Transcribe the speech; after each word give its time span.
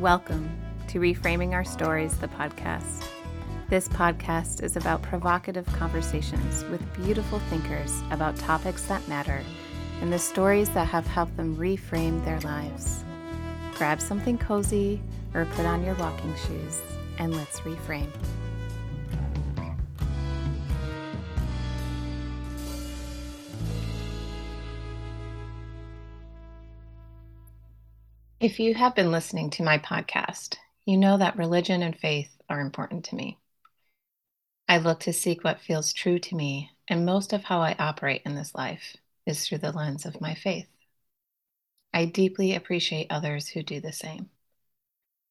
Welcome 0.00 0.54
to 0.88 1.00
Reframing 1.00 1.54
Our 1.54 1.64
Stories, 1.64 2.18
the 2.18 2.28
podcast. 2.28 3.08
This 3.70 3.88
podcast 3.88 4.62
is 4.62 4.76
about 4.76 5.00
provocative 5.00 5.64
conversations 5.68 6.64
with 6.64 6.82
beautiful 6.96 7.38
thinkers 7.48 8.02
about 8.10 8.36
topics 8.36 8.82
that 8.88 9.08
matter 9.08 9.42
and 10.02 10.12
the 10.12 10.18
stories 10.18 10.68
that 10.74 10.86
have 10.88 11.06
helped 11.06 11.34
them 11.38 11.56
reframe 11.56 12.22
their 12.26 12.40
lives. 12.40 13.04
Grab 13.76 13.98
something 14.02 14.36
cozy 14.36 15.00
or 15.32 15.46
put 15.46 15.64
on 15.64 15.82
your 15.82 15.94
walking 15.94 16.34
shoes 16.46 16.82
and 17.18 17.34
let's 17.34 17.60
reframe. 17.60 18.10
If 28.46 28.60
you 28.60 28.74
have 28.74 28.94
been 28.94 29.10
listening 29.10 29.50
to 29.50 29.64
my 29.64 29.78
podcast, 29.78 30.54
you 30.84 30.96
know 30.96 31.18
that 31.18 31.36
religion 31.36 31.82
and 31.82 31.98
faith 31.98 32.30
are 32.48 32.60
important 32.60 33.06
to 33.06 33.16
me. 33.16 33.40
I 34.68 34.78
look 34.78 35.00
to 35.00 35.12
seek 35.12 35.42
what 35.42 35.58
feels 35.58 35.92
true 35.92 36.20
to 36.20 36.36
me, 36.36 36.70
and 36.86 37.04
most 37.04 37.32
of 37.32 37.42
how 37.42 37.60
I 37.60 37.74
operate 37.76 38.22
in 38.24 38.36
this 38.36 38.54
life 38.54 38.96
is 39.26 39.44
through 39.44 39.58
the 39.58 39.72
lens 39.72 40.06
of 40.06 40.20
my 40.20 40.36
faith. 40.36 40.68
I 41.92 42.04
deeply 42.04 42.54
appreciate 42.54 43.08
others 43.10 43.48
who 43.48 43.64
do 43.64 43.80
the 43.80 43.92
same. 43.92 44.30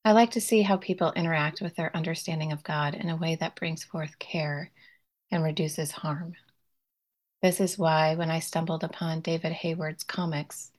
I 0.04 0.12
like 0.12 0.32
to 0.32 0.42
see 0.42 0.64
how 0.64 0.76
people 0.76 1.14
interact 1.14 1.62
with 1.62 1.74
their 1.78 1.96
understanding 1.96 2.52
of 2.52 2.66
God 2.66 2.96
in 2.96 3.10
a 3.10 3.16
way 3.16 3.38
that 3.38 3.56
brings 3.56 3.86
forth 3.86 4.20
care 4.20 4.72
and 5.32 5.42
reduces 5.42 5.92
harm. 5.92 6.34
This 7.42 7.62
is 7.62 7.78
why, 7.78 8.16
when 8.16 8.30
I 8.30 8.40
stumbled 8.40 8.84
upon 8.84 9.22
David 9.22 9.54
Hayward's 9.54 10.04
comics, 10.04 10.74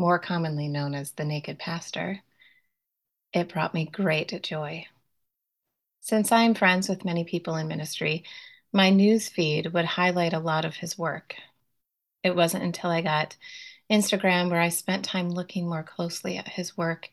more 0.00 0.18
commonly 0.18 0.66
known 0.66 0.94
as 0.94 1.12
the 1.12 1.26
Naked 1.26 1.58
Pastor, 1.58 2.20
it 3.34 3.52
brought 3.52 3.74
me 3.74 3.84
great 3.84 4.42
joy. 4.42 4.86
Since 6.00 6.32
I 6.32 6.44
am 6.44 6.54
friends 6.54 6.88
with 6.88 7.04
many 7.04 7.24
people 7.24 7.56
in 7.56 7.68
ministry, 7.68 8.24
my 8.72 8.88
news 8.88 9.28
feed 9.28 9.74
would 9.74 9.84
highlight 9.84 10.32
a 10.32 10.38
lot 10.38 10.64
of 10.64 10.74
his 10.76 10.96
work. 10.96 11.34
It 12.24 12.34
wasn't 12.34 12.64
until 12.64 12.88
I 12.88 13.02
got 13.02 13.36
Instagram 13.92 14.48
where 14.50 14.60
I 14.60 14.70
spent 14.70 15.04
time 15.04 15.28
looking 15.28 15.68
more 15.68 15.82
closely 15.82 16.38
at 16.38 16.48
his 16.48 16.78
work 16.78 17.10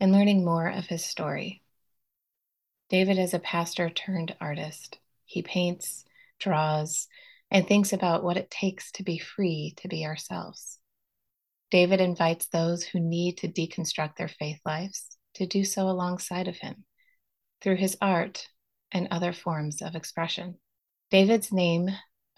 and 0.00 0.10
learning 0.10 0.44
more 0.44 0.66
of 0.66 0.86
his 0.86 1.04
story. 1.04 1.62
David 2.88 3.16
is 3.16 3.32
a 3.32 3.38
pastor 3.38 3.88
turned 3.88 4.34
artist. 4.40 4.98
He 5.24 5.40
paints, 5.40 6.04
draws, 6.40 7.06
and 7.48 7.64
thinks 7.64 7.92
about 7.92 8.24
what 8.24 8.36
it 8.36 8.50
takes 8.50 8.90
to 8.92 9.04
be 9.04 9.18
free 9.18 9.74
to 9.76 9.86
be 9.86 10.04
ourselves. 10.04 10.80
David 11.74 12.00
invites 12.00 12.46
those 12.46 12.84
who 12.84 13.00
need 13.00 13.38
to 13.38 13.48
deconstruct 13.48 14.14
their 14.14 14.28
faith 14.28 14.60
lives 14.64 15.08
to 15.34 15.44
do 15.44 15.64
so 15.64 15.88
alongside 15.88 16.46
of 16.46 16.56
him 16.56 16.84
through 17.60 17.74
his 17.74 17.96
art 18.00 18.46
and 18.92 19.08
other 19.10 19.32
forms 19.32 19.82
of 19.82 19.96
expression. 19.96 20.54
David's 21.10 21.52
name 21.52 21.88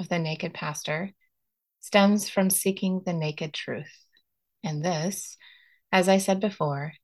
of 0.00 0.08
the 0.08 0.18
naked 0.18 0.54
pastor 0.54 1.12
stems 1.80 2.30
from 2.30 2.48
seeking 2.48 3.02
the 3.04 3.12
naked 3.12 3.52
truth. 3.52 3.92
And 4.64 4.82
this, 4.82 5.36
as 5.92 6.08
I 6.08 6.16
said 6.16 6.40
before, 6.40 6.94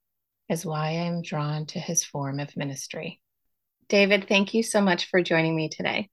is 0.48 0.64
why 0.64 0.86
I 0.86 1.05
am 1.05 1.20
drawn 1.20 1.66
to 1.66 1.78
his 1.78 2.03
form 2.03 2.41
of 2.41 2.56
ministry. 2.56 3.20
David, 3.91 4.27
thank 4.27 4.55
you 4.55 4.62
so 4.62 4.80
much 4.80 5.10
for 5.10 5.20
joining 5.20 5.55
me 5.55 5.69
today. 5.69 6.08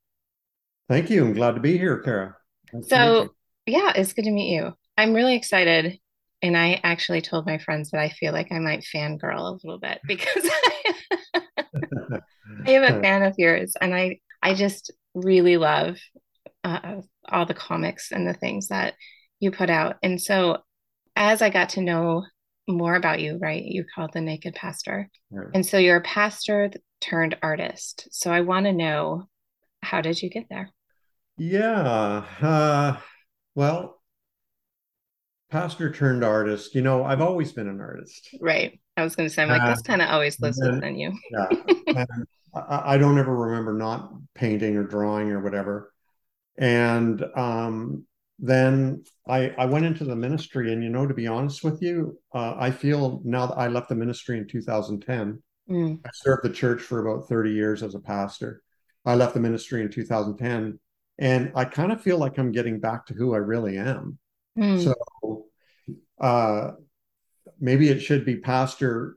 Thank 0.89 1.09
you. 1.09 1.23
I'm 1.23 1.33
glad 1.33 1.55
to 1.55 1.61
be 1.61 1.77
here, 1.77 1.99
Kara. 1.99 2.35
Nice 2.73 2.89
so, 2.89 3.29
yeah, 3.65 3.93
it's 3.95 4.11
good 4.11 4.25
to 4.25 4.31
meet 4.31 4.53
you. 4.53 4.73
I'm 4.97 5.13
really 5.13 5.35
excited 5.35 5.97
and 6.41 6.57
I 6.57 6.79
actually 6.83 7.21
told 7.21 7.45
my 7.45 7.57
friends 7.57 7.91
that 7.91 8.01
I 8.01 8.09
feel 8.09 8.33
like 8.33 8.51
I 8.51 8.59
might 8.59 8.85
fangirl 8.93 9.39
a 9.39 9.51
little 9.51 9.79
bit 9.79 9.99
because 10.07 10.43
I, 10.45 10.93
I 12.65 12.71
am 12.71 12.83
a 12.83 12.99
fan 13.01 13.23
of 13.23 13.35
yours, 13.37 13.75
and 13.79 13.93
I 13.93 14.19
I 14.41 14.53
just 14.53 14.91
really 15.13 15.57
love 15.57 15.97
uh, 16.63 17.01
all 17.27 17.45
the 17.45 17.53
comics 17.53 18.11
and 18.11 18.27
the 18.27 18.33
things 18.33 18.67
that 18.69 18.95
you 19.39 19.51
put 19.51 19.69
out. 19.69 19.97
And 20.03 20.21
so, 20.21 20.59
as 21.15 21.41
I 21.41 21.49
got 21.49 21.69
to 21.69 21.81
know 21.81 22.25
more 22.67 22.95
about 22.95 23.19
you, 23.21 23.37
right, 23.41 23.63
you 23.63 23.85
called 23.95 24.11
the 24.13 24.21
Naked 24.21 24.55
Pastor, 24.55 25.09
and 25.53 25.65
so 25.65 25.77
you're 25.77 25.97
a 25.97 26.01
pastor 26.01 26.71
turned 27.01 27.37
artist. 27.41 28.07
So 28.11 28.31
I 28.31 28.41
want 28.41 28.65
to 28.65 28.73
know 28.73 29.25
how 29.81 30.01
did 30.01 30.21
you 30.21 30.29
get 30.29 30.47
there? 30.49 30.71
Yeah. 31.37 32.25
Uh, 32.41 32.99
well, 33.55 33.98
pastor 35.49 35.91
turned 35.91 36.23
artist. 36.23 36.75
You 36.75 36.81
know, 36.81 37.03
I've 37.03 37.21
always 37.21 37.51
been 37.51 37.67
an 37.67 37.81
artist. 37.81 38.29
Right. 38.39 38.79
I 38.97 39.03
was 39.03 39.15
going 39.15 39.27
to 39.27 39.33
say, 39.33 39.43
I'm 39.43 39.49
like, 39.49 39.61
uh, 39.61 39.69
this 39.69 39.81
kind 39.81 40.01
of 40.01 40.09
always 40.09 40.39
lives 40.39 40.59
and, 40.59 40.75
within 40.75 40.95
you. 40.97 41.17
yeah. 41.31 42.05
I, 42.53 42.93
I, 42.93 42.97
don't 42.97 43.17
ever 43.17 43.35
remember 43.35 43.73
not 43.73 44.11
painting 44.35 44.75
or 44.75 44.83
drawing 44.83 45.31
or 45.31 45.41
whatever. 45.41 45.93
And 46.57 47.23
um, 47.35 48.05
then 48.37 49.03
I, 49.27 49.49
I 49.57 49.65
went 49.65 49.85
into 49.85 50.03
the 50.03 50.15
ministry. 50.15 50.73
And, 50.73 50.83
you 50.83 50.89
know, 50.89 51.07
to 51.07 51.13
be 51.13 51.27
honest 51.27 51.63
with 51.63 51.81
you, 51.81 52.19
uh, 52.33 52.55
I 52.57 52.71
feel 52.71 53.21
now 53.23 53.47
that 53.47 53.57
I 53.57 53.67
left 53.67 53.89
the 53.89 53.95
ministry 53.95 54.37
in 54.37 54.47
2010, 54.47 55.41
mm. 55.69 55.99
I 56.05 56.09
served 56.13 56.43
the 56.43 56.49
church 56.49 56.81
for 56.81 57.05
about 57.05 57.27
30 57.27 57.51
years 57.51 57.83
as 57.83 57.95
a 57.95 57.99
pastor. 57.99 58.61
I 59.05 59.15
left 59.15 59.33
the 59.33 59.39
ministry 59.39 59.81
in 59.81 59.89
2010. 59.89 60.79
And 61.17 61.51
I 61.53 61.65
kind 61.65 61.91
of 61.91 62.01
feel 62.01 62.17
like 62.17 62.37
I'm 62.37 62.51
getting 62.51 62.79
back 62.79 63.05
to 63.07 63.13
who 63.13 63.33
I 63.33 63.37
really 63.37 63.77
am. 63.77 64.19
Mm. 64.59 64.83
So 64.83 65.45
uh, 66.19 66.71
maybe 67.59 67.89
it 67.89 67.99
should 67.99 68.25
be 68.25 68.37
pastor 68.37 69.15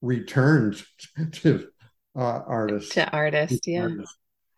returned 0.00 0.82
to 1.32 1.66
uh, 2.16 2.40
artist. 2.46 2.92
To 2.92 3.10
artist, 3.10 3.66
yeah. 3.66 3.88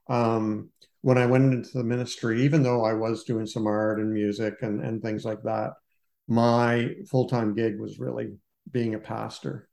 Um, 0.08 0.70
when 1.02 1.18
I 1.18 1.26
went 1.26 1.52
into 1.52 1.78
the 1.78 1.84
ministry, 1.84 2.42
even 2.42 2.62
though 2.62 2.84
I 2.84 2.94
was 2.94 3.24
doing 3.24 3.46
some 3.46 3.66
art 3.66 4.00
and 4.00 4.12
music 4.12 4.54
and, 4.62 4.82
and 4.82 5.02
things 5.02 5.24
like 5.24 5.42
that, 5.44 5.74
my 6.26 6.94
full 7.10 7.28
time 7.28 7.54
gig 7.54 7.78
was 7.78 7.98
really 7.98 8.34
being 8.70 8.94
a 8.94 8.98
pastor. 8.98 9.68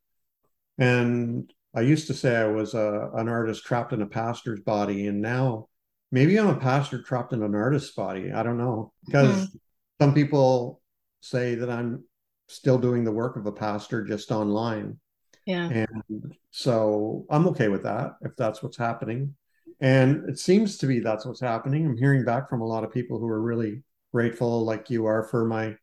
And 0.78 1.52
I 1.74 1.82
used 1.82 2.08
to 2.08 2.14
say 2.14 2.36
I 2.36 2.48
was 2.48 2.74
a, 2.74 3.10
an 3.16 3.30
artist 3.30 3.66
trapped 3.66 3.94
in 3.94 4.02
a 4.02 4.08
pastor's 4.08 4.60
body. 4.60 5.08
And 5.08 5.22
now 5.22 5.70
maybe 6.12 6.38
I'm 6.38 6.50
a 6.50 6.60
pastor 6.60 7.02
trapped 7.02 7.32
in 7.32 7.44
an 7.44 7.56
artist's 7.56 7.94
body. 7.94 8.32
I 8.32 8.44
don't 8.44 8.58
know. 8.58 8.92
Because 9.06 9.48
mm-hmm 9.48 9.58
some 10.02 10.16
people 10.16 10.82
say 11.20 11.54
that 11.54 11.70
I'm 11.70 12.04
still 12.48 12.80
doing 12.80 13.04
the 13.04 13.12
work 13.12 13.36
of 13.36 13.46
a 13.46 13.52
pastor 13.52 14.04
just 14.04 14.32
online. 14.32 15.00
Yeah. 15.46 15.70
And 15.70 16.36
so 16.50 17.28
I'm 17.30 17.48
okay 17.50 17.68
with 17.68 17.84
that 17.84 18.14
if 18.22 18.36
that's 18.36 18.64
what's 18.64 18.78
happening. 18.78 19.36
And 19.80 20.28
it 20.28 20.40
seems 20.40 20.80
to 20.80 20.88
be 20.88 21.02
that's 21.02 21.24
what's 21.24 21.40
happening. 21.40 21.86
I'm 21.86 21.98
hearing 21.98 22.26
back 22.26 22.50
from 22.50 22.62
a 22.62 22.66
lot 22.66 22.84
of 22.84 22.92
people 22.92 23.20
who 23.20 23.28
are 23.28 23.44
really 23.44 23.84
grateful, 24.12 24.66
like 24.66 24.90
you 24.90 25.06
are, 25.06 25.22
for 25.22 25.46
my 25.46 25.76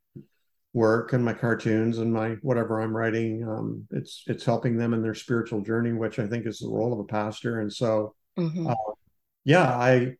work 0.72 1.12
and 1.12 1.24
my 1.24 1.32
cartoons 1.32 1.98
and 1.98 2.12
my 2.12 2.30
whatever 2.42 2.80
I'm 2.80 2.96
writing. 2.96 3.48
Um, 3.48 3.86
it's 3.92 4.24
it's 4.26 4.44
helping 4.44 4.76
them 4.76 4.94
in 4.94 5.02
their 5.02 5.14
spiritual 5.14 5.60
journey, 5.60 5.92
which 5.92 6.18
I 6.18 6.26
think 6.26 6.44
is 6.44 6.58
the 6.58 6.68
role 6.68 6.92
of 6.92 6.98
a 6.98 7.04
pastor. 7.04 7.60
And 7.60 7.72
so, 7.72 8.16
mm-hmm. 8.36 8.66
uh, 8.66 8.74
yeah, 9.44 9.76
I 9.76 10.16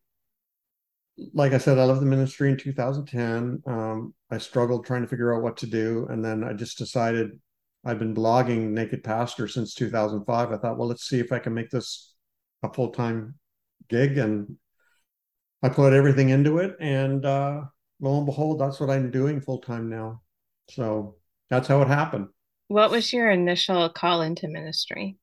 like 1.32 1.52
I 1.52 1.58
said, 1.58 1.78
I 1.78 1.84
left 1.84 2.00
the 2.00 2.06
ministry 2.06 2.50
in 2.50 2.56
2010. 2.56 3.62
Um, 3.66 4.14
I 4.30 4.38
struggled 4.38 4.86
trying 4.86 5.02
to 5.02 5.08
figure 5.08 5.34
out 5.34 5.42
what 5.42 5.56
to 5.58 5.66
do. 5.66 6.06
And 6.10 6.24
then 6.24 6.44
I 6.44 6.52
just 6.52 6.78
decided 6.78 7.30
I've 7.84 7.98
been 7.98 8.14
blogging 8.14 8.70
Naked 8.70 9.02
Pastor 9.02 9.48
since 9.48 9.74
2005. 9.74 10.52
I 10.52 10.56
thought, 10.56 10.78
well, 10.78 10.88
let's 10.88 11.08
see 11.08 11.18
if 11.18 11.32
I 11.32 11.38
can 11.38 11.54
make 11.54 11.70
this 11.70 12.14
a 12.62 12.72
full 12.72 12.90
time 12.90 13.34
gig. 13.88 14.18
And 14.18 14.56
I 15.62 15.68
put 15.70 15.92
everything 15.92 16.28
into 16.28 16.58
it. 16.58 16.76
And 16.80 17.24
uh, 17.24 17.62
lo 18.00 18.18
and 18.18 18.26
behold, 18.26 18.60
that's 18.60 18.78
what 18.78 18.90
I'm 18.90 19.10
doing 19.10 19.40
full 19.40 19.58
time 19.58 19.88
now. 19.88 20.22
So 20.70 21.16
that's 21.50 21.68
how 21.68 21.82
it 21.82 21.88
happened. 21.88 22.28
What 22.68 22.90
was 22.90 23.12
your 23.12 23.30
initial 23.30 23.88
call 23.88 24.20
into 24.20 24.46
ministry? 24.46 25.16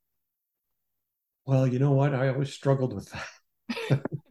Well, 1.45 1.67
you 1.67 1.77
know 1.77 1.91
what? 1.91 2.15
I 2.15 2.29
always 2.29 2.51
struggled 2.51 2.93
with 2.93 3.11
that. 3.11 4.01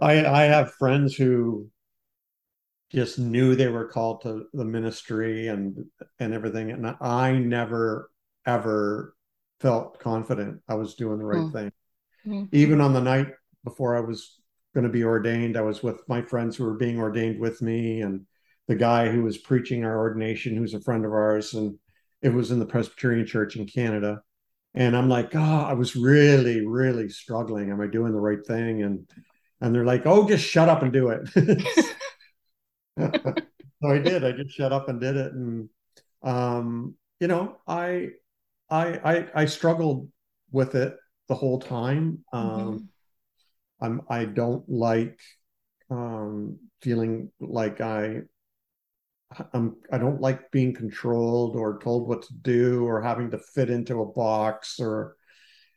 I 0.00 0.26
I 0.26 0.42
have 0.44 0.74
friends 0.74 1.14
who 1.14 1.68
just 2.90 3.18
knew 3.18 3.54
they 3.54 3.68
were 3.68 3.88
called 3.88 4.22
to 4.22 4.46
the 4.52 4.64
ministry 4.64 5.48
and 5.48 5.86
and 6.18 6.34
everything 6.34 6.70
and 6.70 6.94
I 7.00 7.32
never 7.32 8.10
ever 8.46 9.14
felt 9.60 9.98
confident 9.98 10.60
I 10.68 10.74
was 10.74 10.94
doing 10.94 11.18
the 11.18 11.24
right 11.24 11.38
mm. 11.38 11.52
thing. 11.52 11.72
Mm-hmm. 12.26 12.44
Even 12.52 12.80
on 12.80 12.92
the 12.92 13.00
night 13.00 13.28
before 13.64 13.96
I 13.96 14.00
was 14.00 14.38
going 14.74 14.84
to 14.84 14.92
be 14.92 15.04
ordained, 15.04 15.56
I 15.56 15.62
was 15.62 15.82
with 15.82 16.00
my 16.08 16.22
friends 16.22 16.56
who 16.56 16.64
were 16.64 16.74
being 16.74 16.98
ordained 16.98 17.40
with 17.40 17.62
me 17.62 18.00
and 18.00 18.26
the 18.68 18.74
guy 18.74 19.08
who 19.08 19.22
was 19.22 19.38
preaching 19.38 19.84
our 19.84 19.98
ordination 19.98 20.56
who's 20.56 20.74
a 20.74 20.80
friend 20.80 21.04
of 21.04 21.12
ours 21.12 21.54
and 21.54 21.78
it 22.22 22.30
was 22.30 22.50
in 22.50 22.58
the 22.58 22.66
Presbyterian 22.66 23.26
church 23.26 23.56
in 23.56 23.66
Canada 23.66 24.22
and 24.74 24.96
i'm 24.96 25.08
like 25.08 25.34
oh 25.34 25.64
i 25.68 25.72
was 25.72 25.96
really 25.96 26.66
really 26.66 27.08
struggling. 27.08 27.70
Am 27.70 27.80
i 27.80 27.86
doing 27.86 28.12
the 28.12 28.20
right 28.20 28.44
thing? 28.46 28.82
And 28.82 29.08
and 29.60 29.74
they're 29.74 29.84
like 29.84 30.06
oh 30.06 30.26
just 30.28 30.44
shut 30.44 30.68
up 30.68 30.82
and 30.82 30.92
do 30.92 31.08
it. 31.08 31.28
So 33.82 33.88
i 33.88 33.98
did. 33.98 34.24
I 34.24 34.30
just 34.30 34.54
shut 34.54 34.72
up 34.72 34.88
and 34.88 35.00
did 35.00 35.16
it. 35.16 35.32
And 35.32 35.68
um 36.22 36.94
you 37.18 37.26
know 37.26 37.56
i 37.66 38.10
I, 38.70 38.86
I 39.04 39.42
I 39.42 39.44
struggled 39.46 40.08
with 40.50 40.74
it 40.74 40.96
the 41.28 41.34
whole 41.34 41.58
time. 41.58 42.24
Um, 42.32 42.48
mm-hmm. 42.50 43.84
I'm 43.84 44.02
I 44.08 44.24
don't 44.24 44.66
like 44.68 45.20
um, 45.90 46.58
feeling 46.80 47.30
like 47.38 47.80
I 47.80 48.22
I'm 49.52 49.76
I 49.90 49.98
don't 49.98 50.20
like 50.20 50.50
being 50.50 50.74
controlled 50.74 51.56
or 51.56 51.78
told 51.78 52.08
what 52.08 52.22
to 52.22 52.34
do 52.34 52.86
or 52.86 53.00
having 53.00 53.30
to 53.30 53.38
fit 53.38 53.70
into 53.70 54.02
a 54.02 54.12
box 54.12 54.78
or 54.80 55.16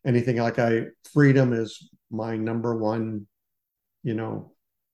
anything 0.05 0.37
like 0.37 0.59
I 0.59 0.85
freedom 1.13 1.53
is 1.53 1.89
my 2.11 2.37
number 2.37 2.77
one, 2.77 3.27
you 4.03 4.13
know, 4.13 4.53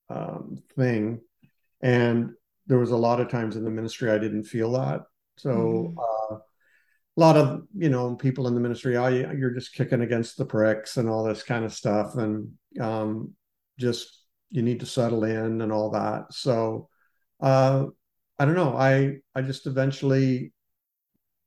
um, 0.09 0.61
thing. 0.75 1.21
And 1.81 2.31
there 2.67 2.79
was 2.79 2.91
a 2.91 2.97
lot 2.97 3.19
of 3.19 3.29
times 3.29 3.55
in 3.55 3.63
the 3.63 3.69
ministry 3.69 4.11
I 4.11 4.17
didn't 4.17 4.43
feel 4.43 4.71
that. 4.73 5.01
So 5.37 5.49
mm. 5.49 5.95
uh, 5.97 6.35
a 6.35 7.19
lot 7.19 7.37
of 7.37 7.63
you 7.75 7.89
know 7.89 8.15
people 8.15 8.47
in 8.47 8.53
the 8.53 8.61
ministry, 8.61 8.97
oh, 8.97 9.07
you're 9.07 9.51
just 9.51 9.73
kicking 9.73 10.01
against 10.01 10.37
the 10.37 10.45
pricks 10.45 10.97
and 10.97 11.09
all 11.09 11.23
this 11.23 11.43
kind 11.43 11.65
of 11.65 11.73
stuff, 11.73 12.15
and 12.15 12.51
um, 12.79 13.33
just 13.77 14.23
you 14.49 14.61
need 14.61 14.79
to 14.81 14.85
settle 14.85 15.23
in 15.23 15.61
and 15.61 15.71
all 15.71 15.91
that. 15.91 16.31
So 16.31 16.89
uh, 17.41 17.85
I 18.41 18.45
don't 18.45 18.55
know. 18.55 18.75
I 18.75 19.17
I 19.35 19.43
just 19.43 19.67
eventually 19.67 20.51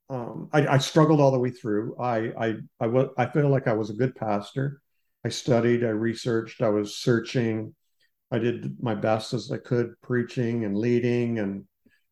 um, 0.08 0.48
I, 0.52 0.64
I, 0.74 0.78
struggled 0.78 1.20
all 1.20 1.32
the 1.32 1.40
way 1.40 1.50
through. 1.50 1.96
I 1.98 2.30
I 2.38 2.54
I 2.78 2.86
was 2.86 3.08
I 3.18 3.26
feel 3.26 3.48
like 3.48 3.66
I 3.66 3.72
was 3.72 3.90
a 3.90 3.94
good 3.94 4.14
pastor. 4.14 4.80
I 5.24 5.30
studied, 5.30 5.82
I 5.82 5.88
researched, 5.88 6.62
I 6.62 6.68
was 6.68 6.96
searching. 6.96 7.74
I 8.30 8.38
did 8.38 8.80
my 8.80 8.94
best 8.94 9.34
as 9.34 9.50
I 9.50 9.56
could, 9.56 10.00
preaching 10.02 10.64
and 10.64 10.78
leading 10.78 11.40
and 11.40 11.64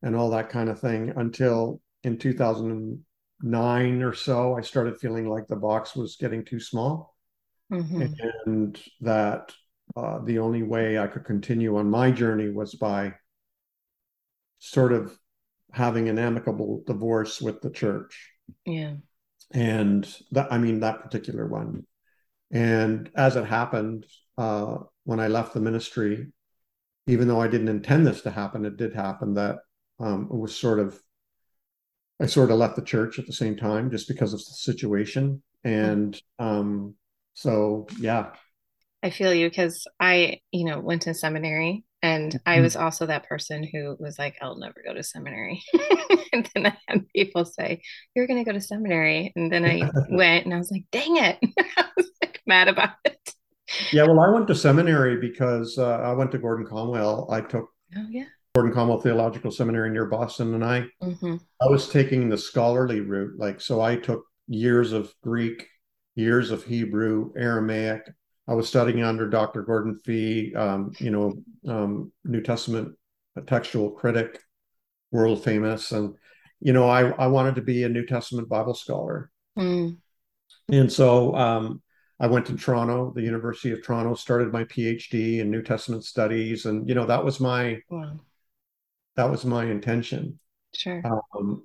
and 0.03 0.17
all 0.17 0.31
that 0.31 0.51
kind 0.51 0.69
of 0.69 0.81
thing 0.81 1.13
until 1.15 1.81
in 2.03 2.19
2009 2.19 4.03
or 4.03 4.15
so, 4.15 4.57
I 4.57 4.63
started 4.63 4.99
feeling 4.99 5.29
like 5.29 5.47
the 5.47 5.55
box 5.55 5.95
was 5.95 6.17
getting 6.17 6.45
too 6.45 6.59
small, 6.59 7.15
mm-hmm. 7.73 8.03
and 8.47 8.83
that 9.01 9.53
uh, 9.95 10.19
the 10.25 10.41
only 10.41 10.65
way 10.65 10.99
I 10.99 11.07
could 11.07 11.25
continue 11.25 11.77
on 11.77 11.89
my 11.89 12.11
journey 12.11 12.51
was 12.51 12.75
by 12.75 13.15
sort 14.63 14.93
of 14.93 15.19
having 15.73 16.09
an 16.09 16.21
amicable 16.21 16.85
divorce 16.87 17.43
with 17.43 17.61
the 17.61 17.71
church. 17.71 18.31
Yeah. 18.65 18.95
And 19.51 20.09
that, 20.31 20.53
I 20.53 20.59
mean, 20.59 20.81
that 20.81 21.03
particular 21.03 21.47
one. 21.47 21.85
And 22.53 23.11
as 23.17 23.35
it 23.35 23.45
happened, 23.45 24.07
uh, 24.39 24.79
when 25.03 25.19
I 25.19 25.27
left 25.27 25.53
the 25.53 25.61
ministry, 25.61 26.29
even 27.09 27.27
though 27.27 27.41
I 27.41 27.49
didn't 27.49 27.69
intend 27.69 28.07
this 28.07 28.21
to 28.23 28.31
happen, 28.31 28.65
it 28.65 28.77
did 28.77 28.95
happen 28.95 29.35
that 29.35 29.57
um, 29.99 30.29
it 30.31 30.37
was 30.37 30.55
sort 30.55 30.79
of, 30.79 30.99
I 32.21 32.27
sort 32.27 32.53
of 32.53 32.59
left 32.59 32.77
the 32.77 32.83
church 32.83 33.19
at 33.19 33.27
the 33.27 33.33
same 33.33 33.57
time 33.57 33.91
just 33.91 34.07
because 34.07 34.33
of 34.33 34.39
the 34.39 34.45
situation. 34.45 35.43
And 35.65 36.21
um, 36.39 36.95
so, 37.35 37.89
yeah. 37.99 38.31
I 39.03 39.11
feel 39.11 39.35
you 39.35 39.49
because 39.49 39.89
I, 39.99 40.41
you 40.53 40.65
know, 40.65 40.79
went 40.79 41.03
to 41.03 41.15
seminary 41.15 41.83
and 42.03 42.39
I 42.45 42.55
mm-hmm. 42.55 42.65
was 42.65 42.75
also 42.75 43.07
that 43.07 43.29
person 43.29 43.63
who 43.63 43.97
was 44.01 44.19
like, 44.19 44.37
I'll 44.43 44.59
never 44.59 44.83
go 44.85 44.93
to 44.93 45.05
seminary. 45.05 45.63
and 46.33 46.49
then 46.53 46.67
I 46.67 46.77
had 46.89 47.09
people 47.15 47.45
say, 47.45 47.81
You're 48.15 48.27
going 48.27 48.45
to 48.45 48.51
go 48.51 48.53
to 48.53 48.61
seminary. 48.61 49.33
And 49.37 49.53
then 49.53 49.65
I 49.65 49.89
went 50.11 50.45
and 50.45 50.53
I 50.53 50.59
was 50.59 50.71
like, 50.73 50.85
Dang 50.91 51.17
it. 51.17 51.39
I 51.77 51.85
was 51.97 52.11
like 52.21 52.41
mad 52.45 52.67
about 52.67 52.91
it. 53.05 53.19
Yeah. 53.93 54.03
Well, 54.03 54.19
I 54.19 54.31
went 54.31 54.49
to 54.49 54.55
seminary 54.55 55.21
because 55.21 55.79
uh, 55.79 55.99
I 55.99 56.13
went 56.13 56.33
to 56.33 56.39
Gordon 56.39 56.67
Conwell. 56.67 57.29
I 57.31 57.41
took 57.41 57.69
oh, 57.97 58.07
yeah. 58.11 58.25
Gordon 58.57 58.75
Conwell 58.75 59.01
Theological 59.01 59.53
Seminary 59.53 59.91
near 59.91 60.07
Boston. 60.07 60.55
And 60.55 60.65
I, 60.65 60.85
mm-hmm. 61.01 61.37
I 61.61 61.67
was 61.71 61.89
taking 61.89 62.29
the 62.29 62.37
scholarly 62.37 63.01
route. 63.01 63.39
Like, 63.39 63.61
so 63.61 63.81
I 63.81 63.95
took 63.95 64.25
years 64.49 64.93
of 64.93 65.15
Greek, 65.23 65.69
years 66.17 66.51
of 66.51 66.65
Hebrew, 66.65 67.33
Aramaic, 67.37 68.03
I 68.49 68.55
was 68.55 68.69
studying 68.69 69.03
under 69.03 69.29
Dr. 69.29 69.63
Gordon 69.63 69.99
Fee, 70.05 70.55
um, 70.55 70.93
you 70.99 71.11
know, 71.11 71.35
um, 71.69 72.13
New 72.25 72.41
Testament 72.41 72.97
textual 73.47 73.91
critic, 73.91 74.41
world 75.11 75.45
famous, 75.45 75.93
and 75.93 76.15
you 76.61 76.73
know, 76.73 76.89
I 76.89 77.11
I 77.11 77.27
wanted 77.29 77.55
to 77.57 77.63
be 77.63 77.85
a 77.85 77.89
New 77.89 78.07
Testament 78.07 78.49
Bible 78.49 78.75
scholar, 78.75 79.31
mm. 79.59 79.97
and 80.69 80.93
so 80.93 81.35
um, 81.35 81.83
I 82.19 82.27
went 82.27 82.47
to 82.47 82.57
Toronto, 82.57 83.13
the 83.15 83.23
University 83.23 83.73
of 83.73 83.85
Toronto, 83.85 84.15
started 84.15 84.53
my 84.53 84.65
PhD 84.65 85.39
in 85.39 85.51
New 85.51 85.63
Testament 85.63 86.05
studies, 86.05 86.67
and 86.67 86.89
you 86.89 86.95
know, 86.95 87.07
that 87.07 87.25
was 87.25 87.41
my 87.41 87.81
wow. 87.89 88.21
that 89.17 89.31
was 89.31 89.45
my 89.45 89.65
intention. 89.65 90.39
Sure. 90.75 91.03
Um, 91.35 91.65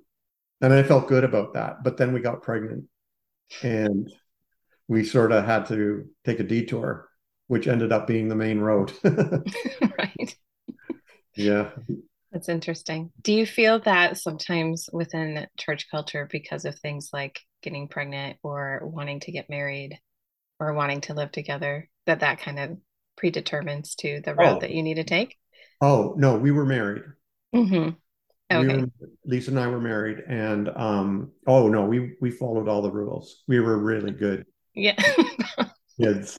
and 0.60 0.72
I 0.72 0.82
felt 0.82 1.08
good 1.08 1.24
about 1.24 1.54
that, 1.54 1.84
but 1.84 1.96
then 1.96 2.12
we 2.12 2.20
got 2.20 2.42
pregnant, 2.42 2.84
and 3.62 4.10
we 4.88 5.04
sort 5.04 5.32
of 5.32 5.44
had 5.44 5.66
to 5.66 6.06
take 6.24 6.40
a 6.40 6.44
detour, 6.44 7.08
which 7.46 7.68
ended 7.68 7.92
up 7.92 8.06
being 8.06 8.28
the 8.28 8.34
main 8.34 8.58
road. 8.58 8.92
right. 9.04 10.36
Yeah. 11.34 11.70
That's 12.32 12.48
interesting. 12.48 13.10
Do 13.22 13.32
you 13.32 13.46
feel 13.46 13.78
that 13.80 14.18
sometimes 14.18 14.88
within 14.92 15.46
church 15.58 15.86
culture, 15.90 16.28
because 16.30 16.64
of 16.64 16.78
things 16.78 17.10
like 17.12 17.40
getting 17.62 17.88
pregnant 17.88 18.38
or 18.42 18.80
wanting 18.82 19.20
to 19.20 19.32
get 19.32 19.48
married 19.48 19.98
or 20.58 20.72
wanting 20.72 21.02
to 21.02 21.14
live 21.14 21.32
together, 21.32 21.88
that 22.06 22.20
that 22.20 22.40
kind 22.40 22.58
of 22.58 22.78
predetermines 23.16 23.94
to 23.96 24.20
the 24.24 24.34
road 24.34 24.56
oh. 24.56 24.60
that 24.60 24.70
you 24.70 24.82
need 24.82 24.94
to 24.94 25.04
take? 25.04 25.36
Oh, 25.80 26.14
no, 26.16 26.36
we 26.36 26.50
were 26.50 26.66
married. 26.66 27.02
Mm-hmm. 27.54 27.90
Okay. 28.50 28.76
We 28.76 28.82
were, 28.82 28.88
Lisa 29.24 29.50
and 29.50 29.60
I 29.60 29.66
were 29.66 29.80
married, 29.80 30.20
and 30.26 30.70
um, 30.74 31.32
oh 31.46 31.68
no, 31.68 31.84
we 31.84 32.16
we 32.20 32.30
followed 32.30 32.66
all 32.66 32.80
the 32.80 32.90
rules. 32.90 33.42
We 33.46 33.60
were 33.60 33.76
really 33.76 34.10
good 34.10 34.46
yeah. 34.78 34.96
kids. 36.00 36.38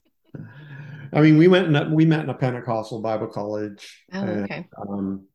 I 1.12 1.20
mean, 1.20 1.38
we 1.38 1.48
went 1.48 1.66
in 1.66 1.76
a, 1.76 1.88
we 1.88 2.04
met 2.04 2.24
in 2.24 2.30
a 2.30 2.34
Pentecostal 2.34 3.00
Bible 3.00 3.26
college. 3.26 4.04
Oh, 4.12 4.20
and, 4.20 4.44
okay. 4.44 4.68
Um, 4.80 5.26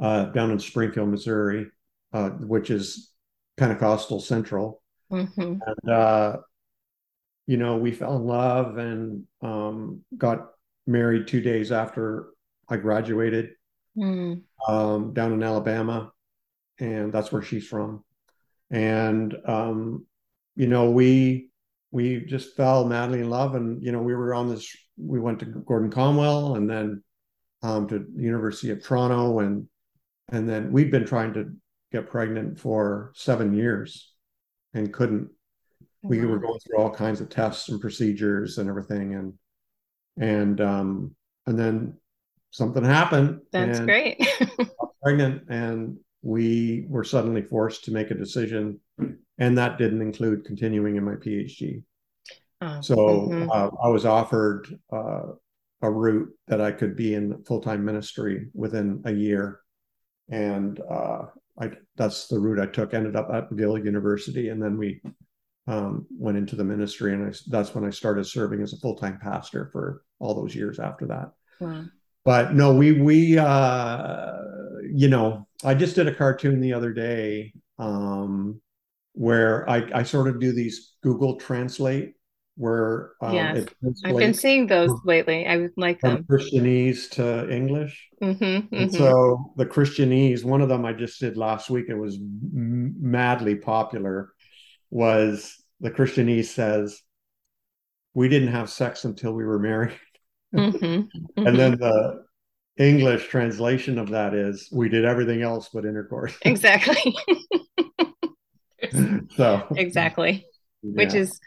uh, 0.00 0.26
down 0.26 0.50
in 0.50 0.58
Springfield, 0.58 1.08
Missouri, 1.08 1.66
uh, 2.12 2.30
which 2.30 2.70
is 2.70 3.12
Pentecostal 3.56 4.20
Central. 4.20 4.82
Mm-hmm. 5.10 5.58
And, 5.64 5.90
uh, 5.90 6.36
you 7.46 7.56
know, 7.56 7.76
we 7.76 7.92
fell 7.92 8.16
in 8.16 8.24
love 8.24 8.78
and 8.78 9.24
um, 9.42 10.02
got 10.16 10.48
married 10.86 11.28
two 11.28 11.40
days 11.40 11.72
after 11.72 12.28
I 12.68 12.76
graduated 12.76 13.50
mm. 13.96 14.42
um, 14.66 15.12
down 15.12 15.32
in 15.32 15.42
Alabama. 15.42 16.12
And 16.78 17.12
that's 17.12 17.32
where 17.32 17.42
she's 17.42 17.66
from. 17.66 18.04
And 18.70 19.34
um, 19.46 20.06
you 20.56 20.66
know, 20.66 20.90
we 20.90 21.50
we 21.92 22.20
just 22.20 22.56
fell 22.56 22.84
madly 22.84 23.20
in 23.20 23.30
love, 23.30 23.54
and 23.54 23.82
you 23.82 23.92
know, 23.92 24.02
we 24.02 24.14
were 24.14 24.34
on 24.34 24.48
this. 24.48 24.74
We 24.98 25.20
went 25.20 25.38
to 25.40 25.46
Gordon 25.46 25.90
Conwell, 25.90 26.56
and 26.56 26.68
then 26.68 27.02
um, 27.62 27.86
to 27.88 27.98
the 27.98 28.22
University 28.22 28.70
of 28.70 28.82
Toronto, 28.82 29.40
and 29.40 29.68
and 30.30 30.48
then 30.48 30.72
we'd 30.72 30.90
been 30.90 31.06
trying 31.06 31.34
to 31.34 31.52
get 31.92 32.10
pregnant 32.10 32.58
for 32.58 33.12
seven 33.14 33.54
years, 33.54 34.12
and 34.74 34.92
couldn't. 34.92 35.30
We 36.02 36.24
were 36.24 36.38
going 36.38 36.60
through 36.60 36.78
all 36.78 36.90
kinds 36.90 37.20
of 37.20 37.28
tests 37.28 37.68
and 37.68 37.80
procedures 37.80 38.58
and 38.58 38.68
everything, 38.68 39.14
and 39.14 39.34
and 40.18 40.60
um, 40.60 41.14
and 41.46 41.58
then 41.58 41.98
something 42.50 42.84
happened. 42.84 43.40
That's 43.52 43.80
great. 43.80 44.26
pregnant, 45.02 45.42
and 45.48 45.98
we 46.26 46.84
were 46.88 47.04
suddenly 47.04 47.42
forced 47.42 47.84
to 47.84 47.92
make 47.92 48.10
a 48.10 48.14
decision 48.14 48.80
and 49.38 49.58
that 49.58 49.78
didn't 49.78 50.02
include 50.02 50.44
continuing 50.44 50.96
in 50.96 51.04
my 51.04 51.14
PhD. 51.14 51.82
Oh, 52.60 52.80
so 52.80 52.96
mm-hmm. 52.96 53.50
uh, 53.50 53.68
I 53.82 53.88
was 53.88 54.06
offered 54.06 54.78
uh, 54.92 55.22
a 55.82 55.90
route 55.90 56.30
that 56.48 56.60
I 56.60 56.72
could 56.72 56.96
be 56.96 57.14
in 57.14 57.44
full 57.44 57.60
time 57.60 57.84
ministry 57.84 58.48
within 58.54 59.02
a 59.04 59.12
year, 59.12 59.60
and 60.30 60.80
uh, 60.80 61.26
I 61.60 61.72
that's 61.96 62.28
the 62.28 62.40
route 62.40 62.60
I 62.60 62.66
took. 62.66 62.94
Ended 62.94 63.14
up 63.14 63.28
at 63.32 63.50
McGill 63.50 63.84
University, 63.84 64.48
and 64.48 64.62
then 64.62 64.78
we 64.78 65.02
um, 65.66 66.06
went 66.10 66.38
into 66.38 66.56
the 66.56 66.64
ministry, 66.64 67.12
and 67.12 67.26
I, 67.26 67.36
that's 67.48 67.74
when 67.74 67.84
I 67.84 67.90
started 67.90 68.24
serving 68.24 68.62
as 68.62 68.72
a 68.72 68.78
full 68.78 68.96
time 68.96 69.18
pastor 69.22 69.68
for 69.70 70.02
all 70.18 70.34
those 70.34 70.54
years 70.54 70.78
after 70.78 71.06
that. 71.08 71.32
Wow. 71.60 71.84
But 72.24 72.54
no, 72.54 72.74
we 72.74 72.92
we 72.92 73.38
uh, 73.38 74.38
you 74.92 75.08
know 75.08 75.46
I 75.64 75.74
just 75.74 75.94
did 75.94 76.08
a 76.08 76.14
cartoon 76.14 76.60
the 76.60 76.72
other 76.72 76.92
day. 76.92 77.52
Um, 77.78 78.60
where 79.12 79.68
I, 79.68 79.88
I 79.94 80.02
sort 80.02 80.28
of 80.28 80.38
do 80.40 80.52
these 80.52 80.92
Google 81.02 81.36
Translate 81.36 82.16
where 82.56 83.12
um, 83.20 83.34
yes. 83.34 83.66
I've 84.04 84.16
been 84.16 84.34
seeing 84.34 84.66
those 84.66 84.90
lately. 85.04 85.46
I 85.46 85.68
like 85.76 86.00
them. 86.00 86.24
Christianese 86.24 87.10
to 87.10 87.50
English. 87.50 88.08
Mm-hmm, 88.22 88.74
mm-hmm. 88.74 88.96
so 88.96 89.52
the 89.56 89.66
Christianese, 89.66 90.42
one 90.42 90.62
of 90.62 90.68
them 90.68 90.84
I 90.84 90.94
just 90.94 91.20
did 91.20 91.36
last 91.36 91.68
week. 91.68 91.86
It 91.88 91.96
was 91.96 92.18
madly 92.20 93.56
popular. 93.56 94.32
Was 94.90 95.62
the 95.80 95.90
Christianese 95.90 96.46
says, 96.46 97.02
"We 98.14 98.28
didn't 98.28 98.52
have 98.52 98.70
sex 98.70 99.04
until 99.04 99.32
we 99.32 99.44
were 99.44 99.58
married," 99.58 99.98
mm-hmm, 100.54 101.02
and 101.36 101.58
then 101.58 101.76
mm-hmm. 101.76 101.82
the 101.82 102.24
English 102.78 103.28
translation 103.28 103.98
of 103.98 104.10
that 104.10 104.34
is, 104.34 104.68
"We 104.72 104.88
did 104.88 105.04
everything 105.04 105.42
else 105.42 105.70
but 105.72 105.84
intercourse." 105.84 106.36
Exactly. 106.44 107.16
so 109.36 109.66
exactly. 109.76 110.46
Yeah. 110.82 111.04
Which 111.04 111.14
is 111.14 111.40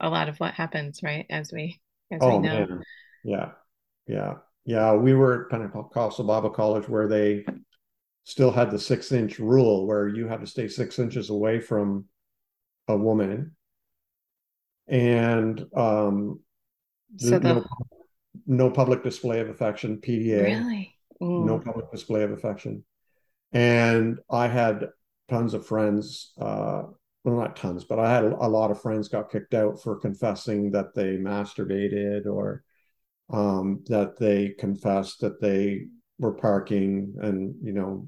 a 0.00 0.08
lot 0.08 0.28
of 0.28 0.38
what 0.38 0.54
happens, 0.54 1.00
right? 1.02 1.26
As 1.30 1.50
we 1.52 1.80
as 2.10 2.18
oh, 2.22 2.38
we 2.38 2.46
know. 2.46 2.66
Man. 2.66 2.82
Yeah. 3.24 3.50
Yeah. 4.06 4.34
Yeah. 4.64 4.92
We 4.94 5.14
were 5.14 5.44
at 5.44 5.50
Pentecostal 5.50 6.24
Bible 6.24 6.50
College 6.50 6.88
where 6.88 7.08
they 7.08 7.44
still 8.24 8.50
had 8.50 8.70
the 8.70 8.78
six 8.78 9.12
inch 9.12 9.38
rule 9.38 9.86
where 9.86 10.08
you 10.08 10.28
had 10.28 10.40
to 10.40 10.46
stay 10.46 10.68
six 10.68 10.98
inches 10.98 11.30
away 11.30 11.60
from 11.60 12.06
a 12.88 12.96
woman. 12.96 13.56
And 14.86 15.64
um 15.74 16.40
so 17.16 17.38
the, 17.38 17.54
no, 17.54 17.64
no 18.46 18.70
public 18.70 19.02
display 19.02 19.40
of 19.40 19.48
affection, 19.48 19.98
PDA. 19.98 20.44
Really? 20.44 20.94
Mm. 21.20 21.46
No 21.46 21.58
public 21.58 21.90
display 21.90 22.22
of 22.22 22.32
affection. 22.32 22.84
And 23.52 24.18
I 24.30 24.48
had 24.48 24.88
tons 25.28 25.54
of 25.54 25.66
friends, 25.66 26.32
uh, 26.40 26.82
well, 27.22 27.36
not 27.36 27.56
tons, 27.56 27.84
but 27.84 27.98
I 27.98 28.12
had 28.12 28.24
a, 28.24 28.34
a, 28.34 28.48
lot 28.48 28.70
of 28.70 28.82
friends 28.82 29.08
got 29.08 29.30
kicked 29.30 29.54
out 29.54 29.80
for 29.80 29.96
confessing 29.96 30.72
that 30.72 30.94
they 30.94 31.16
masturbated 31.16 32.26
or 32.26 32.64
um, 33.30 33.82
that 33.86 34.18
they 34.18 34.50
confessed 34.58 35.20
that 35.20 35.40
they 35.40 35.86
were 36.18 36.34
parking 36.34 37.14
and, 37.22 37.54
you 37.62 37.72
know, 37.72 38.06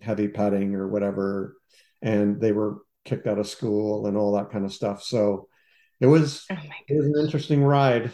heavy 0.00 0.28
petting 0.28 0.74
or 0.74 0.88
whatever. 0.88 1.56
And 2.02 2.40
they 2.40 2.52
were 2.52 2.78
kicked 3.04 3.26
out 3.26 3.38
of 3.38 3.48
school 3.48 4.06
and 4.06 4.16
all 4.16 4.32
that 4.32 4.50
kind 4.50 4.64
of 4.64 4.72
stuff. 4.72 5.02
So 5.02 5.48
it 6.02 6.06
was, 6.06 6.44
oh 6.50 6.56
it 6.88 6.96
was 6.96 7.06
an 7.06 7.14
interesting 7.18 7.62
ride. 7.62 8.12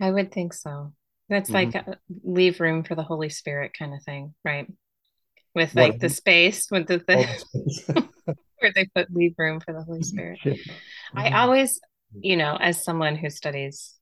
I 0.00 0.10
would 0.10 0.32
think 0.32 0.54
so. 0.54 0.92
That's 1.28 1.50
mm-hmm. 1.50 1.72
like 1.72 1.86
a, 1.86 1.98
leave 2.24 2.60
room 2.60 2.82
for 2.82 2.94
the 2.94 3.02
Holy 3.02 3.28
Spirit 3.28 3.72
kind 3.78 3.92
of 3.92 4.02
thing, 4.02 4.34
right? 4.44 4.66
With 5.54 5.74
like 5.74 5.92
what? 5.92 6.00
the 6.00 6.08
space, 6.08 6.68
with 6.70 6.86
the, 6.86 6.98
the 6.98 8.08
where 8.58 8.72
they 8.74 8.88
put 8.94 9.12
leave 9.12 9.34
room 9.36 9.60
for 9.60 9.74
the 9.74 9.82
Holy 9.82 10.02
Spirit. 10.02 10.38
Yeah. 10.44 10.54
I 11.14 11.26
mm-hmm. 11.26 11.36
always, 11.36 11.80
you 12.18 12.36
know, 12.36 12.56
as 12.56 12.84
someone 12.84 13.16
who 13.16 13.30
studies 13.30 13.94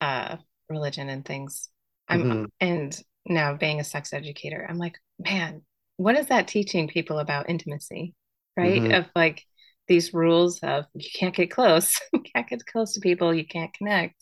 uh 0.00 0.36
religion 0.68 1.08
and 1.08 1.24
things, 1.24 1.68
I'm 2.08 2.22
mm-hmm. 2.22 2.44
and 2.60 3.02
now 3.26 3.54
being 3.54 3.80
a 3.80 3.84
sex 3.84 4.12
educator, 4.12 4.66
I'm 4.68 4.78
like, 4.78 4.98
man, 5.18 5.62
what 5.96 6.16
is 6.16 6.26
that 6.26 6.48
teaching 6.48 6.88
people 6.88 7.18
about 7.20 7.48
intimacy? 7.48 8.14
Right? 8.56 8.82
Mm-hmm. 8.82 8.94
Of 8.94 9.06
like 9.14 9.44
these 9.88 10.14
rules 10.14 10.60
of 10.60 10.86
you 10.94 11.08
can't 11.14 11.34
get 11.34 11.50
close, 11.50 11.98
you 12.12 12.22
can't 12.34 12.48
get 12.48 12.64
close 12.66 12.94
to 12.94 13.00
people, 13.00 13.34
you 13.34 13.46
can't 13.46 13.74
connect. 13.74 14.16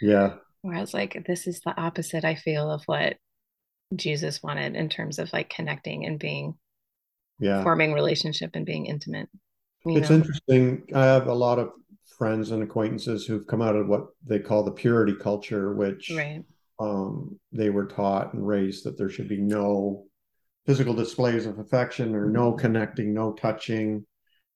Yeah. 0.00 0.34
Whereas 0.62 0.92
like 0.92 1.24
this 1.26 1.46
is 1.46 1.60
the 1.60 1.78
opposite, 1.80 2.24
I 2.24 2.34
feel, 2.34 2.70
of 2.70 2.82
what 2.86 3.16
Jesus 3.94 4.42
wanted 4.42 4.74
in 4.74 4.88
terms 4.88 5.18
of 5.18 5.32
like 5.32 5.48
connecting 5.48 6.04
and 6.04 6.18
being 6.18 6.54
yeah 7.38 7.62
forming 7.62 7.92
relationship 7.92 8.50
and 8.54 8.66
being 8.66 8.86
intimate. 8.86 9.28
It's 9.84 10.10
know? 10.10 10.16
interesting. 10.16 10.82
I 10.94 11.04
have 11.04 11.28
a 11.28 11.34
lot 11.34 11.58
of 11.58 11.70
friends 12.18 12.50
and 12.50 12.62
acquaintances 12.62 13.26
who've 13.26 13.46
come 13.46 13.62
out 13.62 13.76
of 13.76 13.86
what 13.88 14.06
they 14.26 14.38
call 14.38 14.64
the 14.64 14.72
purity 14.72 15.14
culture, 15.14 15.74
which 15.74 16.10
right. 16.16 16.42
um, 16.80 17.38
they 17.52 17.70
were 17.70 17.86
taught 17.86 18.32
and 18.32 18.46
raised 18.46 18.84
that 18.84 18.96
there 18.96 19.10
should 19.10 19.28
be 19.28 19.36
no 19.36 20.04
physical 20.66 20.94
displays 20.94 21.46
of 21.46 21.58
affection 21.58 22.14
or 22.14 22.28
no 22.28 22.52
connecting, 22.52 23.14
no 23.14 23.32
touching, 23.34 24.04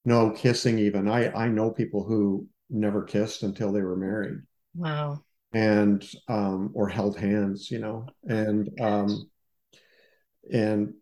no 0.04 0.30
kissing. 0.30 0.78
Even 0.78 1.08
I 1.08 1.30
I 1.32 1.48
know 1.48 1.70
people 1.70 2.04
who 2.04 2.46
never 2.68 3.02
kissed 3.02 3.42
until 3.42 3.72
they 3.72 3.82
were 3.82 3.96
married. 3.96 4.38
Wow 4.74 5.22
and 5.52 6.08
um, 6.28 6.70
or 6.74 6.88
held 6.88 7.18
hands, 7.18 7.70
you 7.70 7.78
know, 7.78 8.06
and 8.24 8.68
um, 8.80 9.30
and 10.52 10.94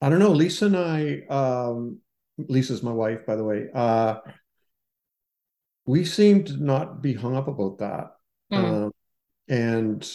I 0.00 0.08
don't 0.08 0.18
know. 0.18 0.32
Lisa 0.32 0.66
and 0.66 0.76
I, 0.76 1.22
um, 1.28 1.98
Lisa's 2.38 2.82
my 2.82 2.92
wife, 2.92 3.26
by 3.26 3.36
the 3.36 3.44
way. 3.44 3.66
Uh, 3.72 4.16
we 5.84 6.04
seemed 6.04 6.46
to 6.46 6.56
not 6.62 7.02
be 7.02 7.12
hung 7.12 7.36
up 7.36 7.48
about 7.48 7.78
that, 7.78 8.12
mm. 8.52 8.58
um, 8.86 8.92
and 9.48 10.10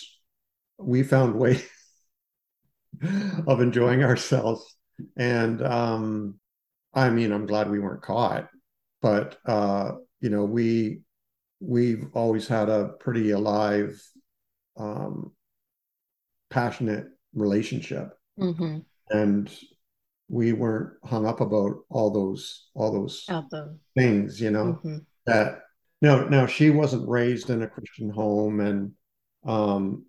we 0.80 1.04
found 1.04 1.36
ways 1.36 1.68
of 3.48 3.62
enjoying 3.62 4.04
ourselves. 4.04 4.76
And 5.16 5.62
um, 5.62 6.40
I 6.98 7.12
mean, 7.12 7.32
I'm 7.32 7.46
glad 7.46 7.70
we 7.70 7.77
weren't 7.77 8.01
caught, 8.01 8.50
but 9.04 9.38
uh, 9.46 9.92
you 10.20 10.32
know, 10.32 10.46
we 10.46 11.01
we've 11.60 12.08
always 12.16 12.48
had 12.48 12.70
a 12.70 12.89
pretty 13.00 13.30
alive, 13.32 14.01
um, 14.77 15.32
passionate 16.50 17.06
relationship, 17.36 18.18
mm-hmm. 18.39 18.80
and 19.12 19.51
we 20.27 20.54
weren't 20.54 20.94
hung 21.06 21.27
up 21.27 21.39
about 21.39 21.75
all 21.89 22.10
those 22.10 22.70
all 22.74 22.92
those 22.92 23.25
things, 23.96 24.42
you 24.42 24.50
know. 24.50 24.80
Mm-hmm. 24.84 24.98
That 25.27 25.60
no, 26.01 26.27
no, 26.27 26.48
she 26.48 26.72
wasn't 26.72 27.08
raised 27.08 27.51
in 27.51 27.62
a 27.62 27.68
Christian 27.68 28.10
home, 28.10 28.60
and 28.60 28.94
um, 29.46 30.06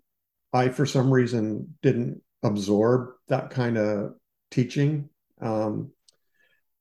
I, 0.53 0.69
for 0.69 0.87
some 0.87 1.11
reason, 1.11 1.75
didn't 1.83 2.23
absorb 2.41 3.11
that 3.27 3.51
kind 3.51 3.77
of 3.77 4.15
teaching. 4.49 5.09
Um, 5.39 5.91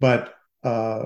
but 0.01 0.35
uh, 0.65 1.05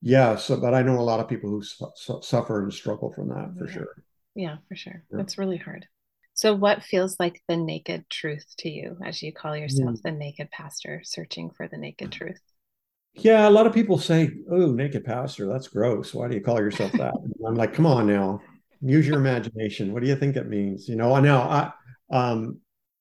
yeah 0.00 0.36
so 0.36 0.60
but 0.60 0.74
i 0.74 0.82
know 0.82 0.98
a 0.98 1.02
lot 1.02 1.20
of 1.20 1.28
people 1.28 1.50
who 1.50 1.62
su- 1.62 2.20
suffer 2.22 2.62
and 2.62 2.72
struggle 2.72 3.12
from 3.12 3.28
that 3.28 3.52
for 3.58 3.66
yeah. 3.66 3.72
sure. 3.72 4.02
Yeah 4.34 4.56
for 4.68 4.76
sure. 4.76 5.04
Yeah. 5.12 5.20
it's 5.20 5.38
really 5.38 5.56
hard. 5.56 5.86
So 6.34 6.54
what 6.54 6.82
feels 6.82 7.20
like 7.20 7.42
the 7.46 7.56
naked 7.56 8.08
truth 8.08 8.46
to 8.58 8.70
you 8.70 8.96
as 9.04 9.22
you 9.22 9.32
call 9.32 9.56
yourself 9.56 9.90
mm. 9.90 10.02
the 10.02 10.12
naked 10.12 10.50
pastor 10.50 11.02
searching 11.04 11.50
for 11.50 11.68
the 11.68 11.76
naked 11.76 12.10
truth? 12.10 12.40
Yeah 13.14 13.46
a 13.46 13.50
lot 13.50 13.66
of 13.66 13.74
people 13.74 13.98
say 13.98 14.30
oh 14.50 14.72
naked 14.72 15.04
pastor 15.04 15.46
that's 15.46 15.68
gross. 15.68 16.14
Why 16.14 16.28
do 16.28 16.34
you 16.34 16.40
call 16.40 16.58
yourself 16.58 16.92
that? 16.92 17.14
I'm 17.46 17.54
like 17.54 17.74
come 17.74 17.86
on 17.86 18.06
now. 18.06 18.40
Use 18.80 19.06
your 19.06 19.18
imagination. 19.18 19.92
What 19.92 20.02
do 20.02 20.08
you 20.08 20.16
think 20.16 20.36
it 20.36 20.48
means? 20.48 20.88
You 20.88 20.96
know 20.96 21.12
i 21.14 21.20
know 21.20 21.40
i 21.40 21.72
um 22.10 22.58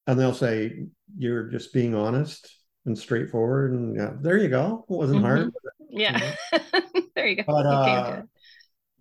and 0.07 0.19
they'll 0.19 0.33
say 0.33 0.85
you're 1.17 1.43
just 1.43 1.73
being 1.73 1.95
honest 1.95 2.53
and 2.85 2.97
straightforward 2.97 3.71
and 3.73 3.95
yeah, 3.95 4.11
there 4.21 4.37
you 4.37 4.47
go 4.49 4.85
it 4.89 4.93
wasn't 4.93 5.17
mm-hmm. 5.17 5.25
hard 5.25 5.53
yeah. 5.91 6.35
there 7.15 7.27
you 7.27 7.35
go. 7.35 7.43
But 7.45 7.65
uh, 7.65 8.21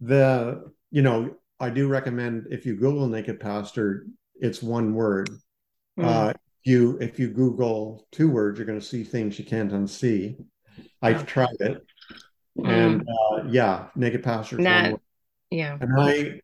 the 0.01 0.73
you 0.91 1.03
know, 1.03 1.37
I 1.59 1.71
do 1.71 1.89
recommend 1.89 2.49
if 2.51 2.67
you 2.67 2.75
Google 2.75 3.07
naked 3.07 3.41
pastor, 3.41 4.07
it's 4.35 4.63
one 4.63 4.95
word. 4.95 5.31
Mm. 5.99 6.05
Uh, 6.05 6.33
you 6.65 6.99
if 7.01 7.19
you 7.19 7.31
Google 7.31 8.07
two 8.13 8.31
words, 8.31 8.59
you're 8.59 8.67
going 8.67 8.81
to 8.81 8.85
see 8.85 9.05
things 9.05 9.39
you 9.39 9.45
can't 9.45 9.73
unsee. 9.73 10.37
I've 11.01 11.27
tried 11.27 11.57
it, 11.61 11.85
mm. 12.59 12.69
and 12.69 13.03
uh, 13.03 13.45
yeah, 13.49 13.87
naked 13.95 14.23
pastor. 14.23 14.59
Not, 14.59 15.01
yeah. 15.51 15.79
And 15.81 15.99
I 15.99 16.41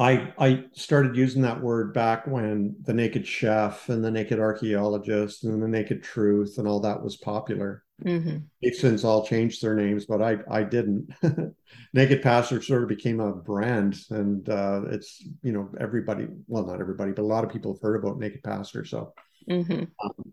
I 0.00 0.32
I 0.38 0.64
started 0.72 1.14
using 1.14 1.42
that 1.42 1.60
word 1.60 1.92
back 1.92 2.26
when 2.26 2.74
the 2.84 2.94
naked 2.94 3.26
chef 3.26 3.90
and 3.90 4.02
the 4.02 4.10
naked 4.10 4.40
archaeologist 4.40 5.44
and 5.44 5.62
the 5.62 5.68
naked 5.68 6.02
truth 6.02 6.56
and 6.56 6.66
all 6.66 6.80
that 6.80 7.02
was 7.02 7.18
popular. 7.18 7.84
Mm-hmm. 8.02 8.38
They've 8.62 8.74
since 8.74 9.04
all 9.04 9.26
changed 9.26 9.62
their 9.62 9.74
names, 9.74 10.06
but 10.06 10.22
I 10.22 10.38
I 10.50 10.62
didn't. 10.62 11.10
naked 11.92 12.22
pastor 12.22 12.62
sort 12.62 12.82
of 12.82 12.88
became 12.88 13.20
a 13.20 13.34
brand, 13.34 13.98
and 14.08 14.48
uh, 14.48 14.84
it's 14.90 15.22
you 15.42 15.52
know 15.52 15.70
everybody 15.78 16.28
well 16.46 16.64
not 16.64 16.80
everybody 16.80 17.12
but 17.12 17.20
a 17.20 17.26
lot 17.26 17.44
of 17.44 17.52
people 17.52 17.74
have 17.74 17.82
heard 17.82 18.02
about 18.02 18.18
naked 18.18 18.42
pastor. 18.42 18.86
So, 18.86 19.12
mm-hmm. 19.50 19.84
um, 20.02 20.32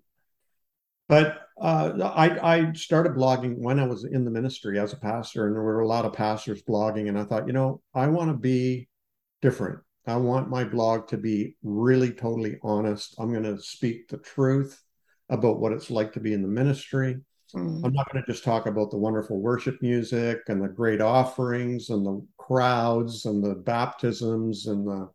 but 1.10 1.42
uh, 1.62 2.10
I 2.16 2.56
I 2.56 2.72
started 2.72 3.16
blogging 3.16 3.58
when 3.58 3.82
I 3.82 3.86
was 3.86 4.06
in 4.06 4.24
the 4.24 4.32
ministry 4.32 4.80
as 4.80 4.94
a 4.94 4.98
pastor, 4.98 5.48
and 5.48 5.54
there 5.54 5.62
were 5.62 5.82
a 5.82 5.88
lot 5.88 6.06
of 6.06 6.14
pastors 6.14 6.64
blogging, 6.64 7.10
and 7.10 7.20
I 7.20 7.26
thought 7.26 7.48
you 7.48 7.54
know 7.54 7.82
I 7.94 8.08
want 8.08 8.32
to 8.32 8.38
be 8.38 8.88
different. 9.42 9.80
I 10.06 10.16
want 10.16 10.50
my 10.50 10.64
blog 10.64 11.08
to 11.10 11.18
be 11.18 11.56
really 11.64 12.12
totally 12.12 12.58
honest. 12.64 13.16
I'm 13.20 13.32
going 13.32 13.44
to 13.44 13.62
speak 13.62 14.08
the 14.08 14.18
truth 14.18 14.82
about 15.30 15.60
what 15.60 15.74
it's 15.74 15.92
like 15.92 16.14
to 16.14 16.20
be 16.20 16.34
in 16.34 16.42
the 16.42 16.48
ministry. 16.48 17.18
Mm. 17.54 17.84
I'm 17.84 17.94
not 17.94 18.12
going 18.12 18.24
to 18.24 18.32
just 18.32 18.44
talk 18.44 18.66
about 18.66 18.92
the 18.92 18.98
wonderful 18.98 19.40
worship 19.40 19.82
music 19.82 20.42
and 20.48 20.62
the 20.62 20.70
great 20.70 21.02
offerings 21.02 21.90
and 21.90 22.06
the 22.06 22.26
crowds 22.38 23.26
and 23.26 23.44
the 23.44 23.56
baptisms 23.56 24.68
and 24.68 24.88
the 24.88 25.10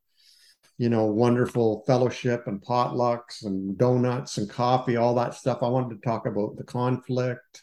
you 0.78 0.88
know 0.88 1.04
wonderful 1.04 1.84
fellowship 1.86 2.46
and 2.46 2.62
potlucks 2.62 3.44
and 3.44 3.76
donuts 3.76 4.38
and 4.38 4.48
coffee 4.48 4.96
all 4.96 5.14
that 5.14 5.34
stuff 5.34 5.62
i 5.62 5.68
wanted 5.68 5.94
to 5.94 6.08
talk 6.08 6.26
about 6.26 6.56
the 6.56 6.64
conflict 6.64 7.62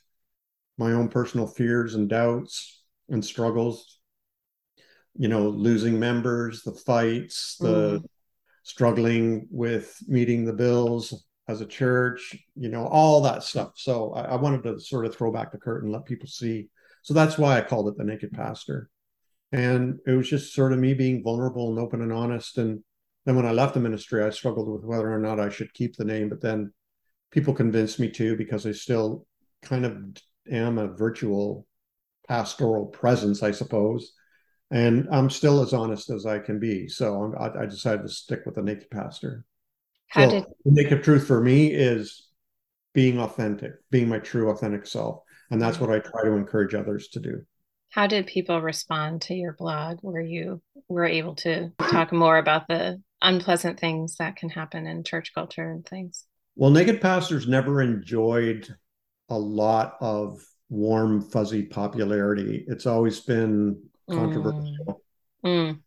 my 0.77 0.91
own 0.91 1.09
personal 1.09 1.47
fears 1.47 1.95
and 1.95 2.07
doubts 2.07 2.83
and 3.09 3.25
struggles 3.25 3.98
you 5.19 5.27
know, 5.27 5.49
losing 5.49 5.99
members, 5.99 6.63
the 6.63 6.71
fights, 6.71 7.57
the 7.59 7.99
mm. 7.99 8.05
struggling 8.63 9.47
with 9.51 10.01
meeting 10.07 10.45
the 10.45 10.53
bills 10.53 11.25
as 11.49 11.59
a 11.59 11.65
church, 11.65 12.37
you 12.55 12.69
know, 12.69 12.87
all 12.87 13.21
that 13.21 13.43
stuff. 13.43 13.73
So 13.75 14.13
I, 14.13 14.21
I, 14.21 14.35
wanted 14.37 14.63
to 14.63 14.79
sort 14.79 15.05
of 15.05 15.13
throw 15.13 15.29
back 15.29 15.51
the 15.51 15.57
curtain, 15.57 15.91
let 15.91 16.05
people 16.05 16.29
see. 16.29 16.69
So 17.01 17.13
that's 17.13 17.37
why 17.37 17.57
I 17.57 17.61
called 17.61 17.89
it 17.89 17.97
the 17.97 18.05
Naked 18.05 18.31
Pastor. 18.31 18.89
And 19.51 19.99
it 20.07 20.11
was 20.11 20.29
just 20.29 20.53
sort 20.53 20.71
of 20.71 20.79
me 20.79 20.93
being 20.93 21.21
vulnerable 21.21 21.69
and 21.69 21.79
open 21.79 22.01
and 22.01 22.13
honest. 22.13 22.57
And 22.57 22.81
then 23.25 23.35
when 23.35 23.45
I 23.45 23.51
left 23.51 23.73
the 23.73 23.81
ministry, 23.81 24.23
I 24.23 24.29
struggled 24.29 24.69
with 24.69 24.85
whether 24.85 25.11
or 25.11 25.19
not 25.19 25.39
I 25.39 25.49
should 25.49 25.73
keep 25.73 25.97
the 25.97 26.05
name. 26.05 26.29
But 26.29 26.39
then 26.39 26.71
people 27.29 27.53
convinced 27.53 27.99
me 27.99 28.09
to 28.11 28.37
because 28.37 28.65
I 28.65 28.71
still 28.71 29.25
kind 29.63 29.85
of 29.85 29.97
am 30.49 30.77
a 30.77 30.87
virtual 30.87 31.65
pastoral 32.25 32.85
presence, 32.85 33.43
I 33.43 33.51
suppose. 33.51 34.13
And 34.71 35.07
I'm 35.11 35.29
still 35.29 35.61
as 35.61 35.73
honest 35.73 36.09
as 36.09 36.25
I 36.25 36.39
can 36.39 36.59
be. 36.59 36.87
So 36.87 37.33
I, 37.39 37.63
I 37.63 37.65
decided 37.65 38.03
to 38.03 38.09
stick 38.09 38.41
with 38.45 38.55
the 38.55 38.61
naked 38.61 38.89
pastor. 38.91 39.45
How 40.09 40.25
so 40.25 40.31
did 40.31 40.43
the 40.65 40.71
naked 40.71 41.03
truth 41.03 41.25
for 41.25 41.41
me 41.41 41.67
is 41.67 42.29
being 42.93 43.19
authentic, 43.19 43.73
being 43.91 44.09
my 44.09 44.19
true 44.19 44.49
authentic 44.49 44.85
self. 44.85 45.21
And 45.51 45.61
that's 45.61 45.79
what 45.79 45.89
I 45.89 45.99
try 45.99 46.23
to 46.23 46.33
encourage 46.33 46.75
others 46.75 47.07
to 47.09 47.19
do. 47.19 47.41
How 47.91 48.05
did 48.05 48.27
people 48.27 48.61
respond 48.61 49.23
to 49.23 49.33
your 49.33 49.53
blog 49.53 49.97
where 50.01 50.21
you 50.21 50.61
were 50.87 51.05
able 51.05 51.35
to 51.37 51.71
talk 51.89 52.11
more 52.11 52.37
about 52.37 52.67
the 52.67 53.01
unpleasant 53.21 53.79
things 53.79 54.15
that 54.17 54.35
can 54.35 54.49
happen 54.49 54.85
in 54.85 55.03
church 55.03 55.33
culture 55.33 55.69
and 55.69 55.85
things? 55.85 56.25
Well, 56.55 56.69
Naked 56.69 57.01
Pastors 57.01 57.47
never 57.47 57.81
enjoyed 57.81 58.67
a 59.29 59.37
lot 59.37 59.95
of 60.01 60.39
warm, 60.69 61.21
fuzzy 61.21 61.63
popularity. 61.63 62.65
It's 62.67 62.85
always 62.85 63.19
been 63.21 63.81
controversial. 64.09 65.01
Mm. 65.45 65.69
Mm. 65.69 65.79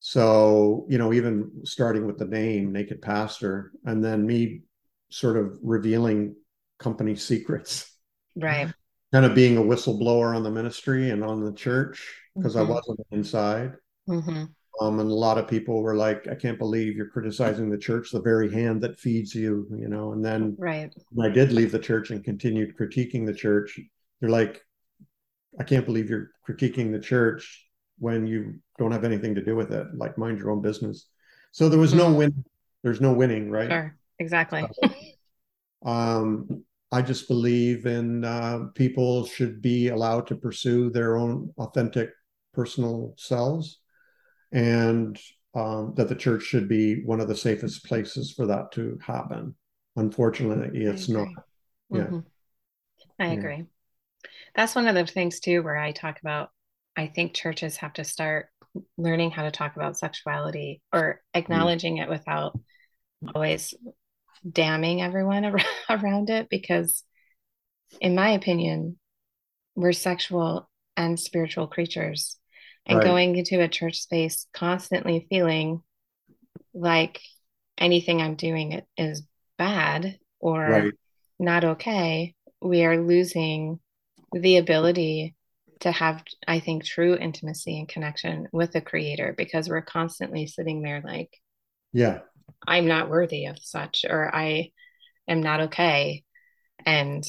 So, 0.00 0.86
you 0.88 0.98
know, 0.98 1.12
even 1.12 1.50
starting 1.64 2.06
with 2.06 2.18
the 2.18 2.26
name 2.26 2.72
Naked 2.72 3.02
Pastor 3.02 3.72
and 3.84 4.04
then 4.04 4.26
me 4.26 4.62
sort 5.10 5.36
of 5.36 5.58
revealing 5.62 6.36
company 6.78 7.16
secrets. 7.16 7.90
Right. 8.36 8.72
Kind 9.12 9.24
of 9.24 9.34
being 9.34 9.56
a 9.56 9.62
whistleblower 9.62 10.36
on 10.36 10.42
the 10.42 10.50
ministry 10.50 11.10
and 11.10 11.24
on 11.24 11.44
the 11.44 11.52
church 11.52 12.14
because 12.36 12.54
mm-hmm. 12.54 12.70
I 12.70 12.74
wasn't 12.74 13.00
inside. 13.12 13.72
Mm-hmm. 14.08 14.44
Um, 14.80 15.00
and 15.00 15.10
a 15.10 15.14
lot 15.14 15.38
of 15.38 15.48
people 15.48 15.82
were 15.82 15.94
like, 15.94 16.28
I 16.28 16.34
can't 16.34 16.58
believe 16.58 16.96
you're 16.96 17.08
criticizing 17.08 17.70
the 17.70 17.78
church, 17.78 18.10
the 18.10 18.20
very 18.20 18.52
hand 18.52 18.82
that 18.82 19.00
feeds 19.00 19.34
you, 19.34 19.66
you 19.76 19.88
know. 19.88 20.12
And 20.12 20.22
then 20.22 20.54
right. 20.58 20.92
when 21.10 21.30
I 21.30 21.32
did 21.32 21.52
leave 21.52 21.72
the 21.72 21.78
church 21.78 22.10
and 22.10 22.22
continued 22.22 22.76
critiquing 22.76 23.24
the 23.24 23.32
church, 23.32 23.80
they're 24.20 24.28
like, 24.28 24.62
I 25.58 25.64
can't 25.64 25.86
believe 25.86 26.10
you're 26.10 26.30
critiquing 26.46 26.92
the 26.92 27.00
church 27.00 27.65
when 27.98 28.26
you 28.26 28.54
don't 28.78 28.92
have 28.92 29.04
anything 29.04 29.34
to 29.34 29.44
do 29.44 29.56
with 29.56 29.72
it. 29.72 29.86
Like 29.94 30.18
mind 30.18 30.38
your 30.38 30.50
own 30.50 30.62
business. 30.62 31.08
So 31.52 31.68
there 31.68 31.78
was 31.78 31.94
no 31.94 32.08
mm. 32.08 32.16
win. 32.16 32.44
There's 32.82 33.00
no 33.00 33.12
winning, 33.12 33.50
right? 33.50 33.70
Sure, 33.70 33.96
exactly. 34.18 34.64
um, 35.84 36.64
I 36.92 37.02
just 37.02 37.28
believe 37.28 37.86
in 37.86 38.24
uh, 38.24 38.66
people 38.74 39.26
should 39.26 39.60
be 39.60 39.88
allowed 39.88 40.26
to 40.28 40.36
pursue 40.36 40.90
their 40.90 41.16
own 41.16 41.52
authentic 41.58 42.10
personal 42.52 43.14
selves 43.16 43.80
and 44.52 45.18
um, 45.54 45.94
that 45.96 46.08
the 46.08 46.14
church 46.14 46.42
should 46.42 46.68
be 46.68 47.02
one 47.04 47.20
of 47.20 47.28
the 47.28 47.36
safest 47.36 47.84
places 47.84 48.32
for 48.32 48.46
that 48.46 48.72
to 48.72 48.98
happen. 49.04 49.54
Unfortunately, 49.96 50.84
it's 50.84 51.08
not. 51.08 51.28
Yeah. 51.90 52.02
Mm-hmm. 52.02 52.18
I 53.18 53.26
agree. 53.28 53.64
That's 54.54 54.74
one 54.74 54.88
of 54.88 54.94
the 54.94 55.06
things 55.06 55.40
too 55.40 55.62
where 55.62 55.76
I 55.76 55.92
talk 55.92 56.20
about 56.20 56.50
I 56.96 57.08
think 57.08 57.34
churches 57.34 57.76
have 57.78 57.94
to 57.94 58.04
start 58.04 58.48
learning 58.96 59.30
how 59.30 59.42
to 59.42 59.50
talk 59.50 59.76
about 59.76 59.96
sexuality 59.96 60.82
or 60.92 61.22
acknowledging 61.34 61.98
it 61.98 62.08
without 62.08 62.58
always 63.34 63.74
damning 64.50 65.02
everyone 65.02 65.44
around 65.90 66.30
it 66.30 66.48
because 66.50 67.02
in 68.00 68.14
my 68.14 68.30
opinion 68.30 68.98
we're 69.74 69.92
sexual 69.92 70.68
and 70.96 71.18
spiritual 71.18 71.66
creatures 71.66 72.36
and 72.84 72.98
right. 72.98 73.04
going 73.04 73.36
into 73.36 73.60
a 73.60 73.68
church 73.68 74.00
space 74.00 74.46
constantly 74.52 75.26
feeling 75.30 75.82
like 76.74 77.20
anything 77.78 78.20
I'm 78.20 78.36
doing 78.36 78.82
is 78.96 79.22
bad 79.58 80.18
or 80.38 80.60
right. 80.60 80.92
not 81.38 81.64
okay, 81.64 82.34
we 82.60 82.84
are 82.84 83.02
losing 83.02 83.80
the 84.32 84.58
ability 84.58 85.34
to 85.80 85.92
have, 85.92 86.22
I 86.46 86.60
think, 86.60 86.84
true 86.84 87.16
intimacy 87.16 87.78
and 87.78 87.88
connection 87.88 88.48
with 88.52 88.72
the 88.72 88.80
creator 88.80 89.34
because 89.36 89.68
we're 89.68 89.82
constantly 89.82 90.46
sitting 90.46 90.82
there 90.82 91.02
like, 91.04 91.30
yeah, 91.92 92.20
I'm 92.66 92.86
not 92.86 93.10
worthy 93.10 93.46
of 93.46 93.58
such, 93.60 94.04
or 94.08 94.34
I 94.34 94.70
am 95.28 95.42
not 95.42 95.60
okay. 95.62 96.24
And 96.84 97.24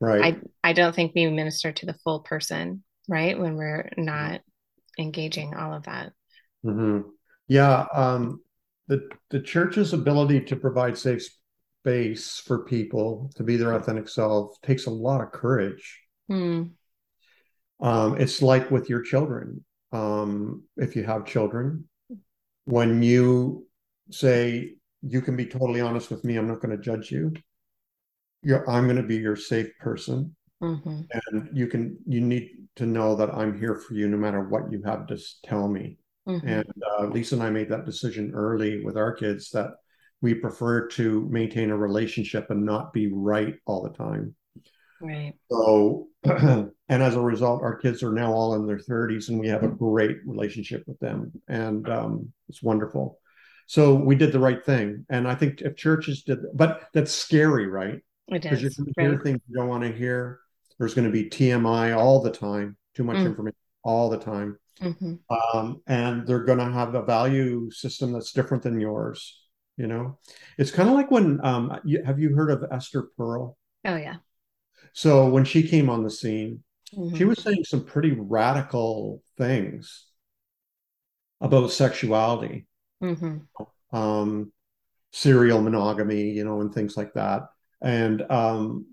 right. 0.00 0.40
I, 0.62 0.70
I 0.70 0.72
don't 0.72 0.94
think 0.94 1.12
we 1.14 1.28
minister 1.28 1.72
to 1.72 1.86
the 1.86 1.96
full 2.04 2.20
person, 2.20 2.82
right? 3.08 3.38
When 3.38 3.56
we're 3.56 3.90
not 3.96 4.40
engaging 4.98 5.54
all 5.54 5.74
of 5.74 5.84
that. 5.84 6.12
Mm-hmm. 6.64 7.08
Yeah. 7.48 7.86
Um, 7.92 8.40
the, 8.88 9.08
the 9.30 9.40
church's 9.40 9.92
ability 9.92 10.42
to 10.42 10.56
provide 10.56 10.98
safe 10.98 11.22
space 11.80 12.38
for 12.38 12.64
people 12.64 13.30
to 13.36 13.42
be 13.42 13.56
their 13.56 13.72
authentic 13.72 14.08
self 14.08 14.60
takes 14.62 14.86
a 14.86 14.90
lot 14.90 15.20
of 15.20 15.32
courage. 15.32 16.00
Hmm. 16.28 16.64
Um, 17.82 18.18
it's 18.18 18.40
like 18.40 18.70
with 18.70 18.88
your 18.88 19.02
children. 19.02 19.64
Um, 19.90 20.62
if 20.76 20.96
you 20.96 21.04
have 21.04 21.26
children, 21.26 21.84
when 22.64 23.02
you 23.02 23.66
say, 24.10 24.76
you 25.02 25.20
can 25.20 25.36
be 25.36 25.46
totally 25.46 25.80
honest 25.80 26.10
with 26.10 26.24
me, 26.24 26.36
I'm 26.36 26.46
not 26.46 26.60
going 26.60 26.76
to 26.76 26.82
judge 26.82 27.10
you. 27.10 27.32
You're, 28.42 28.68
I'm 28.70 28.84
going 28.84 28.96
to 28.96 29.02
be 29.02 29.16
your 29.16 29.36
safe 29.36 29.76
person. 29.80 30.34
Mm-hmm. 30.62 31.00
And 31.10 31.48
you 31.52 31.66
can, 31.66 31.98
you 32.06 32.20
need 32.20 32.50
to 32.76 32.86
know 32.86 33.16
that 33.16 33.34
I'm 33.34 33.58
here 33.58 33.74
for 33.74 33.94
you 33.94 34.08
no 34.08 34.16
matter 34.16 34.48
what 34.48 34.70
you 34.70 34.80
have 34.86 35.08
to 35.08 35.18
tell 35.44 35.68
me. 35.68 35.98
Mm-hmm. 36.28 36.48
And 36.48 36.64
uh, 36.88 37.06
Lisa 37.06 37.34
and 37.34 37.42
I 37.42 37.50
made 37.50 37.68
that 37.70 37.84
decision 37.84 38.32
early 38.32 38.84
with 38.84 38.96
our 38.96 39.12
kids 39.12 39.50
that 39.50 39.72
we 40.20 40.34
prefer 40.34 40.86
to 40.86 41.28
maintain 41.30 41.70
a 41.70 41.76
relationship 41.76 42.48
and 42.50 42.64
not 42.64 42.92
be 42.92 43.12
right 43.12 43.56
all 43.66 43.82
the 43.82 43.90
time. 43.90 44.36
Right. 45.02 45.34
So, 45.50 46.08
and 46.24 46.72
as 46.88 47.16
a 47.16 47.20
result, 47.20 47.62
our 47.62 47.76
kids 47.76 48.02
are 48.04 48.12
now 48.12 48.32
all 48.32 48.54
in 48.54 48.66
their 48.66 48.78
30s 48.78 49.28
and 49.28 49.38
we 49.40 49.48
have 49.48 49.64
a 49.64 49.68
great 49.68 50.18
relationship 50.24 50.84
with 50.86 50.98
them. 51.00 51.32
And 51.48 51.88
um, 51.90 52.32
it's 52.48 52.62
wonderful. 52.62 53.18
So 53.66 53.94
we 53.94 54.14
did 54.14 54.32
the 54.32 54.38
right 54.38 54.64
thing. 54.64 55.04
And 55.10 55.26
I 55.26 55.34
think 55.34 55.60
if 55.60 55.76
churches 55.76 56.22
did, 56.22 56.38
but 56.54 56.88
that's 56.94 57.10
scary, 57.12 57.66
right? 57.66 58.00
Because 58.30 58.62
you're 58.62 58.70
going 58.70 58.92
to 58.94 59.02
hear 59.02 59.20
things 59.20 59.40
you 59.48 59.56
don't 59.56 59.68
want 59.68 59.82
to 59.82 59.92
hear. 59.92 60.38
There's 60.78 60.94
going 60.94 61.06
to 61.06 61.12
be 61.12 61.28
TMI 61.28 61.96
all 61.96 62.22
the 62.22 62.30
time, 62.30 62.76
too 62.94 63.04
much 63.04 63.16
mm. 63.16 63.26
information 63.26 63.58
all 63.82 64.08
the 64.08 64.18
time. 64.18 64.58
Mm-hmm. 64.80 65.14
Um, 65.56 65.82
and 65.86 66.26
they're 66.26 66.44
going 66.44 66.58
to 66.58 66.70
have 66.70 66.94
a 66.94 67.02
value 67.02 67.70
system 67.70 68.12
that's 68.12 68.32
different 68.32 68.62
than 68.62 68.80
yours. 68.80 69.40
You 69.76 69.86
know, 69.86 70.18
it's 70.58 70.70
kind 70.70 70.88
of 70.88 70.94
like 70.94 71.10
when 71.10 71.44
um, 71.44 71.80
you, 71.82 72.02
have 72.04 72.20
you 72.20 72.34
heard 72.34 72.50
of 72.50 72.64
Esther 72.70 73.08
Perel? 73.18 73.56
Oh 73.84 73.96
yeah. 73.96 74.16
So 74.92 75.28
when 75.28 75.44
she 75.44 75.62
came 75.62 75.88
on 75.88 76.02
the 76.02 76.10
scene, 76.10 76.62
mm-hmm. 76.94 77.16
she 77.16 77.24
was 77.24 77.42
saying 77.42 77.64
some 77.64 77.84
pretty 77.84 78.12
radical 78.12 79.22
things 79.36 80.06
about 81.40 81.70
sexuality, 81.70 82.66
mm-hmm. 83.02 83.38
um, 83.96 84.52
serial 85.12 85.62
monogamy, 85.62 86.30
you 86.30 86.44
know, 86.44 86.60
and 86.60 86.72
things 86.72 86.96
like 86.96 87.14
that. 87.14 87.42
And 87.80 88.22
um, 88.30 88.86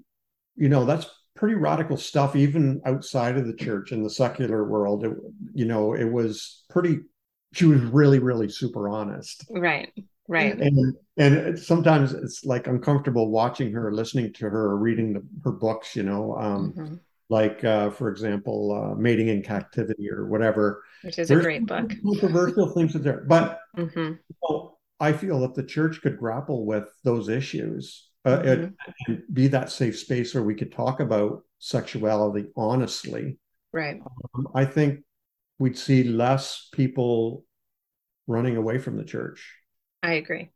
you 0.55 0.69
know, 0.69 0.85
that's 0.85 1.07
pretty 1.35 1.55
radical 1.55 1.97
stuff, 1.97 2.35
even 2.35 2.81
outside 2.85 3.38
of 3.38 3.45
the 3.45 3.53
church 3.53 3.91
in 3.91 4.03
the 4.03 4.09
secular 4.09 4.63
world. 4.65 5.05
It, 5.05 5.13
you 5.53 5.65
know, 5.65 5.93
it 5.93 6.12
was 6.12 6.63
pretty. 6.69 6.99
She 7.53 7.65
was 7.65 7.81
really, 7.81 8.19
really 8.19 8.47
super 8.47 8.89
honest. 8.89 9.45
Right 9.49 9.91
right 10.29 10.59
and 10.59 10.95
and 11.17 11.59
sometimes 11.59 12.13
it's 12.13 12.45
like 12.45 12.67
uncomfortable 12.67 13.29
watching 13.29 13.73
her 13.73 13.91
listening 13.91 14.31
to 14.31 14.47
her 14.47 14.77
reading 14.77 15.13
the, 15.13 15.23
her 15.43 15.51
books 15.51 15.95
you 15.95 16.03
know 16.03 16.37
um, 16.37 16.71
mm-hmm. 16.71 16.95
like 17.29 17.63
uh, 17.65 17.89
for 17.89 18.09
example 18.09 18.71
uh, 18.71 18.95
mating 18.95 19.27
in 19.27 19.41
captivity 19.41 20.09
or 20.09 20.27
whatever 20.27 20.83
which 21.01 21.17
is 21.17 21.27
There's 21.27 21.41
a 21.41 21.43
great 21.43 21.65
book 21.65 21.91
controversial 22.03 22.69
things 22.69 22.95
in 22.95 23.01
there 23.01 23.25
but 23.27 23.59
mm-hmm. 23.75 23.99
you 23.99 24.19
know, 24.47 24.77
i 24.99 25.11
feel 25.11 25.39
that 25.41 25.55
the 25.55 25.63
church 25.63 26.01
could 26.01 26.17
grapple 26.17 26.65
with 26.65 26.87
those 27.03 27.27
issues 27.27 28.09
uh, 28.23 28.37
mm-hmm. 28.37 28.47
and, 28.47 28.73
and 29.07 29.23
be 29.33 29.47
that 29.47 29.71
safe 29.71 29.97
space 29.97 30.33
where 30.33 30.43
we 30.43 30.55
could 30.55 30.71
talk 30.71 30.99
about 30.99 31.41
sexuality 31.57 32.45
honestly 32.55 33.39
right 33.73 33.99
um, 34.35 34.47
i 34.53 34.63
think 34.63 34.99
we'd 35.57 35.77
see 35.77 36.03
less 36.03 36.69
people 36.71 37.43
running 38.27 38.57
away 38.57 38.77
from 38.77 38.95
the 38.95 39.03
church 39.03 39.59
I 40.01 40.13
agree. 40.13 40.49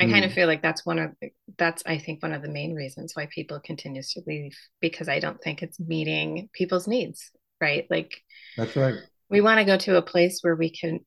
I 0.00 0.04
mm. 0.04 0.12
kind 0.12 0.24
of 0.24 0.32
feel 0.32 0.46
like 0.46 0.62
that's 0.62 0.84
one 0.84 0.98
of 0.98 1.12
the, 1.20 1.30
that's 1.58 1.82
I 1.86 1.98
think 1.98 2.22
one 2.22 2.32
of 2.32 2.42
the 2.42 2.48
main 2.48 2.74
reasons 2.74 3.12
why 3.14 3.28
people 3.32 3.60
continues 3.60 4.12
to 4.12 4.22
leave 4.26 4.56
because 4.80 5.08
I 5.08 5.20
don't 5.20 5.40
think 5.40 5.62
it's 5.62 5.78
meeting 5.78 6.48
people's 6.52 6.88
needs, 6.88 7.30
right? 7.60 7.86
Like 7.90 8.22
That's 8.56 8.76
right. 8.76 8.96
We 9.28 9.40
want 9.40 9.58
to 9.58 9.64
go 9.64 9.76
to 9.76 9.96
a 9.96 10.02
place 10.02 10.40
where 10.42 10.56
we 10.56 10.70
can 10.70 11.00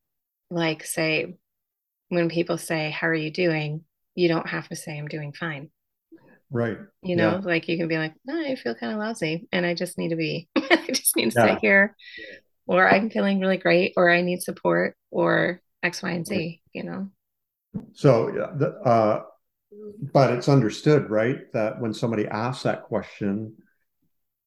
like 0.50 0.86
say 0.86 1.36
when 2.10 2.30
people 2.30 2.58
say 2.58 2.92
how 2.92 3.08
are 3.08 3.14
you 3.14 3.32
doing, 3.32 3.84
you 4.16 4.28
don't 4.28 4.48
have 4.48 4.70
to 4.70 4.76
say 4.76 4.98
I'm 4.98 5.08
doing 5.08 5.34
fine. 5.34 5.70
Right. 6.50 6.78
You 7.02 7.16
know, 7.16 7.32
yeah. 7.32 7.42
like 7.44 7.68
you 7.68 7.78
can 7.78 7.88
be 7.88 7.98
like, 7.98 8.14
oh, 8.30 8.46
I 8.46 8.56
feel 8.56 8.76
kind 8.76 8.94
of 8.94 9.00
lousy 9.00 9.48
and 9.52 9.66
I 9.66 9.74
just 9.74 9.98
need 9.98 10.10
to 10.10 10.16
be 10.16 10.48
I 10.56 10.88
just 10.94 11.16
need 11.16 11.32
to 11.32 11.40
yeah. 11.40 11.54
sit 11.56 11.60
here 11.62 11.96
or 12.68 12.88
I'm 12.88 13.10
feeling 13.10 13.40
really 13.40 13.58
great 13.58 13.94
or 13.98 14.10
I 14.10 14.22
need 14.22 14.42
support 14.42 14.96
or 15.12 15.62
X, 15.82 16.02
Y, 16.02 16.12
and 16.12 16.26
Z, 16.26 16.62
you 16.72 16.84
know. 16.84 17.10
So, 17.94 18.30
uh, 18.86 19.24
but 20.14 20.34
it's 20.34 20.50
understood, 20.50 21.10
right, 21.10 21.40
that 21.54 21.82
when 21.82 21.94
somebody 21.94 22.28
asks 22.28 22.64
that 22.64 22.84
question, 22.84 23.56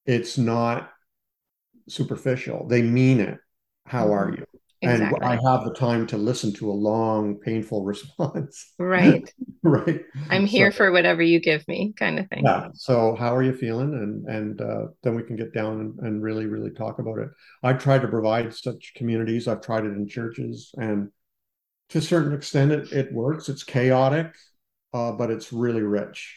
it's 0.06 0.38
not 0.38 0.90
superficial. 1.88 2.66
They 2.68 2.82
mean 2.82 3.20
it. 3.20 3.38
How 3.86 4.12
are 4.12 4.28
Mhm. 4.28 4.36
you? 4.36 4.44
Exactly. 4.82 4.92
And 4.92 5.14
I 5.24 5.32
have 5.50 5.64
the 5.64 5.74
time 5.74 6.06
to 6.08 6.16
listen 6.18 6.52
to 6.54 6.70
a 6.70 6.72
long, 6.72 7.38
painful 7.38 7.84
response. 7.84 8.72
Right. 8.78 9.32
right. 9.62 10.02
I'm 10.30 10.46
here 10.46 10.70
So, 10.70 10.72
for 10.72 10.92
whatever 10.92 11.22
you 11.22 11.40
give 11.40 11.66
me, 11.68 11.94
kind 11.98 12.18
of 12.18 12.28
thing. 12.28 12.52
yeah. 12.52 12.68
So 12.74 13.14
how 13.14 13.34
are 13.34 13.42
you 13.42 13.54
feeling? 13.54 13.94
And 13.94 14.26
and 14.26 14.60
uh, 14.60 14.86
then 15.02 15.14
we 15.14 15.22
can 15.22 15.36
get 15.36 15.54
down 15.54 15.80
and, 15.80 15.98
and 16.00 16.22
really, 16.22 16.46
really 16.46 16.70
talk 16.70 16.98
about 16.98 17.18
it. 17.18 17.28
I 17.62 17.72
try 17.72 17.98
to 17.98 18.08
provide 18.08 18.54
such 18.54 18.92
communities. 18.94 19.48
I've 19.48 19.62
tried 19.62 19.84
it 19.84 19.88
in 19.94 20.06
churches, 20.08 20.70
and 20.76 21.10
to 21.90 21.98
a 21.98 22.02
certain 22.02 22.32
extent, 22.34 22.72
it, 22.72 22.92
it 22.92 23.12
works. 23.12 23.48
It's 23.48 23.62
chaotic, 23.62 24.34
uh, 24.92 25.12
but 25.12 25.30
it's 25.30 25.52
really 25.52 25.82
rich. 25.82 26.36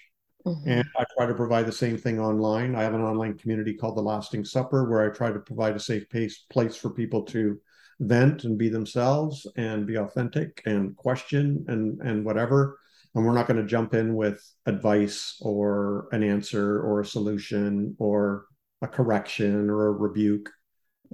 And 0.65 0.83
Mhm. 0.83 0.91
I 0.97 1.05
try 1.17 1.25
to 1.25 1.33
provide 1.33 1.65
the 1.65 1.71
same 1.71 1.97
thing 1.97 2.19
online. 2.19 2.75
I 2.75 2.83
have 2.83 2.93
an 2.93 3.01
online 3.01 3.37
community 3.37 3.73
called 3.73 3.97
The 3.97 4.01
Lasting 4.01 4.45
Supper 4.45 4.89
where 4.89 5.01
I 5.09 5.15
try 5.15 5.31
to 5.31 5.39
provide 5.39 5.75
a 5.75 5.79
safe 5.79 6.09
pace, 6.09 6.45
place 6.49 6.75
for 6.75 6.89
people 6.89 7.23
to 7.25 7.59
vent 7.99 8.43
and 8.45 8.57
be 8.57 8.69
themselves 8.69 9.45
and 9.57 9.85
be 9.85 9.95
authentic 9.97 10.61
and 10.65 10.95
question 10.95 11.65
and 11.67 11.99
and 12.01 12.25
whatever. 12.25 12.79
And 13.15 13.25
we're 13.25 13.33
not 13.33 13.47
going 13.47 13.61
to 13.61 13.65
jump 13.65 13.93
in 13.93 14.15
with 14.15 14.41
advice 14.65 15.37
or 15.41 16.07
an 16.11 16.23
answer 16.23 16.81
or 16.81 17.01
a 17.01 17.05
solution 17.05 17.95
or 17.99 18.45
a 18.81 18.87
correction 18.87 19.69
or 19.69 19.87
a 19.87 19.91
rebuke. 19.91 20.49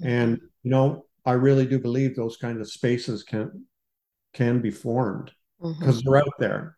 And 0.03 0.39
you 0.63 0.71
know, 0.71 1.05
I 1.25 1.33
really 1.33 1.65
do 1.65 1.79
believe 1.79 2.15
those 2.15 2.37
kind 2.37 2.59
of 2.61 2.69
spaces 2.71 3.23
can 3.23 3.65
can 4.35 4.61
be 4.61 4.69
formed 4.71 5.31
because 5.79 6.03
they're 6.03 6.17
out 6.17 6.37
there 6.37 6.75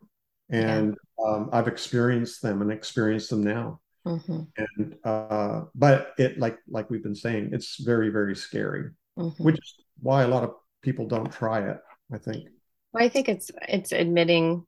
Yeah. 0.48 0.76
and 0.78 0.96
um, 1.26 1.50
I've 1.52 1.68
experienced 1.68 2.40
them 2.40 2.62
and 2.62 2.70
experienced 2.72 3.28
them 3.30 3.42
now. 3.42 3.80
Mhm. 4.06 4.46
And 4.56 4.96
uh, 5.04 5.64
but 5.74 6.14
it 6.18 6.38
like 6.38 6.56
like 6.68 6.88
we've 6.88 7.02
been 7.02 7.14
saying, 7.26 7.50
it's 7.52 7.76
very 7.84 8.08
very 8.18 8.34
scary, 8.36 8.84
Mhm. 9.18 9.38
which 9.44 9.56
is 9.56 9.74
why 10.00 10.22
a 10.22 10.28
lot 10.28 10.44
of 10.44 10.52
people 10.82 11.06
don't 11.06 11.30
try 11.30 11.68
it. 11.70 11.78
I 12.14 12.18
think. 12.18 12.48
Well, 12.92 13.04
I 13.04 13.10
think 13.10 13.28
it's 13.28 13.50
it's 13.68 13.92
admitting, 13.92 14.64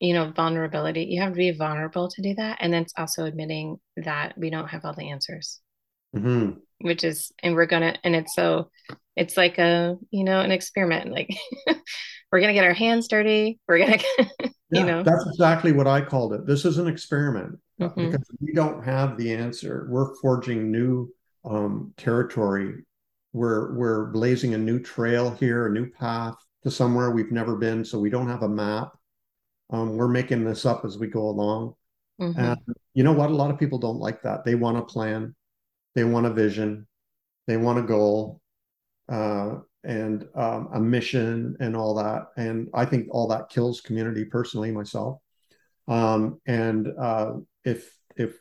you 0.00 0.14
know, 0.14 0.32
vulnerability. 0.32 1.04
You 1.04 1.20
have 1.20 1.32
to 1.34 1.36
be 1.46 1.52
vulnerable 1.52 2.08
to 2.08 2.22
do 2.22 2.34
that, 2.34 2.58
and 2.60 2.72
then 2.72 2.82
it's 2.82 2.94
also 2.96 3.26
admitting 3.26 3.78
that 4.08 4.36
we 4.38 4.48
don't 4.50 4.68
have 4.68 4.84
all 4.84 4.94
the 4.94 5.10
answers, 5.10 5.60
Mhm. 6.16 6.60
which 6.80 7.04
is, 7.04 7.30
and 7.44 7.54
we're 7.54 7.66
gonna, 7.74 7.94
and 8.02 8.16
it's 8.16 8.34
so, 8.34 8.70
it's 9.14 9.36
like 9.36 9.58
a, 9.58 9.96
you 10.10 10.24
know, 10.24 10.40
an 10.40 10.50
experiment. 10.50 11.12
Like 11.12 11.30
we're 12.34 12.40
gonna 12.40 12.52
get 12.52 12.64
our 12.64 12.74
hands 12.74 13.06
dirty. 13.06 13.60
We're 13.68 13.78
gonna, 13.78 13.98
you 14.18 14.50
Yeah, 14.72 14.84
know, 14.84 15.02
that's 15.04 15.24
exactly 15.28 15.70
what 15.70 15.86
I 15.86 16.00
called 16.00 16.32
it. 16.32 16.44
This 16.44 16.64
is 16.64 16.78
an 16.78 16.88
experiment 16.88 17.60
uh, 17.80 17.90
Mhm. 17.90 18.10
because 18.10 18.26
we 18.40 18.52
don't 18.52 18.82
have 18.82 19.16
the 19.16 19.32
answer. 19.32 19.86
We're 19.88 20.16
forging 20.16 20.72
new 20.72 21.10
um, 21.44 21.94
territory. 21.96 22.84
We're 23.32 23.72
we're 23.76 24.06
blazing 24.06 24.54
a 24.54 24.58
new 24.58 24.80
trail 24.80 25.30
here, 25.30 25.68
a 25.68 25.70
new 25.70 25.88
path 25.88 26.34
to 26.64 26.72
somewhere 26.72 27.12
we've 27.12 27.30
never 27.30 27.54
been. 27.54 27.84
So 27.84 28.00
we 28.00 28.10
don't 28.10 28.28
have 28.28 28.42
a 28.42 28.48
map. 28.48 28.88
Um, 29.70 29.96
we're 29.96 30.08
making 30.08 30.44
this 30.44 30.66
up 30.66 30.84
as 30.84 30.98
we 30.98 31.06
go 31.06 31.28
along. 31.28 31.74
Mhm. 32.20 32.36
And 32.36 32.58
you 32.94 33.04
know 33.04 33.12
what? 33.12 33.30
A 33.30 33.34
lot 33.34 33.52
of 33.52 33.60
people 33.60 33.78
don't 33.78 34.00
like 34.00 34.22
that. 34.22 34.44
They 34.44 34.56
want 34.56 34.76
a 34.78 34.82
plan, 34.82 35.36
they 35.94 36.02
want 36.02 36.26
a 36.26 36.32
vision, 36.32 36.88
they 37.46 37.56
want 37.56 37.78
a 37.78 37.82
goal, 37.82 38.40
uh, 39.08 39.58
and 39.84 40.26
um, 40.34 40.68
a 40.74 40.80
mission, 40.80 41.56
and 41.60 41.76
all 41.76 41.94
that. 41.94 42.28
And 42.36 42.68
I 42.74 42.84
think 42.84 43.08
all 43.10 43.28
that 43.28 43.48
kills 43.50 43.80
community. 43.80 44.24
Personally, 44.24 44.70
myself. 44.70 45.18
Um, 45.88 46.40
and 46.46 46.88
uh, 46.98 47.34
if 47.64 47.92
if 48.16 48.36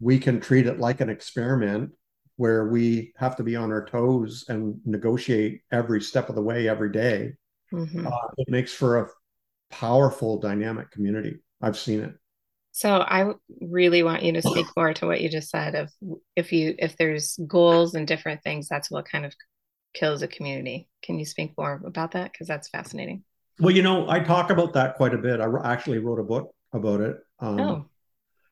we 0.00 0.18
can 0.18 0.40
treat 0.40 0.66
it 0.66 0.78
like 0.78 1.00
an 1.00 1.10
experiment 1.10 1.90
where 2.36 2.68
we 2.68 3.12
have 3.16 3.36
to 3.36 3.42
be 3.42 3.56
on 3.56 3.72
our 3.72 3.84
toes 3.84 4.44
and 4.48 4.80
negotiate 4.84 5.62
every 5.72 6.00
step 6.00 6.28
of 6.28 6.36
the 6.36 6.42
way 6.42 6.68
every 6.68 6.90
day, 6.90 7.34
Mhm. 7.72 8.06
uh, 8.06 8.28
it 8.38 8.48
makes 8.48 8.72
for 8.72 8.98
a 8.98 9.08
powerful, 9.70 10.38
dynamic 10.38 10.90
community. 10.90 11.40
I've 11.60 11.76
seen 11.76 12.00
it. 12.00 12.14
So 12.72 13.00
I 13.00 13.32
really 13.60 14.04
want 14.04 14.22
you 14.22 14.32
to 14.34 14.42
speak 14.42 14.66
more 14.76 14.94
to 14.94 15.06
what 15.06 15.20
you 15.20 15.28
just 15.28 15.50
said 15.50 15.74
of 15.74 15.90
if 16.36 16.52
you 16.52 16.76
if 16.78 16.96
there's 16.96 17.36
goals 17.46 17.94
and 17.94 18.06
different 18.06 18.42
things, 18.44 18.68
that's 18.68 18.90
what 18.90 19.08
kind 19.08 19.26
of 19.26 19.34
kills 19.94 20.22
a 20.22 20.28
community. 20.28 20.88
Can 21.02 21.18
you 21.18 21.24
speak 21.26 21.54
more 21.58 21.80
about 21.84 22.12
that? 22.12 22.32
Because 22.32 22.46
that's 22.46 22.68
fascinating. 22.68 23.24
Well, 23.60 23.74
you 23.74 23.82
know, 23.82 24.08
I 24.08 24.20
talk 24.20 24.50
about 24.50 24.72
that 24.74 24.96
quite 24.96 25.14
a 25.14 25.18
bit. 25.18 25.40
I 25.40 25.46
actually 25.64 25.98
wrote 25.98 26.20
a 26.20 26.24
book 26.24 26.54
about 26.72 27.00
it 27.00 27.18
um, 27.40 27.82
Oh, 27.82 27.88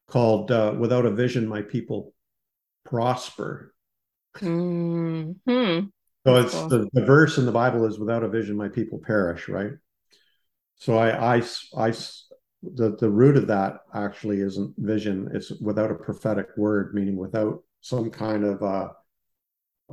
called 0.09 0.51
uh, 0.51 0.75
"Without 0.79 1.07
a 1.07 1.11
Vision, 1.11 1.47
My 1.47 1.63
People 1.63 2.15
Prosper." 2.85 3.75
hmm 4.41 5.33
So 6.27 6.37
it's 6.37 6.53
cool. 6.53 6.69
the, 6.69 6.89
the 6.93 7.05
verse 7.05 7.39
in 7.39 7.47
the 7.47 7.53
Bible 7.53 7.85
is 7.87 7.99
"Without 7.99 8.25
a 8.25 8.29
vision, 8.29 8.57
my 8.57 8.69
people 8.69 8.99
perish." 8.99 9.49
Right. 9.49 9.73
So 10.77 10.97
I, 10.99 11.37
I, 11.37 11.43
I, 11.77 11.91
the 12.63 12.97
the 12.99 13.11
root 13.11 13.37
of 13.37 13.47
that 13.47 13.81
actually 13.95 14.41
isn't 14.41 14.75
vision. 14.79 15.31
It's 15.33 15.51
without 15.61 15.91
a 15.91 15.95
prophetic 15.95 16.49
word, 16.57 16.95
meaning 16.95 17.17
without 17.17 17.63
some 17.81 18.11
kind 18.11 18.45
of 18.45 18.63
uh, 18.63 18.89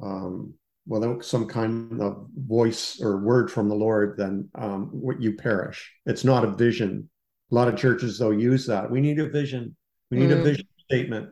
um, 0.02 0.54
without 0.86 1.24
some 1.24 1.48
kind 1.48 2.02
of 2.02 2.28
voice 2.36 3.00
or 3.02 3.17
word 3.24 3.52
from 3.52 3.69
the 3.69 3.76
Lord, 3.76 4.17
then 4.17 4.50
um, 4.56 4.89
what 4.91 5.22
you 5.22 5.34
perish. 5.34 5.91
It's 6.06 6.24
not 6.24 6.43
a 6.43 6.52
vision. 6.52 7.10
A 7.52 7.56
lot 7.56 7.67
of 7.67 7.78
churches 7.78 8.17
though 8.17 8.32
use 8.32 8.65
that. 8.67 8.89
We 8.91 9.00
need 9.02 9.19
a 9.19 9.30
vision. 9.30 9.76
We 10.12 10.17
need 10.17 10.32
a 10.32 10.38
Mm. 10.38 10.43
vision 10.43 10.65
statement. 10.86 11.30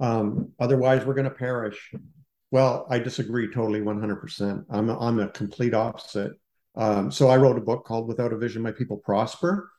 Um, 0.00 0.52
otherwise, 0.58 1.04
we're 1.04 1.14
going 1.14 1.24
to 1.24 1.30
perish. 1.30 1.92
Well, 2.50 2.86
I 2.90 2.98
disagree 2.98 3.52
totally 3.52 3.80
100%. 3.80 4.64
I'm 4.70 4.88
a, 4.90 4.98
I'm 4.98 5.18
a 5.20 5.28
complete 5.28 5.74
opposite. 5.74 6.32
Um, 6.74 7.10
so 7.10 7.28
I 7.28 7.36
wrote 7.36 7.58
a 7.58 7.60
book 7.62 7.84
called 7.84 8.08
Without 8.08 8.32
a 8.32 8.38
Vision, 8.38 8.62
My 8.62 8.72
People 8.72 8.96
Prosper. 8.96 9.70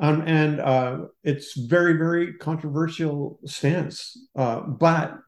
Um, 0.00 0.22
and 0.26 0.60
uh, 0.60 1.06
it's 1.24 1.56
very, 1.56 1.94
very 1.94 2.34
controversial 2.34 3.40
stance. 3.46 4.16
Uh, 4.36 4.60
but 4.60 5.18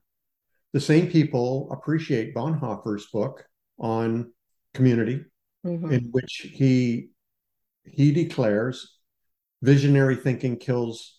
the 0.72 0.80
same 0.80 1.08
people 1.08 1.70
appreciate 1.72 2.34
Bonhoeffer's 2.34 3.06
book 3.06 3.44
on 3.78 4.32
community, 4.74 5.24
Mhm. 5.64 5.92
in 5.92 6.04
which 6.10 6.46
he 6.52 7.10
he 7.84 8.12
declares 8.12 8.98
visionary 9.62 10.16
thinking 10.16 10.56
kills 10.56 11.18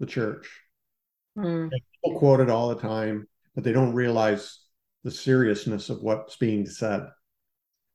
the 0.00 0.06
church. 0.06 0.50
Mm. 1.36 1.70
People 1.70 2.18
quote 2.18 2.40
it 2.40 2.50
all 2.50 2.68
the 2.70 2.80
time, 2.80 3.28
but 3.54 3.64
they 3.64 3.72
don't 3.72 3.94
realize 3.94 4.60
the 5.04 5.10
seriousness 5.10 5.88
of 5.88 6.02
what's 6.02 6.36
being 6.36 6.66
said. 6.66 7.06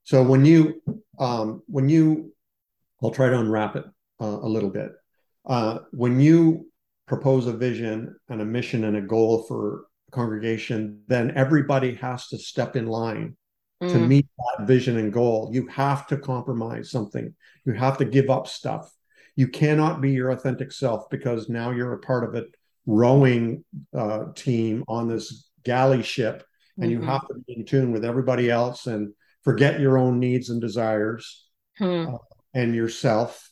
So 0.03 0.23
when 0.23 0.45
you 0.45 0.81
um, 1.19 1.62
when 1.67 1.89
you, 1.89 2.34
I'll 3.01 3.12
try 3.12 3.29
to 3.29 3.39
unwrap 3.39 3.75
it 3.75 3.86
uh, 4.21 4.39
a 4.41 4.47
little 4.47 4.69
bit. 4.69 4.91
Uh, 5.45 5.79
when 5.91 6.19
you 6.19 6.71
propose 7.08 7.47
a 7.47 7.53
vision 7.53 8.15
and 8.29 8.41
a 8.41 8.45
mission 8.45 8.84
and 8.86 8.97
a 8.97 9.01
goal 9.01 9.43
for 9.43 9.86
congregation, 10.15 11.01
then 11.08 11.32
everybody 11.36 11.93
has 11.95 12.28
to 12.30 12.38
step 12.38 12.75
in 12.75 12.88
line 12.88 13.36
to 13.82 13.97
Mm. 13.97 14.08
meet 14.08 14.28
that 14.38 14.65
vision 14.65 14.97
and 14.97 15.12
goal. 15.12 15.49
You 15.54 15.67
have 15.67 16.08
to 16.08 16.17
compromise 16.17 16.89
something. 16.89 17.36
You 17.65 17.73
have 17.73 17.97
to 17.99 18.06
give 18.06 18.30
up 18.30 18.47
stuff. 18.47 18.89
You 19.36 19.47
cannot 19.49 19.99
be 20.01 20.12
your 20.12 20.32
authentic 20.32 20.71
self 20.71 21.10
because 21.10 21.49
now 21.49 21.71
you're 21.71 21.93
a 21.93 21.99
part 21.99 22.23
of 22.23 22.36
a 22.36 22.45
rowing 22.86 23.65
uh, 23.93 24.28
team 24.34 24.84
on 24.88 25.08
this 25.10 25.49
galley 25.63 26.04
ship, 26.04 26.43
and 26.80 26.89
you 26.89 26.99
Mhm. 26.99 27.06
have 27.06 27.28
to 27.28 27.34
be 27.45 27.54
in 27.58 27.65
tune 27.65 27.91
with 27.91 28.06
everybody 28.06 28.49
else 28.49 28.88
and 28.88 29.13
forget 29.43 29.80
your 29.82 29.97
own 29.97 30.19
needs 30.19 30.49
and 30.49 30.62
desires 30.62 31.47
Hmm. 31.78 32.15
and 32.54 32.73
yourself. 32.73 33.51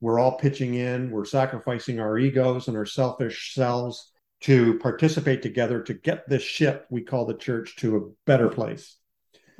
We're 0.00 0.18
all 0.18 0.36
pitching 0.36 0.74
in, 0.74 1.10
we're 1.10 1.24
sacrificing 1.24 1.98
our 1.98 2.18
egos 2.18 2.68
and 2.68 2.76
our 2.76 2.86
selfish 2.86 3.54
selves 3.54 4.11
to 4.42 4.78
participate 4.78 5.42
together 5.42 5.82
to 5.82 5.94
get 5.94 6.28
this 6.28 6.42
ship 6.42 6.86
we 6.90 7.02
call 7.02 7.26
the 7.26 7.34
church 7.34 7.76
to 7.76 7.96
a 7.96 8.10
better 8.26 8.48
place. 8.48 8.96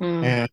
Mm. 0.01 0.23
And 0.23 0.49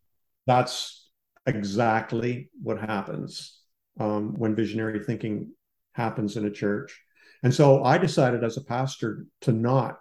that's 0.46 1.08
exactly 1.46 2.50
what 2.62 2.80
happens 2.80 3.60
um, 3.98 4.34
when 4.38 4.54
visionary 4.54 5.02
thinking 5.04 5.52
happens 5.92 6.36
in 6.36 6.46
a 6.46 6.50
church. 6.50 7.00
And 7.42 7.54
so 7.54 7.82
I 7.82 7.98
decided 7.98 8.44
as 8.44 8.56
a 8.56 8.64
pastor 8.64 9.26
to 9.42 9.52
not 9.52 9.98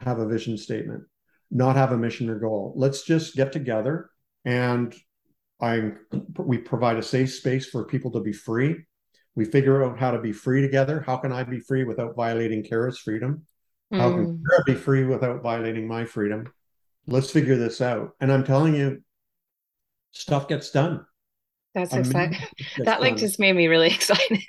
have 0.00 0.18
a 0.18 0.26
vision 0.26 0.58
statement, 0.58 1.04
not 1.50 1.76
have 1.76 1.92
a 1.92 1.98
mission 1.98 2.28
or 2.28 2.38
goal. 2.38 2.74
Let's 2.76 3.02
just 3.02 3.36
get 3.36 3.52
together 3.52 4.10
and 4.44 4.94
I 5.60 5.92
we 6.38 6.58
provide 6.58 6.98
a 6.98 7.02
safe 7.02 7.32
space 7.32 7.66
for 7.66 7.84
people 7.84 8.10
to 8.12 8.20
be 8.20 8.32
free. 8.32 8.85
We 9.36 9.44
figure 9.44 9.84
out 9.84 9.98
how 9.98 10.10
to 10.10 10.18
be 10.18 10.32
free 10.32 10.62
together. 10.62 11.00
How 11.06 11.18
can 11.18 11.30
I 11.30 11.44
be 11.44 11.60
free 11.60 11.84
without 11.84 12.16
violating 12.16 12.64
Kara's 12.64 12.98
freedom? 12.98 13.46
How 13.92 14.10
can 14.10 14.26
Mm. 14.26 14.42
Kara 14.48 14.64
be 14.66 14.74
free 14.74 15.04
without 15.04 15.42
violating 15.42 15.86
my 15.86 16.04
freedom? 16.04 16.52
Let's 17.06 17.30
figure 17.30 17.56
this 17.56 17.80
out. 17.80 18.16
And 18.20 18.32
I'm 18.32 18.42
telling 18.42 18.74
you, 18.74 19.02
stuff 20.12 20.48
gets 20.48 20.70
done. 20.70 21.06
That's 21.74 21.94
exciting. 21.94 22.38
That 22.78 23.00
like 23.00 23.12
done. 23.12 23.18
just 23.18 23.38
made 23.38 23.52
me 23.54 23.66
really 23.68 23.88
excited. 23.94 24.40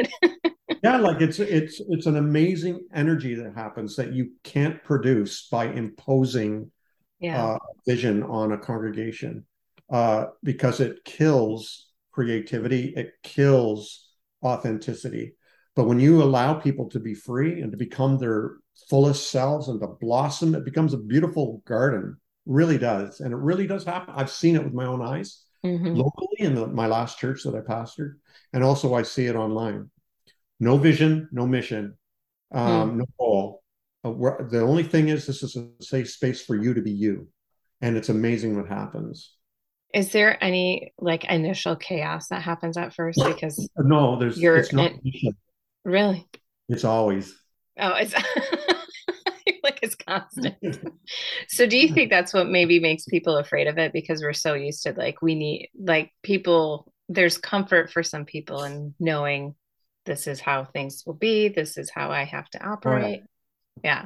yeah, 0.82 0.98
like 0.98 1.22
it's 1.22 1.40
it's 1.40 1.82
it's 1.90 2.06
an 2.06 2.16
amazing 2.16 2.88
energy 2.94 3.36
that 3.36 3.54
happens 3.54 3.98
that 3.98 4.14
you 4.14 4.32
can't 4.44 4.82
produce 4.84 5.48
by 5.50 5.66
imposing 5.66 6.72
yeah. 7.20 7.46
uh, 7.46 7.60
vision 7.86 8.24
on 8.24 8.54
a 8.54 8.58
congregation 8.58 9.46
uh, 9.92 10.28
because 10.44 10.80
it 10.80 11.04
kills 11.04 11.88
creativity, 12.12 12.94
it 12.96 13.12
kills 13.24 14.07
authenticity. 14.44 15.34
But 15.76 15.86
when 15.86 16.00
you 16.00 16.24
allow 16.24 16.56
people 16.56 16.90
to 16.90 17.00
be 17.00 17.14
free 17.14 17.62
and 17.62 17.72
to 17.72 17.78
become 17.78 18.18
their 18.18 18.58
fullest 18.90 19.30
selves 19.30 19.68
and 19.68 19.80
to 19.82 19.88
blossom, 19.88 20.56
it 20.56 20.66
becomes 20.66 20.94
a 20.94 20.98
beautiful 20.98 21.62
garden. 21.66 22.18
Really 22.46 22.78
does, 22.78 23.20
and 23.20 23.34
it 23.34 23.38
really 23.38 23.68
does 23.68 23.84
happen. 23.84 24.14
I've 24.16 24.32
seen 24.32 24.56
it 24.56 24.64
with 24.64 24.74
my 24.74 24.86
own 24.86 25.02
eyes 25.02 25.44
mm-hmm. 25.66 25.96
locally 25.96 26.38
in 26.40 26.56
the, 26.56 26.66
my 26.68 26.88
last 26.88 27.20
church 27.20 27.44
that 27.44 27.54
I 27.54 27.60
pastored, 27.60 28.16
and 28.54 28.64
also 28.64 28.94
I 28.94 29.04
see 29.04 29.26
it 29.26 29.36
online. 29.36 29.92
No 30.60 30.78
vision, 30.78 31.28
no 31.32 31.46
mission, 31.46 31.98
um, 32.54 32.92
mm. 32.92 32.96
no 32.96 33.06
goal. 33.20 33.64
Uh, 34.04 34.12
the 34.50 34.62
only 34.62 34.84
thing 34.84 35.10
is, 35.10 35.28
this 35.28 35.44
is 35.44 35.58
a 35.58 35.68
safe 35.84 36.10
space 36.10 36.42
for 36.42 36.56
you 36.56 36.74
to 36.74 36.82
be 36.82 36.92
you, 36.92 37.28
and 37.82 37.98
it's 37.98 38.10
amazing 38.10 38.56
what 38.56 38.70
happens. 38.70 39.37
Is 39.94 40.12
there 40.12 40.42
any 40.44 40.94
like 41.00 41.26
initial 41.26 41.76
chaos 41.76 42.28
that 42.28 42.42
happens 42.42 42.78
at 42.78 42.94
first 42.94 43.20
because 43.26 43.70
no, 43.78 44.20
there's 44.20 44.38
you're 44.40 44.58
it's 44.58 44.74
not 44.74 44.92
really. 45.86 46.28
It's 46.70 46.84
always. 46.84 47.34
Oh, 47.80 47.94
it's 47.94 48.14
like 49.64 49.80
it's 49.82 49.96
constant. 49.96 50.56
so 51.48 51.66
do 51.66 51.78
you 51.78 51.94
think 51.94 52.10
that's 52.10 52.34
what 52.34 52.48
maybe 52.48 52.80
makes 52.80 53.06
people 53.06 53.38
afraid 53.38 53.68
of 53.68 53.78
it 53.78 53.94
because 53.94 54.22
we're 54.22 54.34
so 54.34 54.54
used 54.54 54.84
to 54.84 54.94
like 54.94 55.22
we 55.22 55.36
need 55.36 55.70
like 55.80 56.12
people 56.24 56.92
there's 57.10 57.38
comfort 57.38 57.92
for 57.92 58.04
some 58.04 58.26
people 58.26 58.64
in 58.64 58.94
knowing 59.00 59.56
this 60.06 60.28
is 60.28 60.40
how 60.40 60.66
things 60.66 61.04
will 61.06 61.14
be, 61.14 61.50
this 61.50 61.78
is 61.78 61.90
how 61.90 62.10
I 62.10 62.24
have 62.24 62.50
to 62.52 62.66
operate. 62.66 63.04
Right. 63.04 63.24
Yeah. 63.84 64.06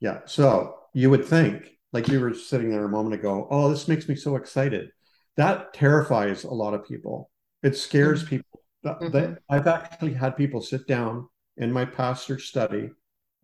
Yeah. 0.00 0.20
So 0.26 0.78
you 0.92 1.10
would 1.10 1.24
think, 1.24 1.70
like 1.92 2.08
you 2.08 2.20
were 2.20 2.34
sitting 2.34 2.70
there 2.70 2.84
a 2.84 2.88
moment 2.88 3.14
ago, 3.14 3.46
oh, 3.50 3.70
this 3.70 3.86
makes 3.88 4.08
me 4.08 4.16
so 4.16 4.36
excited. 4.36 4.90
That 5.36 5.74
terrifies 5.74 6.44
a 6.44 6.54
lot 6.54 6.74
of 6.74 6.86
people. 6.86 7.30
It 7.62 7.76
scares 7.76 8.20
mm-hmm. 8.20 8.36
people. 8.36 8.62
That, 8.82 9.00
mm-hmm. 9.00 9.12
that 9.12 9.38
I've 9.48 9.66
actually 9.66 10.14
had 10.14 10.36
people 10.36 10.60
sit 10.60 10.86
down 10.86 11.28
in 11.56 11.72
my 11.72 11.84
pastor's 11.84 12.44
study 12.44 12.90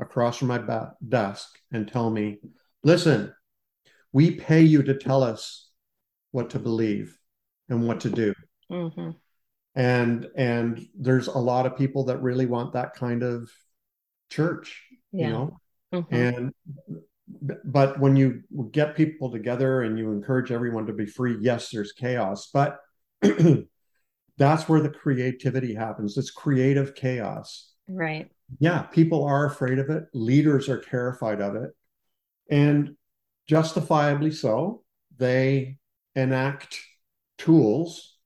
across 0.00 0.38
from 0.38 0.48
my 0.48 0.58
ba- 0.58 0.94
desk 1.06 1.58
and 1.72 1.88
tell 1.88 2.10
me, 2.10 2.38
listen, 2.84 3.34
we 4.12 4.32
pay 4.32 4.62
you 4.62 4.82
to 4.82 4.94
tell 4.94 5.22
us 5.22 5.70
what 6.30 6.50
to 6.50 6.58
believe 6.58 7.18
and 7.68 7.86
what 7.86 8.00
to 8.00 8.10
do. 8.10 8.34
Mm-hmm. 8.70 9.10
And 9.74 10.28
and 10.36 10.86
there's 10.98 11.28
a 11.28 11.38
lot 11.38 11.66
of 11.66 11.78
people 11.78 12.04
that 12.04 12.22
really 12.22 12.46
want 12.46 12.74
that 12.74 12.94
kind 12.94 13.22
of 13.22 13.50
church, 14.30 14.82
yeah. 15.12 15.26
you 15.26 15.32
know. 15.32 15.60
Mm-hmm. 15.94 16.14
And 16.14 16.52
but 17.64 17.98
when 17.98 18.16
you 18.16 18.42
get 18.70 18.96
people 18.96 19.30
together 19.30 19.82
and 19.82 19.98
you 19.98 20.12
encourage 20.12 20.52
everyone 20.52 20.86
to 20.86 20.92
be 20.92 21.06
free, 21.06 21.36
yes, 21.40 21.70
there's 21.70 21.92
chaos, 21.92 22.50
but 22.52 22.78
that's 24.36 24.68
where 24.68 24.80
the 24.80 24.90
creativity 24.90 25.74
happens. 25.74 26.16
It's 26.16 26.30
creative 26.30 26.94
chaos. 26.94 27.72
Right 27.88 28.30
yeah, 28.58 28.82
people 28.82 29.24
are 29.24 29.46
afraid 29.46 29.78
of 29.78 29.90
it. 29.90 30.04
Leaders 30.12 30.68
are 30.68 30.80
terrified 30.80 31.40
of 31.40 31.56
it. 31.56 31.70
And 32.50 32.96
justifiably 33.48 34.30
so, 34.30 34.82
they 35.16 35.78
enact 36.14 36.78
tools 37.38 38.16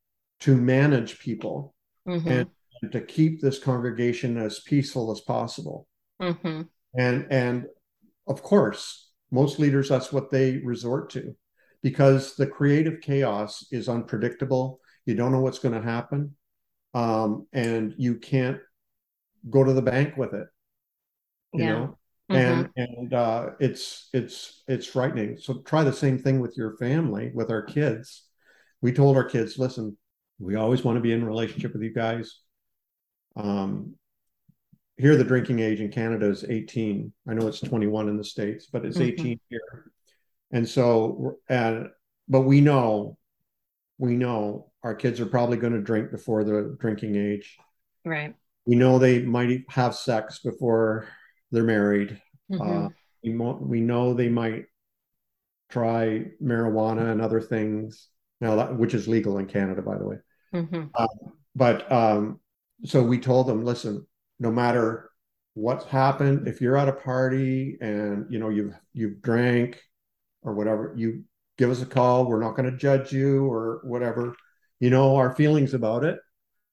to 0.40 0.56
manage 0.56 1.18
people 1.18 1.74
mm-hmm. 2.06 2.28
and, 2.28 2.48
and, 2.82 2.92
to 2.92 3.00
keep 3.00 3.40
this 3.40 3.58
congregation 3.58 4.36
as 4.36 4.60
peaceful 4.60 5.10
as 5.10 5.20
possible. 5.20 5.86
Mm-hmm. 6.20 6.62
And 6.98 7.26
and 7.30 7.66
of 8.26 8.42
course, 8.42 9.10
most 9.30 9.58
leaders 9.58 9.88
that's 9.88 10.12
what 10.12 10.30
they 10.30 10.58
resort 10.58 11.10
to 11.10 11.34
because 11.82 12.36
the 12.36 12.46
creative 12.46 13.00
chaos 13.00 13.66
is 13.70 13.88
unpredictable. 13.88 14.80
You 15.04 15.14
don't 15.14 15.32
know 15.32 15.40
what's 15.40 15.58
going 15.58 15.74
to 15.74 15.88
happen. 15.88 16.36
Um, 16.94 17.46
and 17.52 17.94
you 17.98 18.16
can't 18.16 18.58
go 19.50 19.62
to 19.62 19.72
the 19.72 19.82
bank 19.82 20.16
with 20.16 20.32
it 20.32 20.46
you 21.52 21.64
yeah. 21.64 21.72
know 21.72 21.98
mm-hmm. 22.30 22.34
and 22.36 22.70
and 22.76 23.14
uh, 23.14 23.50
it's 23.60 24.08
it's 24.12 24.62
it's 24.68 24.86
frightening 24.86 25.36
so 25.38 25.60
try 25.62 25.82
the 25.84 25.92
same 25.92 26.18
thing 26.18 26.40
with 26.40 26.56
your 26.56 26.76
family 26.76 27.30
with 27.34 27.50
our 27.50 27.62
kids 27.62 28.24
we 28.80 28.92
told 28.92 29.16
our 29.16 29.24
kids 29.24 29.58
listen 29.58 29.96
we 30.38 30.54
always 30.54 30.84
want 30.84 30.96
to 30.96 31.00
be 31.00 31.12
in 31.12 31.22
a 31.22 31.26
relationship 31.26 31.72
with 31.72 31.82
you 31.82 31.92
guys 31.92 32.40
um 33.36 33.94
here 34.98 35.16
the 35.16 35.24
drinking 35.24 35.60
age 35.60 35.80
in 35.80 35.90
canada 35.90 36.26
is 36.26 36.44
18 36.44 37.12
i 37.28 37.34
know 37.34 37.46
it's 37.46 37.60
21 37.60 38.08
in 38.08 38.16
the 38.16 38.24
states 38.24 38.66
but 38.72 38.84
it's 38.84 38.98
mm-hmm. 38.98 39.20
18 39.20 39.40
here 39.48 39.92
and 40.52 40.68
so 40.68 41.38
and 41.48 41.88
but 42.28 42.42
we 42.42 42.60
know 42.60 43.16
we 43.98 44.14
know 44.14 44.70
our 44.82 44.94
kids 44.94 45.20
are 45.20 45.26
probably 45.26 45.56
going 45.56 45.72
to 45.72 45.80
drink 45.80 46.10
before 46.10 46.44
the 46.44 46.76
drinking 46.80 47.16
age 47.16 47.56
right 48.04 48.34
we 48.66 48.74
know 48.74 48.98
they 48.98 49.22
might 49.22 49.64
have 49.70 49.94
sex 49.94 50.40
before 50.40 51.06
they're 51.50 51.62
married. 51.62 52.20
Mm-hmm. 52.50 52.86
Uh, 52.86 52.88
we, 53.22 53.32
mo- 53.32 53.58
we 53.60 53.80
know 53.80 54.12
they 54.12 54.28
might 54.28 54.66
try 55.70 56.26
marijuana 56.42 57.10
and 57.12 57.22
other 57.22 57.40
things 57.40 58.08
now, 58.40 58.56
that, 58.56 58.76
which 58.76 58.92
is 58.92 59.08
legal 59.08 59.38
in 59.38 59.46
Canada, 59.46 59.80
by 59.82 59.96
the 59.96 60.04
way. 60.04 60.16
Mm-hmm. 60.54 60.84
Uh, 60.94 61.06
but 61.54 61.90
um, 61.90 62.40
so 62.84 63.02
we 63.02 63.18
told 63.18 63.46
them, 63.46 63.64
listen, 63.64 64.06
no 64.38 64.50
matter 64.50 65.10
what's 65.54 65.84
happened, 65.86 66.48
if 66.48 66.60
you're 66.60 66.76
at 66.76 66.88
a 66.88 66.92
party 66.92 67.78
and 67.80 68.26
you 68.30 68.38
know 68.38 68.48
you've 68.48 68.74
you've 68.92 69.22
drank 69.22 69.80
or 70.42 70.54
whatever, 70.54 70.94
you 70.96 71.24
give 71.58 71.70
us 71.70 71.82
a 71.82 71.86
call. 71.86 72.26
We're 72.26 72.40
not 72.40 72.56
going 72.56 72.70
to 72.70 72.76
judge 72.76 73.12
you 73.12 73.44
or 73.50 73.80
whatever. 73.84 74.34
You 74.80 74.90
know 74.90 75.16
our 75.16 75.34
feelings 75.34 75.74
about 75.74 76.04
it, 76.04 76.18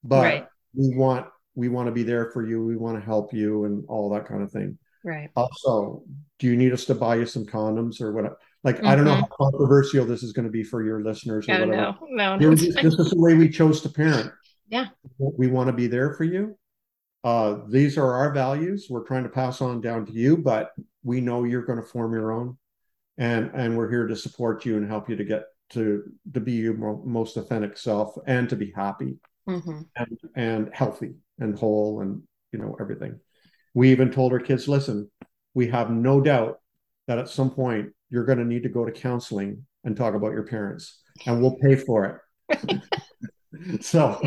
but 0.02 0.22
right. 0.22 0.46
we 0.74 0.94
want 0.94 1.26
we 1.54 1.68
want 1.68 1.86
to 1.86 1.92
be 1.92 2.02
there 2.02 2.30
for 2.30 2.46
you 2.46 2.64
we 2.64 2.76
want 2.76 2.98
to 2.98 3.04
help 3.04 3.32
you 3.32 3.64
and 3.64 3.84
all 3.88 4.10
that 4.10 4.26
kind 4.26 4.42
of 4.42 4.50
thing 4.50 4.78
right 5.04 5.30
also 5.36 6.02
do 6.38 6.46
you 6.46 6.56
need 6.56 6.72
us 6.72 6.84
to 6.84 6.94
buy 6.94 7.14
you 7.14 7.26
some 7.26 7.44
condoms 7.44 8.00
or 8.00 8.12
what 8.12 8.36
like 8.62 8.76
mm-hmm. 8.76 8.86
i 8.86 8.94
don't 8.94 9.04
know 9.04 9.12
mm-hmm. 9.12 9.20
how 9.20 9.50
controversial 9.50 10.04
this 10.04 10.22
is 10.22 10.32
going 10.32 10.46
to 10.46 10.50
be 10.50 10.62
for 10.62 10.84
your 10.84 11.02
listeners 11.02 11.48
or 11.48 11.52
oh, 11.52 11.66
whatever 11.66 11.76
no 11.76 11.96
no, 12.10 12.36
no 12.36 12.54
this, 12.54 12.74
this 12.74 12.94
is 12.94 13.10
the 13.10 13.20
way 13.20 13.34
we 13.34 13.48
chose 13.48 13.80
to 13.80 13.88
parent 13.88 14.30
yeah 14.68 14.86
we 15.18 15.46
want 15.46 15.68
to 15.68 15.72
be 15.72 15.86
there 15.86 16.14
for 16.14 16.24
you 16.24 16.56
uh, 17.24 17.58
these 17.68 17.98
are 17.98 18.12
our 18.12 18.32
values. 18.32 18.86
We're 18.88 19.06
trying 19.06 19.24
to 19.24 19.28
pass 19.30 19.60
on 19.60 19.80
down 19.80 20.06
to 20.06 20.12
you 20.12 20.36
but 20.36 20.72
we 21.02 21.20
know 21.20 21.44
you're 21.44 21.64
going 21.64 21.80
to 21.80 21.86
form 21.86 22.12
your 22.12 22.32
own. 22.32 22.56
And 23.16 23.50
and 23.54 23.76
we're 23.76 23.90
here 23.90 24.06
to 24.06 24.16
support 24.16 24.64
you 24.64 24.76
and 24.76 24.88
help 24.88 25.08
you 25.08 25.16
to 25.16 25.24
get 25.24 25.44
to 25.70 26.02
to 26.32 26.40
be 26.40 26.52
your 26.52 26.74
most 27.04 27.36
authentic 27.36 27.76
self 27.76 28.16
and 28.26 28.48
to 28.48 28.56
be 28.56 28.72
happy 28.74 29.16
mm-hmm. 29.48 29.82
and 29.96 30.18
and 30.34 30.70
healthy 30.72 31.14
and 31.38 31.56
whole 31.56 32.00
and 32.00 32.22
you 32.52 32.58
know 32.58 32.76
everything. 32.80 33.20
We 33.72 33.90
even 33.92 34.10
told 34.10 34.32
our 34.32 34.40
kids 34.40 34.66
listen 34.66 35.10
we 35.54 35.68
have 35.68 35.90
no 35.90 36.20
doubt 36.20 36.60
that 37.06 37.18
at 37.18 37.28
some 37.28 37.50
point 37.50 37.90
you're 38.10 38.24
going 38.24 38.38
to 38.38 38.44
need 38.44 38.64
to 38.64 38.68
go 38.68 38.84
to 38.84 38.92
counseling 38.92 39.64
and 39.84 39.96
talk 39.96 40.14
about 40.14 40.32
your 40.32 40.42
parents 40.42 41.00
and 41.26 41.40
we'll 41.40 41.56
pay 41.56 41.76
for 41.76 42.20
it 42.50 42.80
so 43.80 44.20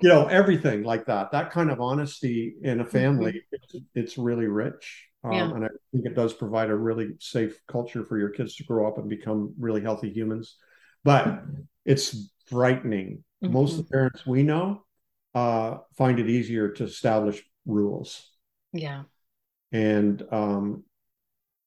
you 0.00 0.08
know 0.08 0.26
everything 0.26 0.82
like 0.82 1.06
that 1.06 1.30
that 1.32 1.50
kind 1.50 1.70
of 1.70 1.80
honesty 1.80 2.54
in 2.62 2.80
a 2.80 2.84
family 2.84 3.32
mm-hmm. 3.32 3.56
it's, 3.74 3.86
it's, 3.94 4.18
really 4.18 4.46
rich 4.46 5.08
um, 5.24 5.32
yeah. 5.32 5.50
and 5.50 5.64
i 5.64 5.68
think 5.92 6.06
it 6.06 6.14
does 6.14 6.32
provide 6.32 6.70
a 6.70 6.74
really 6.74 7.10
safe 7.20 7.60
culture 7.66 8.04
for 8.04 8.18
your 8.18 8.30
kids 8.30 8.56
to 8.56 8.64
grow 8.64 8.86
up 8.86 8.98
and 8.98 9.08
become 9.08 9.54
really 9.58 9.80
healthy 9.80 10.10
humans 10.10 10.56
but 11.02 11.42
it's 11.84 12.30
frightening 12.46 13.24
mm-hmm. 13.42 13.52
most 13.52 13.72
of 13.72 13.78
the 13.78 13.90
parents 13.90 14.26
we 14.26 14.42
know 14.42 14.84
uh, 15.34 15.78
find 15.96 16.20
it 16.20 16.30
easier 16.30 16.68
to 16.70 16.84
establish 16.84 17.42
rules. 17.66 18.30
Yeah. 18.72 19.02
And 19.72 20.22
um, 20.30 20.84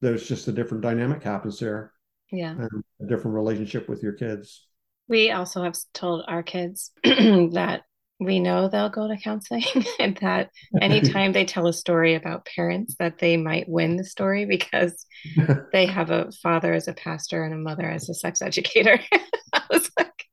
there's 0.01 0.27
just 0.27 0.47
a 0.47 0.53
different 0.53 0.84
dynamic 0.84 1.23
happens 1.23 1.60
there. 1.60 1.91
Yeah. 2.32 2.51
And 2.51 2.84
a 3.01 3.06
different 3.06 3.36
relationship 3.36 3.89
with 3.89 4.03
your 4.03 4.13
kids. 4.13 4.66
We 5.10 5.32
also 5.32 5.63
have 5.63 5.76
told 5.93 6.26
our 6.28 6.43
kids 6.43 6.91
that 7.04 7.84
we 8.20 8.39
know 8.39 8.67
they'll 8.67 8.89
go 8.89 9.08
to 9.08 9.17
counseling 9.17 9.63
and 10.00 10.17
that 10.17 10.50
anytime 10.82 11.34
they 11.34 11.46
tell 11.46 11.67
a 11.67 11.74
story 11.74 12.15
about 12.15 12.48
parents 12.56 12.96
that 13.00 13.20
they 13.20 13.38
might 13.38 13.70
win 13.70 13.96
the 13.96 14.04
story 14.04 14.46
because 14.46 15.06
they 15.72 15.86
have 15.86 16.10
a 16.10 16.32
father 16.43 16.74
as 16.74 16.88
a 16.88 16.93
pastor 16.93 17.43
and 17.43 17.54
a 17.54 17.58
mother 17.58 17.86
as 17.86 18.10
a 18.10 18.13
sex 18.13 18.41
educator. 18.41 19.00
I 19.54 19.62
was 19.70 19.89
like, 19.98 20.26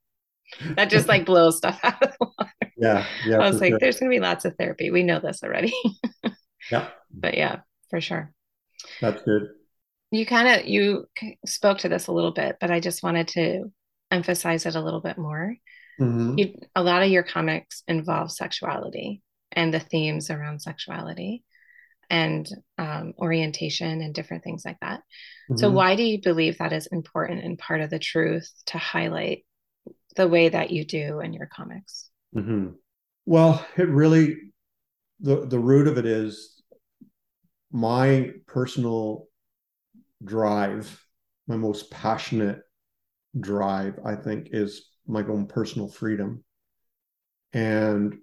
that 0.77 0.91
just 0.91 1.09
like 1.09 1.27
blows 1.27 1.59
stuff 1.59 1.79
out 1.83 2.03
of 2.03 2.13
the 2.19 2.27
water. 2.39 2.53
Yeah. 2.77 3.07
Yeah. 3.27 3.39
I 3.39 3.49
was 3.49 3.61
like, 3.61 3.71
sure. 3.71 3.79
there's 3.79 4.01
going 4.01 4.11
to 4.11 4.17
be 4.17 4.21
lots 4.21 4.45
of 4.45 4.57
therapy. 4.57 4.91
We 4.91 5.03
know 5.03 5.21
this 5.21 5.43
already. 5.43 5.75
yeah. 6.71 6.89
But 7.13 7.37
yeah, 7.37 7.61
for 7.91 8.01
sure. 8.01 8.33
That's 9.01 9.23
good. 9.23 9.49
You 10.11 10.27
kind 10.27 10.49
of 10.49 10.67
you 10.67 11.07
spoke 11.45 11.79
to 11.79 11.89
this 11.89 12.07
a 12.07 12.13
little 12.13 12.33
bit, 12.33 12.57
but 12.61 12.71
I 12.71 12.81
just 12.81 13.03
wanted 13.03 13.29
to 13.29 13.65
emphasize 14.15 14.67
it 14.67 14.75
a 14.77 14.81
little 14.81 15.01
bit 15.01 15.19
more. 15.19 15.57
Mm-hmm. 16.01 16.39
You, 16.39 16.55
a 16.75 16.83
lot 16.83 17.03
of 17.03 17.11
your 17.11 17.23
comics 17.23 17.83
involve 17.87 18.31
sexuality 18.33 19.23
and 19.53 19.73
the 19.73 19.81
themes 19.81 20.31
around 20.31 20.61
sexuality. 20.61 21.45
and 22.11 22.47
um, 22.79 23.15
orientation 23.19 24.01
and 24.01 24.15
different 24.15 24.45
things 24.45 24.63
like 24.65 24.79
that. 24.81 25.01
Mm-hmm. 25.01 25.57
So, 25.57 25.71
why 25.71 25.97
do 25.97 26.03
you 26.03 26.21
believe 26.23 26.59
that 26.59 26.73
is 26.73 26.87
important 26.87 27.45
and 27.45 27.59
part 27.59 27.81
of 27.81 27.91
the 27.91 27.99
truth 27.99 28.51
to 28.67 28.79
highlight 28.79 29.45
the 30.17 30.29
way 30.29 30.49
that 30.49 30.71
you 30.71 30.85
do 30.85 31.21
in 31.21 31.33
your 31.33 31.47
comics? 31.47 32.11
Mm-hmm. 32.35 32.71
Well, 33.27 33.65
it 33.77 33.89
really 33.89 34.37
the 35.21 35.47
the 35.47 35.59
root 35.59 35.89
of 35.89 35.99
it 35.99 36.07
is 36.07 36.61
my 37.73 38.33
personal 38.47 39.27
drive, 40.23 41.03
my 41.47 41.57
most 41.57 41.91
passionate 41.91 42.61
drive, 43.39 43.99
I 44.05 44.17
think, 44.17 44.49
is 44.53 44.91
my 45.07 45.23
own 45.23 45.47
personal 45.47 45.89
freedom. 45.89 46.45
And 47.53 48.19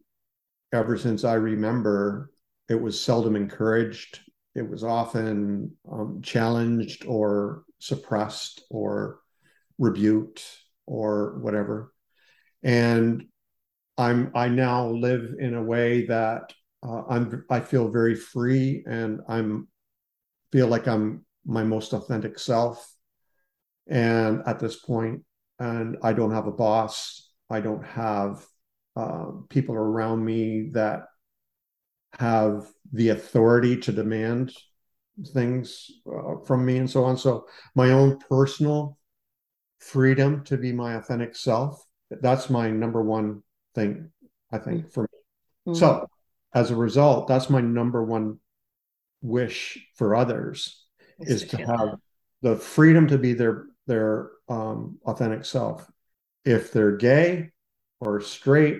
ever 0.73 0.97
since 0.97 1.23
I 1.23 1.35
remember, 1.35 2.31
it 2.69 2.81
was 2.81 2.99
seldom 2.99 3.35
encouraged. 3.35 4.19
It 4.55 4.69
was 4.69 4.83
often 4.83 5.71
um, 5.91 6.21
challenged 6.21 7.05
or 7.05 7.63
suppressed 7.79 8.63
or 8.69 9.19
rebuked 9.77 10.43
or 10.85 11.39
whatever. 11.39 11.93
And 12.63 13.25
I'm 13.97 14.31
I 14.35 14.47
now 14.47 14.89
live 14.89 15.35
in 15.39 15.53
a 15.53 15.63
way 15.63 16.05
that 16.07 16.53
uh, 16.83 17.03
I'm 17.09 17.45
I 17.49 17.59
feel 17.59 17.89
very 17.89 18.15
free 18.15 18.83
and 18.87 19.21
I'm 19.27 19.67
feel 20.51 20.67
like 20.67 20.87
I'm 20.87 21.25
my 21.45 21.63
most 21.63 21.93
authentic 21.93 22.39
self. 22.39 22.87
And 23.87 24.41
at 24.45 24.59
this 24.59 24.77
point, 24.77 25.23
and 25.59 25.97
I 26.01 26.13
don't 26.13 26.31
have 26.31 26.47
a 26.47 26.51
boss. 26.51 27.29
I 27.49 27.59
don't 27.59 27.85
have 27.85 28.45
uh, 28.95 29.27
people 29.49 29.75
around 29.75 30.23
me 30.23 30.69
that 30.73 31.03
have 32.19 32.67
the 32.91 33.09
authority 33.09 33.77
to 33.77 33.91
demand 33.91 34.53
things 35.33 35.91
uh, 36.07 36.43
from 36.45 36.65
me 36.65 36.77
and 36.77 36.89
so 36.89 37.03
on. 37.03 37.17
So 37.17 37.45
my 37.75 37.91
own 37.91 38.19
personal 38.29 38.97
freedom 39.79 40.43
to 40.45 40.57
be 40.57 40.71
my 40.71 40.95
authentic 40.95 41.35
self, 41.35 41.83
that's 42.09 42.49
my 42.49 42.69
number 42.69 43.01
one 43.01 43.43
thing, 43.75 44.11
I 44.51 44.57
think, 44.57 44.91
for 44.91 45.03
me. 45.03 45.07
Mm-hmm. 45.67 45.79
So 45.79 46.07
as 46.53 46.71
a 46.71 46.75
result, 46.75 47.27
that's 47.27 47.49
my 47.49 47.61
number 47.61 48.03
one 48.03 48.39
wish 49.21 49.77
for 49.95 50.15
others 50.15 50.85
is, 51.19 51.45
to, 51.45 51.57
have 51.57 51.95
the 52.41 52.55
freedom 52.55 53.07
to 53.07 53.17
be 53.17 53.33
their 53.33 53.65
their 53.91 54.29
um, 54.47 54.97
authentic 55.05 55.43
self. 55.43 55.85
If 56.45 56.71
they're 56.71 56.95
gay 56.95 57.49
or 57.99 58.21
straight 58.21 58.79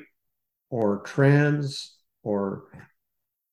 or 0.69 1.01
trans 1.01 1.97
or 2.23 2.63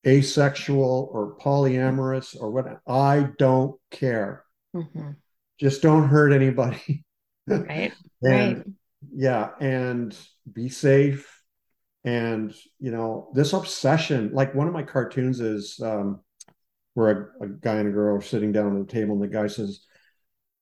asexual 0.07 1.11
or 1.13 1.37
polyamorous 1.37 2.41
or 2.41 2.53
what 2.53 2.81
I 2.87 3.31
don't 3.39 3.75
care. 3.91 4.45
Mm-hmm. 4.75 5.11
Just 5.59 5.83
don't 5.83 6.09
hurt 6.09 6.33
anybody. 6.33 7.05
Right. 7.51 7.95
and 8.23 8.57
right. 8.59 8.67
yeah, 9.11 9.49
and 9.59 10.15
be 10.53 10.69
safe. 10.69 11.43
And 12.05 12.55
you 12.79 12.91
know, 12.91 13.31
this 13.33 13.55
obsession, 13.55 14.33
like 14.35 14.55
one 14.55 14.69
of 14.69 14.75
my 14.75 14.83
cartoons 14.83 15.41
is 15.41 15.81
um 15.81 16.21
where 16.93 17.33
a, 17.41 17.45
a 17.45 17.49
guy 17.49 17.77
and 17.77 17.89
a 17.89 17.91
girl 17.91 18.19
are 18.19 18.21
sitting 18.21 18.53
down 18.53 18.77
at 18.77 18.83
a 18.83 18.85
table, 18.85 19.15
and 19.15 19.23
the 19.23 19.29
guy 19.29 19.47
says, 19.47 19.81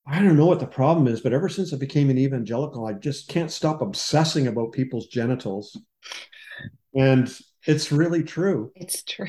I 0.06 0.22
don't 0.22 0.36
know 0.36 0.46
what 0.46 0.60
the 0.60 0.66
problem 0.66 1.08
is, 1.08 1.20
but 1.20 1.32
ever 1.32 1.48
since 1.48 1.72
I 1.72 1.76
became 1.76 2.10
an 2.10 2.18
evangelical, 2.18 2.86
I 2.86 2.92
just 2.92 3.28
can't 3.28 3.50
stop 3.50 3.82
obsessing 3.82 4.46
about 4.46 4.72
people's 4.72 5.08
genitals. 5.08 5.76
And 6.94 7.32
it's 7.66 7.90
really 7.90 8.22
true. 8.22 8.70
It's 8.76 9.02
true. 9.02 9.28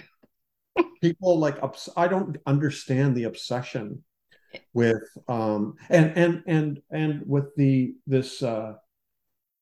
People 1.01 1.39
like 1.39 1.57
I 1.95 2.07
don't 2.07 2.37
understand 2.45 3.15
the 3.15 3.23
obsession 3.23 4.03
with 4.73 5.03
um 5.27 5.75
and 5.89 6.17
and 6.17 6.43
and 6.47 6.81
and 6.89 7.23
with 7.25 7.55
the 7.57 7.93
this 8.05 8.41
uh 8.41 8.73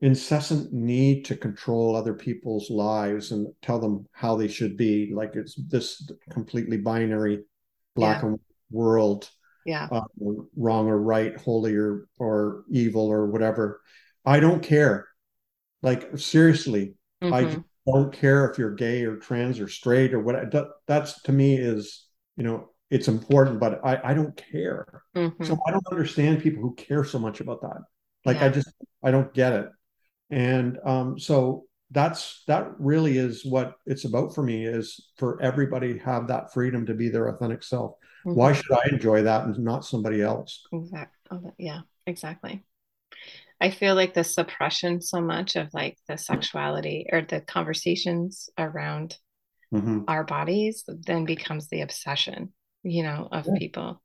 incessant 0.01 0.71
need 0.73 1.25
to 1.25 1.35
control 1.35 1.95
other 1.95 2.13
people's 2.13 2.69
lives 2.69 3.31
and 3.31 3.47
tell 3.61 3.79
them 3.79 4.05
how 4.11 4.35
they 4.35 4.47
should 4.47 4.77
be 4.77 5.11
like 5.13 5.35
it's 5.35 5.55
this 5.67 6.07
completely 6.29 6.77
binary 6.77 7.43
black 7.95 8.21
yeah. 8.21 8.29
and 8.29 8.39
world 8.69 9.29
yeah 9.65 9.87
uh, 9.91 10.01
wrong 10.55 10.87
or 10.87 10.97
right 10.97 11.37
holy 11.37 11.75
or 11.75 12.07
or 12.19 12.63
evil 12.69 13.07
or 13.07 13.27
whatever 13.27 13.81
i 14.25 14.39
don't 14.39 14.63
care 14.63 15.07
like 15.81 16.17
seriously 16.17 16.95
mm-hmm. 17.21 17.33
i 17.33 17.57
don't 17.85 18.13
care 18.13 18.49
if 18.49 18.57
you're 18.57 18.73
gay 18.73 19.03
or 19.03 19.17
trans 19.17 19.59
or 19.59 19.67
straight 19.67 20.13
or 20.13 20.19
what 20.19 20.51
that, 20.51 20.67
that's 20.87 21.21
to 21.23 21.31
me 21.31 21.57
is 21.57 22.05
you 22.37 22.43
know 22.43 22.69
it's 22.89 23.07
important 23.07 23.59
but 23.59 23.81
i 23.83 23.99
i 24.03 24.13
don't 24.13 24.41
care 24.51 25.03
mm-hmm. 25.15 25.43
so 25.43 25.57
i 25.67 25.71
don't 25.71 25.87
understand 25.91 26.41
people 26.41 26.61
who 26.61 26.73
care 26.75 27.03
so 27.03 27.19
much 27.19 27.41
about 27.41 27.61
that 27.61 27.81
like 28.23 28.37
yeah. 28.37 28.45
i 28.45 28.49
just 28.49 28.71
i 29.03 29.11
don't 29.11 29.33
get 29.33 29.53
it 29.53 29.69
and 30.29 30.79
um 30.85 31.19
so 31.19 31.65
that's 31.91 32.43
that 32.47 32.71
really 32.79 33.17
is 33.17 33.45
what 33.45 33.75
it's 33.85 34.05
about 34.05 34.33
for 34.33 34.43
me 34.43 34.65
is 34.65 35.09
for 35.17 35.41
everybody 35.41 35.97
have 35.97 36.27
that 36.27 36.51
freedom 36.51 36.85
to 36.85 36.93
be 36.93 37.09
their 37.09 37.27
authentic 37.27 37.63
self 37.63 37.91
mm-hmm. 38.25 38.35
why 38.35 38.53
should 38.53 38.71
i 38.71 38.87
enjoy 38.91 39.21
that 39.21 39.45
and 39.45 39.57
not 39.59 39.85
somebody 39.85 40.21
else 40.21 40.63
exactly 40.73 41.11
oh, 41.31 41.53
yeah 41.57 41.81
exactly 42.07 42.63
I 43.61 43.69
feel 43.69 43.95
like 43.95 44.13
the 44.13 44.23
suppression 44.23 45.01
so 45.01 45.21
much 45.21 45.55
of 45.55 45.73
like 45.73 45.97
the 46.07 46.17
sexuality 46.17 47.07
or 47.11 47.21
the 47.21 47.39
conversations 47.41 48.49
around 48.57 49.17
mm-hmm. 49.73 50.01
our 50.07 50.23
bodies 50.23 50.83
then 50.87 51.25
becomes 51.25 51.69
the 51.69 51.81
obsession, 51.81 52.53
you 52.83 53.03
know, 53.03 53.29
of 53.31 53.45
yeah. 53.47 53.53
people. 53.57 54.03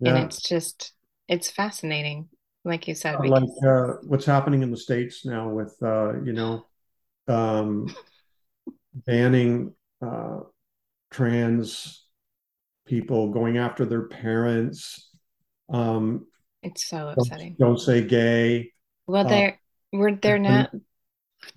Yeah. 0.00 0.16
And 0.16 0.24
it's 0.24 0.40
just, 0.40 0.92
it's 1.28 1.50
fascinating. 1.50 2.28
Like 2.64 2.88
you 2.88 2.94
said, 2.94 3.16
uh, 3.16 3.28
like 3.28 3.42
uh, 3.66 3.94
what's 4.06 4.26
happening 4.26 4.62
in 4.62 4.70
the 4.70 4.76
States 4.76 5.24
now 5.24 5.48
with, 5.50 5.76
uh, 5.82 6.20
you 6.22 6.32
know, 6.32 6.66
um, 7.28 7.94
banning 8.94 9.74
uh, 10.04 10.40
trans 11.10 12.04
people 12.86 13.30
going 13.30 13.58
after 13.58 13.84
their 13.84 14.08
parents. 14.08 15.10
Um, 15.72 16.26
it's 16.62 16.88
so 16.88 17.08
upsetting. 17.16 17.56
Don't, 17.58 17.68
don't 17.68 17.78
say 17.78 18.02
gay. 18.02 18.72
Well, 19.06 19.26
uh, 19.26 19.28
they're 19.28 19.60
we're 19.92 20.16
they're 20.16 20.38
not. 20.38 20.70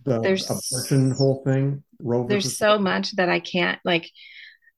The 0.06 0.20
there's 0.20 0.46
abortion 0.46 1.12
whole 1.12 1.44
thing. 1.46 1.84
Roe 2.00 2.28
there's 2.28 2.58
so 2.58 2.78
much 2.78 3.16
that 3.16 3.30
I 3.30 3.40
can't 3.40 3.80
like. 3.84 4.10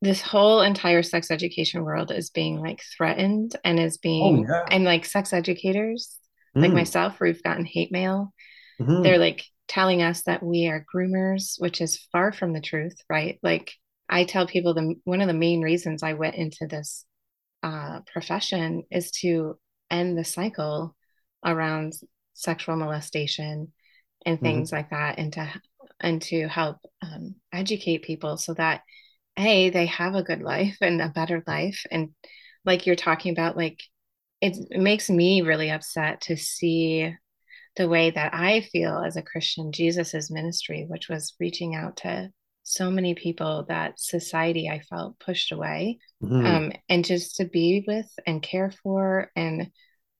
This 0.01 0.21
whole 0.21 0.62
entire 0.62 1.01
sex 1.01 1.32
education 1.32 1.82
world 1.82 2.12
is 2.12 2.29
being 2.29 2.60
like 2.60 2.82
threatened 2.97 3.56
and 3.63 3.79
is 3.79 3.97
being 3.97 4.45
oh, 4.49 4.53
yeah. 4.53 4.65
and 4.69 4.84
like 4.84 5.06
sex 5.06 5.32
educators 5.32 6.19
mm. 6.56 6.62
like 6.62 6.73
myself, 6.73 7.19
we've 7.19 7.43
gotten 7.43 7.65
hate 7.65 7.91
mail. 7.91 8.34
Mm-hmm. 8.79 9.03
They're 9.03 9.17
like 9.17 9.45
telling 9.67 10.02
us 10.02 10.23
that 10.23 10.43
we 10.43 10.67
are 10.67 10.86
groomers, 10.93 11.60
which 11.60 11.82
is 11.82 12.08
far 12.12 12.32
from 12.32 12.54
the 12.54 12.62
truth, 12.62 12.95
right? 13.10 13.39
Like 13.41 13.73
I 14.10 14.26
tell 14.26 14.47
people 14.47 14.73
the 14.73 14.95
one 15.04 15.21
of 15.21 15.28
the 15.28 15.34
main 15.34 15.62
reasons 15.62 16.04
I 16.04 16.13
went 16.13 16.36
into 16.36 16.67
this 16.67 17.06
uh, 17.63 18.02
profession 18.12 18.84
is 18.91 19.12
to 19.21 19.58
end 19.89 20.17
the 20.17 20.23
cycle 20.23 20.95
around 21.45 21.93
sexual 22.34 22.76
molestation 22.76 23.71
and 24.26 24.38
mm-hmm. 24.38 24.45
things 24.45 24.69
mm-hmm. 24.69 24.78
like 24.78 24.89
that 24.89 25.19
and 25.19 25.34
to 25.34 25.62
and 25.99 26.21
to 26.23 26.47
help 26.47 26.78
um, 27.02 27.36
educate 27.52 28.04
people 28.04 28.38
so 28.38 28.54
that 28.54 28.82
a 29.38 29.69
they 29.69 29.86
have 29.88 30.15
a 30.15 30.23
good 30.23 30.41
life 30.41 30.78
and 30.82 31.02
a 31.02 31.10
better 31.10 31.43
life 31.47 31.86
and 31.91 32.10
like 32.65 32.86
you're 32.86 32.95
talking 32.95 33.32
about 33.32 33.58
like 33.58 33.82
it, 34.41 34.58
it 34.69 34.80
makes 34.80 35.10
me 35.10 35.41
really 35.41 35.71
upset 35.71 36.21
to 36.21 36.36
see 36.36 37.13
the 37.75 37.88
way 37.88 38.09
that 38.12 38.33
i 38.33 38.62
feel 38.71 38.97
as 39.05 39.15
a 39.15 39.21
christian 39.21 39.71
jesus's 39.71 40.31
ministry 40.31 40.86
which 40.88 41.09
was 41.09 41.34
reaching 41.39 41.76
out 41.76 41.97
to 41.97 42.30
so 42.63 42.89
many 42.89 43.13
people 43.15 43.65
that 43.67 43.99
society 43.99 44.69
i 44.69 44.80
felt 44.80 45.19
pushed 45.19 45.51
away 45.51 45.99
mm-hmm. 46.24 46.45
um, 46.45 46.71
and 46.89 47.05
just 47.05 47.36
to 47.38 47.45
be 47.45 47.84
with 47.88 48.09
and 48.26 48.41
care 48.41 48.71
for 48.84 49.32
and 49.36 49.69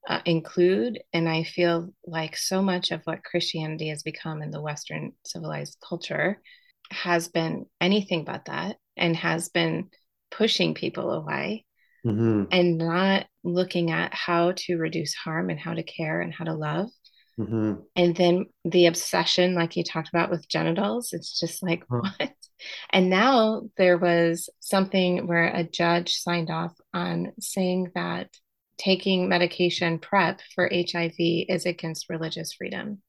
uh, 0.08 0.20
include. 0.26 1.00
And 1.14 1.30
I 1.30 1.44
feel 1.44 1.94
like 2.06 2.36
so 2.36 2.62
much 2.62 2.92
of 2.92 3.02
what 3.06 3.24
Christianity 3.24 3.90
has 3.90 4.04
become 4.04 4.42
in 4.42 4.52
the 4.52 4.62
Western 4.62 5.14
civilized 5.26 5.78
culture 5.88 6.42
has 6.92 7.28
been 7.28 7.66
anything 7.80 8.26
but 8.26 8.46
that 8.46 8.78
and 8.98 9.16
has 9.16 9.50
been 9.50 9.90
pushing 10.30 10.74
people 10.74 11.12
away 11.12 11.66
mm-hmm. 12.06 12.44
and 12.52 12.78
not 12.78 13.26
looking 13.44 13.92
at 13.92 14.14
how 14.14 14.54
to 14.56 14.78
reduce 14.78 15.14
harm 15.14 15.50
and 15.50 15.60
how 15.60 15.74
to 15.74 15.84
care 15.84 16.22
and 16.22 16.34
how 16.34 16.46
to 16.46 16.54
love. 16.54 16.90
Mm-hmm. 17.40 17.74
And 17.96 18.16
then 18.16 18.46
the 18.64 18.86
obsession, 18.86 19.56
like 19.56 19.76
you 19.76 19.84
talked 19.84 20.10
about 20.10 20.30
with 20.30 20.48
genitals, 20.48 21.14
it's 21.14 21.40
just 21.40 21.64
like, 21.64 21.84
huh. 21.90 22.02
what? 22.18 22.34
And 22.92 23.10
now 23.10 23.64
there 23.78 23.98
was 23.98 24.50
something 24.60 25.28
where 25.28 25.48
a 25.48 25.64
judge 25.64 26.16
signed 26.16 26.50
off 26.50 26.74
on 26.94 27.34
saying 27.40 27.92
that 27.96 28.30
taking 28.78 29.28
medication 29.28 30.00
PrEP 30.00 30.42
for 30.56 30.70
HIV 30.72 31.16
is 31.20 31.66
against 31.66 32.10
religious 32.10 32.54
freedom. 32.54 33.02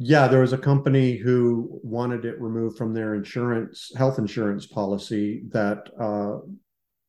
yeah, 0.00 0.28
there 0.28 0.40
was 0.40 0.52
a 0.52 0.58
company 0.58 1.16
who 1.16 1.80
wanted 1.82 2.24
it 2.24 2.40
removed 2.40 2.78
from 2.78 2.94
their 2.94 3.16
insurance, 3.16 3.90
health 3.96 4.20
insurance 4.20 4.64
policy 4.64 5.42
that 5.48 5.88
uh, 6.00 6.38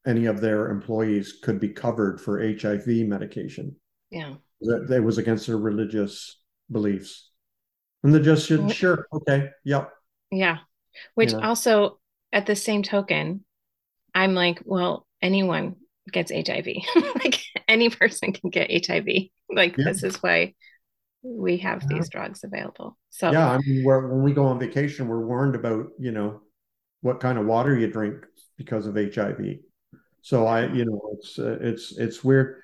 any 0.10 0.26
of 0.26 0.41
their 0.41 0.72
employees 0.72 1.38
could 1.43 1.60
be 1.60 1.70
covered 1.70 2.20
for 2.20 2.41
HIV 2.41 2.88
medication. 3.08 3.76
Yeah. 4.10 4.36
That 4.62 4.91
it 4.91 5.03
was 5.03 5.18
against 5.18 5.47
their 5.47 5.57
religious 5.57 6.39
beliefs. 6.72 7.30
And 8.03 8.14
they 8.14 8.20
just 8.20 8.47
said, 8.47 8.74
sure, 8.74 9.07
okay, 9.14 9.49
yep. 9.64 9.91
Yeah. 10.32 10.60
Which 11.16 11.34
also, 11.34 11.99
at 12.32 12.45
the 12.45 12.55
same 12.55 12.84
token, 12.84 13.43
I'm 14.14 14.34
like, 14.34 14.62
well, 14.66 15.05
anyone 15.22 15.76
gets 16.12 16.32
HIV. 16.32 16.68
like 17.16 17.41
any 17.68 17.89
person 17.89 18.34
can 18.34 18.49
get 18.49 18.86
HIV. 18.86 19.05
Like 19.49 19.78
yeah. 19.78 19.86
this 19.86 20.03
is 20.03 20.18
why 20.18 20.53
we 21.22 21.57
have 21.57 21.84
yeah. 21.84 21.97
these 21.97 22.10
drugs 22.10 22.43
available. 22.43 22.97
So 23.10 23.32
yeah, 23.32 23.51
I 23.51 23.57
mean, 23.60 23.84
when 23.84 24.22
we 24.22 24.34
go 24.34 24.45
on 24.45 24.60
vacation, 24.60 25.07
we're 25.07 25.26
warned 25.26 25.55
about 25.55 25.88
you 25.99 26.12
know 26.12 26.41
what 27.01 27.20
kind 27.20 27.38
of 27.38 27.45
water 27.45 27.78
you 27.78 27.88
drink 27.88 28.16
because 28.57 28.86
of 28.86 28.95
HIV. 28.95 29.39
So 30.22 30.45
I, 30.45 30.72
you 30.72 30.86
know, 30.86 31.01
it's 31.14 31.39
uh, 31.39 31.57
it's 31.62 31.97
it's 31.97 32.24
weird 32.24 32.62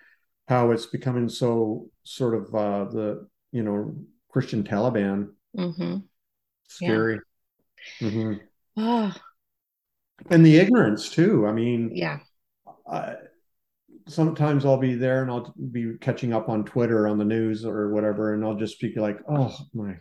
how 0.48 0.72
it's 0.72 0.86
becoming 0.86 1.30
so 1.30 1.90
sort 2.04 2.36
of 2.36 2.56
uh, 2.56 2.86
the 2.86 3.28
you 3.52 3.64
know 3.64 3.96
Christian 4.30 4.64
Taliban. 4.64 5.30
Mm-hmm. 5.58 5.98
Scary. 6.68 7.20
Yeah. 8.02 8.10
Mm-hmm. 8.10 8.34
Oh. 8.78 9.14
And 10.30 10.46
the 10.46 10.58
ignorance 10.58 11.10
too. 11.10 11.46
I 11.48 11.52
mean, 11.52 11.92
yeah. 11.94 12.20
I, 12.90 13.16
sometimes 14.08 14.66
I'll 14.66 14.78
be 14.78 14.96
there 14.96 15.22
and 15.22 15.32
I'll 15.32 15.54
be 15.72 15.98
catching 16.00 16.34
up 16.34 16.50
on 16.50 16.64
Twitter 16.66 17.08
on 17.08 17.18
the 17.18 17.26
news 17.26 17.66
or 17.66 17.90
whatever, 17.90 18.34
and 18.34 18.44
I'll 18.44 18.56
just 18.56 18.80
be 18.80 18.94
like, 18.96 19.20
"Oh 19.30 19.56
my," 19.74 19.96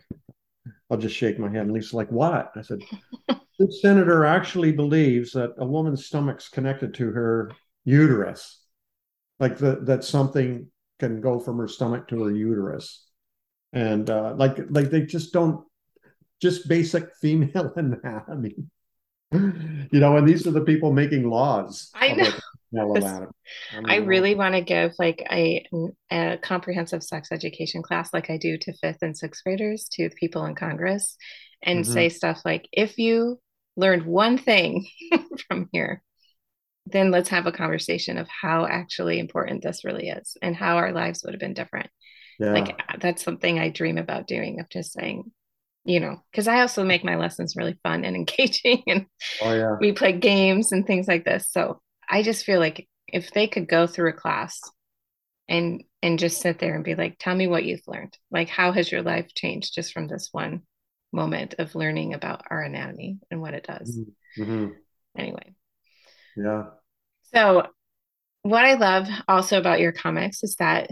I'll 0.89 0.97
just 0.97 1.15
shake 1.15 1.39
my 1.39 1.49
head. 1.49 1.63
And 1.63 1.71
Lisa's 1.71 1.93
like, 1.93 2.11
"What?" 2.11 2.51
I 2.55 2.61
said, 2.61 2.81
"This 3.59 3.81
senator 3.81 4.25
actually 4.25 4.71
believes 4.71 5.31
that 5.33 5.53
a 5.57 5.65
woman's 5.65 6.05
stomach's 6.05 6.49
connected 6.49 6.93
to 6.95 7.11
her 7.11 7.51
uterus, 7.83 8.64
like 9.39 9.57
the, 9.57 9.79
that 9.83 10.03
something 10.03 10.67
can 10.99 11.21
go 11.21 11.39
from 11.39 11.57
her 11.57 11.67
stomach 11.67 12.07
to 12.09 12.23
her 12.23 12.31
uterus, 12.31 13.05
and 13.73 14.09
uh, 14.09 14.33
like 14.37 14.57
like 14.69 14.89
they 14.89 15.01
just 15.01 15.33
don't 15.33 15.65
just 16.41 16.67
basic 16.67 17.15
female 17.21 17.71
anatomy." 17.75 18.55
you 19.31 19.99
know, 19.99 20.17
and 20.17 20.27
these 20.27 20.45
are 20.47 20.51
the 20.51 20.61
people 20.61 20.93
making 20.93 21.29
laws. 21.29 21.89
I 21.93 22.13
know. 22.13 22.31
I 23.85 23.97
really 23.97 24.35
want 24.35 24.55
to 24.55 24.61
give 24.61 24.93
like 24.99 25.25
a, 25.31 25.65
a 26.11 26.37
comprehensive 26.41 27.03
sex 27.03 27.29
education 27.31 27.81
class, 27.81 28.09
like 28.13 28.29
I 28.29 28.37
do 28.37 28.57
to 28.57 28.73
fifth 28.73 29.01
and 29.01 29.17
sixth 29.17 29.43
graders, 29.43 29.87
to 29.93 30.09
the 30.09 30.15
people 30.15 30.45
in 30.45 30.55
Congress, 30.55 31.17
and 31.61 31.83
mm-hmm. 31.83 31.93
say 31.93 32.09
stuff 32.09 32.41
like, 32.43 32.67
if 32.71 32.97
you 32.97 33.39
learned 33.77 34.05
one 34.05 34.37
thing 34.37 34.87
from 35.47 35.69
here, 35.71 36.01
then 36.95 37.11
let's 37.11 37.29
have 37.29 37.45
a 37.45 37.51
conversation 37.51 38.17
of 38.17 38.27
how 38.29 38.65
actually 38.65 39.19
important 39.19 39.61
this 39.61 39.83
really 39.83 40.09
is 40.09 40.37
and 40.41 40.55
how 40.55 40.77
our 40.77 40.93
lives 40.93 41.23
would 41.23 41.33
have 41.33 41.41
been 41.41 41.53
different. 41.53 41.89
Yeah. 42.39 42.53
Like 42.53 42.81
that's 42.99 43.23
something 43.23 43.59
I 43.59 43.69
dream 43.69 43.97
about 43.97 44.27
doing 44.27 44.59
of 44.59 44.69
just 44.69 44.93
saying, 44.93 45.31
you 45.83 45.99
know, 45.99 46.21
because 46.31 46.47
I 46.47 46.61
also 46.61 46.83
make 46.83 47.03
my 47.03 47.17
lessons 47.17 47.55
really 47.55 47.77
fun 47.83 48.05
and 48.05 48.15
engaging 48.15 48.83
and 48.87 49.05
oh, 49.41 49.53
yeah. 49.53 49.75
we 49.79 49.91
play 49.91 50.13
games 50.13 50.71
and 50.71 50.87
things 50.87 51.07
like 51.07 51.25
this. 51.25 51.49
So 51.51 51.81
I 52.09 52.23
just 52.23 52.45
feel 52.45 52.59
like 52.59 52.87
if 53.07 53.31
they 53.31 53.47
could 53.47 53.67
go 53.67 53.87
through 53.87 54.11
a 54.11 54.13
class 54.13 54.61
and 55.47 55.83
and 56.01 56.17
just 56.17 56.39
sit 56.39 56.59
there 56.59 56.75
and 56.75 56.83
be 56.83 56.95
like, 56.95 57.17
tell 57.19 57.35
me 57.35 57.47
what 57.47 57.65
you've 57.65 57.87
learned. 57.87 58.17
Like 58.31 58.47
how 58.47 58.71
has 58.71 58.91
your 58.91 59.01
life 59.01 59.33
changed 59.33 59.75
just 59.75 59.91
from 59.91 60.07
this 60.07 60.29
one 60.31 60.61
moment 61.11 61.55
of 61.59 61.75
learning 61.75 62.13
about 62.13 62.43
our 62.49 62.61
anatomy 62.61 63.19
and 63.29 63.41
what 63.41 63.53
it 63.53 63.65
does. 63.65 63.99
Mm-hmm. 64.37 64.67
Anyway. 65.17 65.55
Yeah. 66.37 66.65
So 67.35 67.67
what 68.43 68.65
I 68.65 68.75
love 68.75 69.07
also 69.27 69.57
about 69.57 69.79
your 69.79 69.91
comics 69.91 70.43
is 70.43 70.55
that 70.57 70.89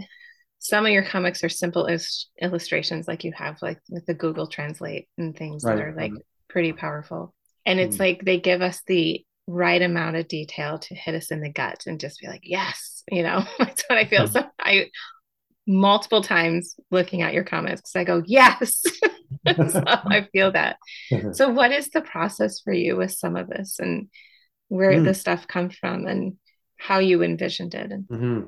some 0.58 0.86
of 0.86 0.92
your 0.92 1.04
comics 1.04 1.44
are 1.44 1.48
simple 1.48 1.86
is- 1.86 2.28
illustrations 2.40 3.06
like 3.06 3.22
you 3.22 3.32
have 3.32 3.60
like 3.62 3.78
with 3.88 4.06
the 4.06 4.14
Google 4.14 4.46
Translate 4.46 5.08
and 5.16 5.36
things 5.36 5.62
right. 5.62 5.76
that 5.76 5.84
are 5.84 5.94
like 5.94 6.10
mm-hmm. 6.10 6.20
pretty 6.48 6.72
powerful. 6.72 7.34
And 7.66 7.80
it's 7.80 7.96
mm. 7.96 8.00
like 8.00 8.24
they 8.24 8.40
give 8.40 8.60
us 8.60 8.82
the 8.86 9.24
right 9.46 9.80
amount 9.80 10.16
of 10.16 10.28
detail 10.28 10.78
to 10.78 10.94
hit 10.94 11.14
us 11.14 11.30
in 11.30 11.40
the 11.40 11.50
gut 11.50 11.84
and 11.86 12.00
just 12.00 12.20
be 12.20 12.26
like, 12.26 12.42
yes, 12.44 13.02
you 13.10 13.22
know, 13.22 13.44
that's 13.58 13.84
what 13.88 13.98
I 13.98 14.04
feel. 14.04 14.22
Mm-hmm. 14.22 14.32
So 14.32 14.44
I 14.58 14.90
multiple 15.66 16.22
times 16.22 16.76
looking 16.90 17.22
at 17.22 17.32
your 17.32 17.44
comments 17.44 17.82
because 17.82 17.96
I 17.96 18.04
go, 18.04 18.22
yes. 18.26 18.82
so 19.46 19.82
I 19.86 20.28
feel 20.32 20.52
that. 20.52 20.76
Mm-hmm. 21.10 21.32
so 21.32 21.50
what 21.50 21.72
is 21.72 21.90
the 21.90 22.00
process 22.00 22.60
for 22.60 22.72
you 22.72 22.96
with 22.96 23.12
some 23.12 23.36
of 23.36 23.48
this 23.48 23.78
and 23.78 24.08
where 24.74 24.92
mm. 24.92 25.04
the 25.04 25.14
stuff 25.14 25.46
comes 25.46 25.76
from 25.76 26.06
and 26.06 26.36
how 26.76 26.98
you 26.98 27.22
envisioned 27.22 27.74
it? 27.74 27.90
Mm-hmm. 27.90 28.40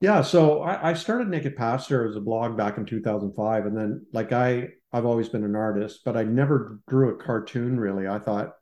Yeah, 0.00 0.22
so 0.22 0.62
I, 0.62 0.90
I, 0.90 0.94
started 0.94 1.28
Naked 1.28 1.56
Pastor 1.56 2.06
as 2.06 2.16
a 2.16 2.20
blog 2.20 2.56
back 2.56 2.76
in 2.76 2.84
2005, 2.84 3.66
and 3.66 3.76
then 3.76 4.06
like 4.12 4.30
I 4.30 4.68
I've 4.92 5.06
always 5.06 5.28
been 5.28 5.44
an 5.44 5.56
artist, 5.56 6.02
but 6.04 6.16
I 6.16 6.22
never 6.22 6.80
drew 6.86 7.10
a 7.10 7.16
cartoon 7.16 7.80
really. 7.80 8.06
I 8.06 8.18
thought 8.18 8.52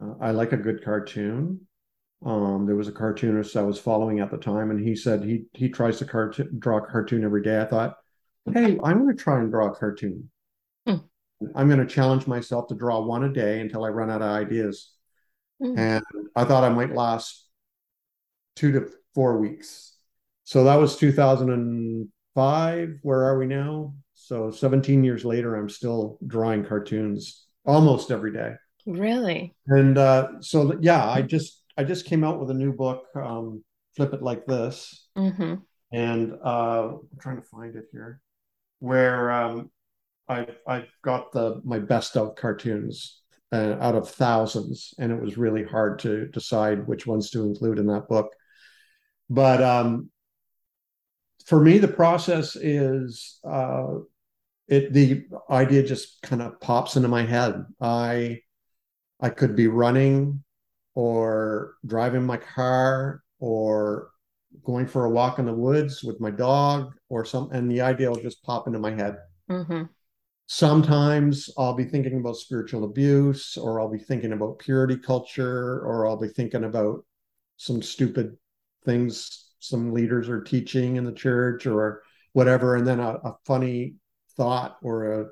uh, 0.00 0.14
I 0.20 0.30
like 0.30 0.52
a 0.52 0.56
good 0.56 0.82
cartoon. 0.82 1.60
Um, 2.24 2.66
there 2.66 2.76
was 2.76 2.88
a 2.88 2.92
cartoonist 2.92 3.56
I 3.56 3.62
was 3.62 3.78
following 3.78 4.20
at 4.20 4.30
the 4.30 4.38
time, 4.38 4.70
and 4.70 4.80
he 4.80 4.96
said 4.96 5.22
he 5.22 5.44
he 5.52 5.68
tries 5.68 5.98
to 5.98 6.06
cart- 6.06 6.58
draw 6.58 6.78
a 6.78 6.86
cartoon 6.86 7.22
every 7.22 7.42
day. 7.42 7.60
I 7.60 7.66
thought, 7.66 7.96
hey, 8.52 8.78
I'm 8.82 9.02
going 9.04 9.16
to 9.16 9.22
try 9.22 9.38
and 9.38 9.50
draw 9.50 9.68
a 9.68 9.74
cartoon. 9.74 10.30
Hmm. 10.86 10.96
I'm 11.54 11.68
going 11.68 11.80
to 11.80 11.86
challenge 11.86 12.26
myself 12.26 12.68
to 12.68 12.74
draw 12.74 13.00
one 13.00 13.24
a 13.24 13.32
day 13.32 13.60
until 13.60 13.84
I 13.84 13.88
run 13.88 14.10
out 14.10 14.22
of 14.22 14.30
ideas. 14.30 14.92
Hmm. 15.60 15.78
And 15.78 16.04
I 16.36 16.44
thought 16.44 16.64
I 16.64 16.68
might 16.68 16.94
last 16.94 17.48
two 18.56 18.72
to 18.72 18.90
four 19.14 19.38
weeks. 19.38 19.96
So 20.44 20.64
that 20.64 20.76
was 20.76 20.96
2005. 20.96 22.98
Where 23.02 23.24
are 23.24 23.38
we 23.38 23.46
now? 23.46 23.94
So 24.14 24.50
17 24.50 25.04
years 25.04 25.24
later, 25.24 25.56
I'm 25.56 25.68
still 25.68 26.18
drawing 26.26 26.64
cartoons 26.64 27.46
almost 27.64 28.10
every 28.10 28.32
day. 28.32 28.54
Really? 28.86 29.54
And 29.66 29.98
uh, 29.98 30.40
so 30.40 30.76
yeah, 30.80 31.08
I 31.08 31.22
just 31.22 31.62
I 31.76 31.84
just 31.84 32.06
came 32.06 32.24
out 32.24 32.40
with 32.40 32.50
a 32.50 32.54
new 32.54 32.72
book, 32.72 33.04
um, 33.14 33.62
Flip 33.96 34.12
It 34.12 34.22
Like 34.22 34.46
This, 34.46 35.08
mm-hmm. 35.16 35.54
and 35.92 36.32
uh, 36.44 36.88
I'm 36.88 37.18
trying 37.20 37.36
to 37.36 37.42
find 37.42 37.76
it 37.76 37.86
here, 37.92 38.20
where 38.80 39.30
um, 39.30 39.70
I 40.30 40.46
I've 40.66 40.88
got 41.02 41.32
the 41.32 41.60
my 41.64 41.78
best 41.78 42.16
of 42.16 42.36
cartoons 42.36 43.20
uh, 43.52 43.76
out 43.80 43.96
of 43.96 44.08
thousands, 44.08 44.94
and 44.98 45.10
it 45.10 45.20
was 45.20 45.36
really 45.36 45.64
hard 45.64 45.98
to 46.00 46.28
decide 46.28 46.86
which 46.86 47.06
ones 47.06 47.30
to 47.30 47.42
include 47.42 47.78
in 47.78 47.86
that 47.86 48.08
book. 48.08 48.32
But 49.28 49.62
um, 49.62 50.10
for 51.46 51.60
me, 51.60 51.78
the 51.78 51.88
process 51.88 52.54
is 52.56 53.40
uh, 53.44 53.98
it 54.68 54.92
the 54.92 55.24
idea 55.50 55.82
just 55.82 56.22
kind 56.22 56.42
of 56.42 56.60
pops 56.60 56.96
into 56.96 57.08
my 57.08 57.24
head. 57.24 57.64
I 57.80 58.42
I 59.20 59.30
could 59.30 59.56
be 59.56 59.66
running 59.66 60.44
or 60.94 61.74
driving 61.84 62.24
my 62.24 62.36
car 62.36 63.22
or 63.40 64.10
going 64.64 64.86
for 64.86 65.04
a 65.04 65.10
walk 65.10 65.38
in 65.38 65.46
the 65.46 65.52
woods 65.52 66.02
with 66.02 66.20
my 66.20 66.30
dog 66.30 66.92
or 67.08 67.24
some 67.24 67.50
and 67.52 67.70
the 67.70 67.80
idea 67.80 68.10
will 68.10 68.20
just 68.20 68.42
pop 68.42 68.66
into 68.66 68.80
my 68.80 68.90
head 68.90 69.16
mm-hmm. 69.48 69.84
Sometimes 70.52 71.48
i'll 71.58 71.74
be 71.74 71.84
thinking 71.84 72.18
about 72.18 72.36
spiritual 72.36 72.82
abuse 72.82 73.56
or 73.56 73.80
i'll 73.80 73.88
be 73.88 73.98
thinking 73.98 74.32
about 74.32 74.58
purity 74.58 74.96
culture 74.96 75.80
or 75.86 76.08
i'll 76.08 76.16
be 76.16 76.26
thinking 76.26 76.64
about 76.64 77.04
some 77.56 77.80
stupid 77.80 78.36
things 78.84 79.52
some 79.60 79.92
leaders 79.92 80.28
are 80.28 80.42
teaching 80.42 80.96
in 80.96 81.04
the 81.04 81.12
church 81.12 81.66
or 81.66 82.02
whatever 82.32 82.74
and 82.74 82.84
then 82.84 82.98
a, 82.98 83.10
a 83.22 83.36
funny 83.46 83.94
thought 84.36 84.76
or 84.82 85.20
a 85.20 85.26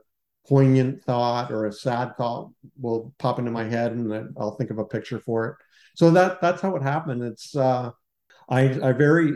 poignant 0.48 1.02
thought 1.04 1.50
or 1.50 1.66
a 1.66 1.72
sad 1.72 2.16
thought 2.16 2.50
will 2.80 3.12
pop 3.18 3.38
into 3.38 3.50
my 3.50 3.64
head 3.64 3.92
and 3.92 4.34
I'll 4.38 4.56
think 4.56 4.70
of 4.70 4.78
a 4.78 4.84
picture 4.84 5.20
for 5.20 5.46
it. 5.46 5.54
So 5.94 6.10
that 6.12 6.40
that's 6.40 6.62
how 6.62 6.74
it 6.76 6.82
happened. 6.82 7.22
It's 7.22 7.54
uh, 7.54 7.90
I 8.48 8.62
I 8.82 8.92
very 8.92 9.34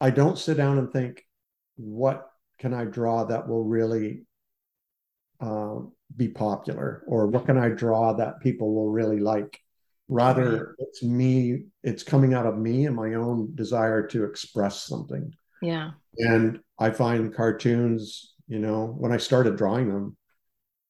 I 0.00 0.10
don't 0.10 0.38
sit 0.38 0.56
down 0.56 0.78
and 0.78 0.92
think 0.92 1.24
what 1.76 2.28
can 2.58 2.74
I 2.74 2.84
draw 2.84 3.24
that 3.24 3.48
will 3.48 3.64
really 3.64 4.26
uh, 5.44 5.80
be 6.16 6.28
popular 6.28 7.02
or 7.06 7.26
what 7.26 7.46
can 7.46 7.58
I 7.58 7.68
draw 7.68 8.14
that 8.14 8.40
people 8.40 8.74
will 8.74 8.90
really 8.90 9.20
like. 9.20 9.60
Rather, 10.08 10.76
it's 10.78 11.02
me. 11.02 11.64
It's 11.82 12.02
coming 12.02 12.34
out 12.34 12.46
of 12.46 12.58
me 12.58 12.84
and 12.86 12.94
my 12.94 13.14
own 13.14 13.54
desire 13.54 14.06
to 14.08 14.24
express 14.24 14.82
something. 14.82 15.32
Yeah. 15.62 15.92
And 16.18 16.60
I 16.78 16.90
find 16.90 17.34
cartoons, 17.34 18.34
you 18.46 18.58
know, 18.58 18.94
when 18.98 19.12
I 19.12 19.16
started 19.16 19.56
drawing 19.56 19.88
them, 19.88 20.16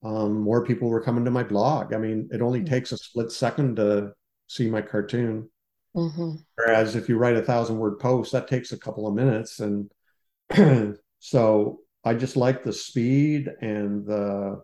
um, 0.02 0.40
more 0.40 0.66
people 0.66 0.88
were 0.88 1.00
coming 1.00 1.24
to 1.24 1.30
my 1.30 1.44
blog. 1.44 1.94
I 1.94 1.98
mean, 1.98 2.28
it 2.32 2.42
only 2.42 2.61
mm-hmm. 2.61 2.74
takes 2.74 2.92
a 2.92 2.98
split 2.98 3.30
second 3.30 3.76
to 3.76 4.12
see 4.48 4.68
my 4.68 4.82
cartoon. 4.82 5.48
Mm-hmm. 5.96 6.32
Whereas 6.57 6.96
if 6.96 7.09
you 7.09 7.16
write 7.16 7.36
a 7.36 7.42
thousand 7.42 7.78
word 7.78 8.00
post, 8.00 8.32
that 8.32 8.48
takes 8.48 8.72
a 8.72 8.78
couple 8.78 9.07
of 9.07 9.14
minutes. 9.14 9.61
And 9.61 9.90
so 11.20 11.80
I 12.05 12.14
just 12.14 12.36
like 12.36 12.62
the 12.62 12.72
speed 12.72 13.50
and 13.61 14.07
the 14.07 14.62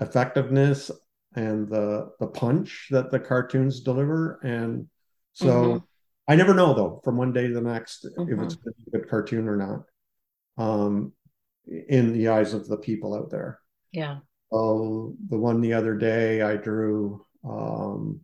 effectiveness 0.00 0.90
and 1.36 1.68
the 1.68 2.10
the 2.20 2.26
punch 2.26 2.88
that 2.90 3.10
the 3.10 3.20
cartoons 3.20 3.80
deliver. 3.80 4.40
And 4.42 4.88
so 5.32 5.46
mm-hmm. 5.46 5.84
I 6.28 6.36
never 6.36 6.54
know 6.54 6.74
though 6.74 7.00
from 7.04 7.16
one 7.16 7.32
day 7.32 7.48
to 7.48 7.54
the 7.54 7.60
next 7.60 8.04
mm-hmm. 8.04 8.32
if 8.32 8.40
it's 8.40 8.54
a 8.54 8.90
good 8.90 9.08
cartoon 9.08 9.48
or 9.48 9.56
not. 9.56 9.82
Um, 10.56 11.12
in 11.66 12.12
the 12.12 12.28
eyes 12.28 12.54
of 12.54 12.68
the 12.68 12.76
people 12.76 13.14
out 13.14 13.30
there. 13.30 13.58
Yeah. 13.92 14.18
Oh, 14.52 15.16
the 15.28 15.38
one 15.38 15.60
the 15.60 15.72
other 15.72 15.96
day 15.96 16.42
I 16.42 16.56
drew 16.56 17.24
um, 17.44 18.20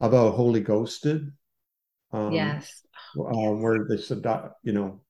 about 0.00 0.34
Holy 0.34 0.60
Ghosted. 0.60 1.30
Um, 2.12 2.32
yes. 2.32 2.82
Uh, 3.18 3.52
where 3.52 3.86
they 3.88 3.98
said, 3.98 4.24
you 4.62 4.72
know, 4.72 5.00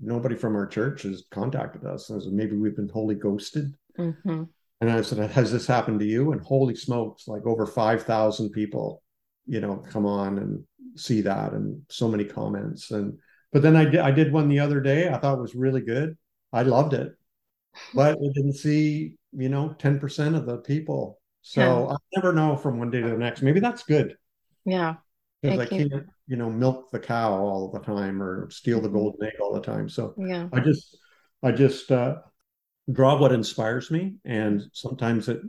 nobody 0.00 0.34
from 0.34 0.56
our 0.56 0.66
church 0.66 1.02
has 1.02 1.24
contacted 1.30 1.84
us. 1.84 2.10
And 2.10 2.20
I 2.20 2.24
said, 2.24 2.32
maybe 2.32 2.56
we've 2.56 2.76
been 2.76 2.88
holy 2.88 3.14
ghosted. 3.14 3.74
Mm-hmm. 3.98 4.44
And 4.80 4.90
I 4.90 5.00
said, 5.00 5.30
has 5.30 5.50
this 5.50 5.66
happened 5.66 6.00
to 6.00 6.06
you? 6.06 6.32
And 6.32 6.40
holy 6.40 6.74
smokes, 6.74 7.26
like 7.28 7.46
over 7.46 7.66
5,000 7.66 8.50
people, 8.50 9.02
you 9.46 9.60
know, 9.60 9.76
come 9.76 10.04
on 10.04 10.38
and 10.38 10.62
see 10.96 11.22
that 11.22 11.52
and 11.52 11.80
so 11.88 12.08
many 12.08 12.24
comments. 12.24 12.90
And, 12.90 13.18
but 13.52 13.62
then 13.62 13.74
I 13.74 13.84
did, 13.84 14.00
I 14.00 14.10
did 14.10 14.32
one 14.32 14.48
the 14.48 14.60
other 14.60 14.80
day. 14.80 15.08
I 15.08 15.18
thought 15.18 15.38
was 15.38 15.54
really 15.54 15.80
good. 15.80 16.16
I 16.52 16.62
loved 16.62 16.92
it, 16.92 17.12
but 17.94 18.20
we 18.20 18.30
didn't 18.34 18.54
see, 18.54 19.14
you 19.32 19.48
know, 19.48 19.74
10% 19.78 20.36
of 20.36 20.46
the 20.46 20.58
people. 20.58 21.20
So 21.42 21.60
yeah. 21.60 21.94
I 21.94 21.96
never 22.16 22.32
know 22.32 22.56
from 22.56 22.78
one 22.78 22.90
day 22.90 23.00
to 23.00 23.08
the 23.08 23.16
next. 23.16 23.40
Maybe 23.42 23.60
that's 23.60 23.82
good. 23.82 24.16
Yeah. 24.64 24.96
Because 25.50 25.66
I 25.66 25.66
can't, 25.66 25.92
you 26.26 26.36
know, 26.36 26.50
milk 26.50 26.90
the 26.90 26.98
cow 26.98 27.32
all 27.32 27.70
the 27.70 27.80
time 27.80 28.22
or 28.22 28.50
steal 28.50 28.80
the 28.80 28.88
mm-hmm. 28.88 28.96
golden 28.96 29.26
egg 29.26 29.34
all 29.40 29.52
the 29.52 29.60
time. 29.60 29.88
So 29.88 30.14
yeah. 30.16 30.48
I 30.52 30.60
just, 30.60 30.96
I 31.42 31.52
just 31.52 31.90
uh, 31.90 32.16
draw 32.90 33.18
what 33.18 33.32
inspires 33.32 33.90
me, 33.90 34.16
and 34.24 34.62
sometimes 34.72 35.28
it 35.28 35.40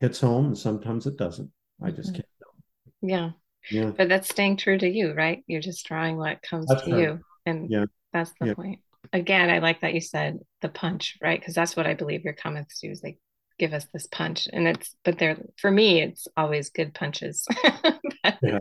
hits 0.00 0.20
home, 0.20 0.46
and 0.46 0.58
sometimes 0.58 1.06
it 1.06 1.16
doesn't. 1.16 1.50
I 1.82 1.90
just 1.90 2.08
mm-hmm. 2.08 2.16
can't 2.16 2.26
know. 2.40 3.08
Yeah. 3.08 3.30
Yeah. 3.70 3.92
But 3.96 4.08
that's 4.08 4.28
staying 4.28 4.56
true 4.56 4.76
to 4.78 4.88
you, 4.88 5.14
right? 5.14 5.44
You're 5.46 5.60
just 5.60 5.86
drawing 5.86 6.16
what 6.16 6.42
comes 6.42 6.66
that's 6.66 6.82
to 6.82 6.92
right. 6.92 7.00
you. 7.00 7.20
And 7.46 7.70
yeah. 7.70 7.84
that's 8.12 8.32
the 8.40 8.48
yeah. 8.48 8.54
point. 8.54 8.80
Again, 9.12 9.50
I 9.50 9.58
like 9.58 9.80
that 9.80 9.94
you 9.94 10.00
said 10.00 10.38
the 10.62 10.68
punch, 10.68 11.18
right? 11.22 11.38
Because 11.38 11.54
that's 11.54 11.76
what 11.76 11.86
I 11.86 11.94
believe 11.94 12.24
your 12.24 12.34
comics 12.34 12.80
do 12.80 12.90
is 12.90 13.00
they 13.00 13.18
give 13.58 13.72
us 13.72 13.86
this 13.92 14.06
punch. 14.06 14.48
And 14.52 14.66
it's 14.66 14.94
but 15.04 15.18
they're 15.18 15.38
for 15.58 15.70
me, 15.70 16.02
it's 16.02 16.28
always 16.36 16.70
good 16.70 16.94
punches. 16.94 17.46
yeah. 18.42 18.58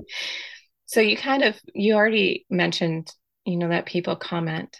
So 0.85 0.99
you 0.99 1.15
kind 1.15 1.43
of 1.43 1.59
you 1.73 1.93
already 1.93 2.45
mentioned, 2.49 3.11
you 3.45 3.57
know, 3.57 3.69
that 3.69 3.85
people 3.85 4.15
comment. 4.15 4.77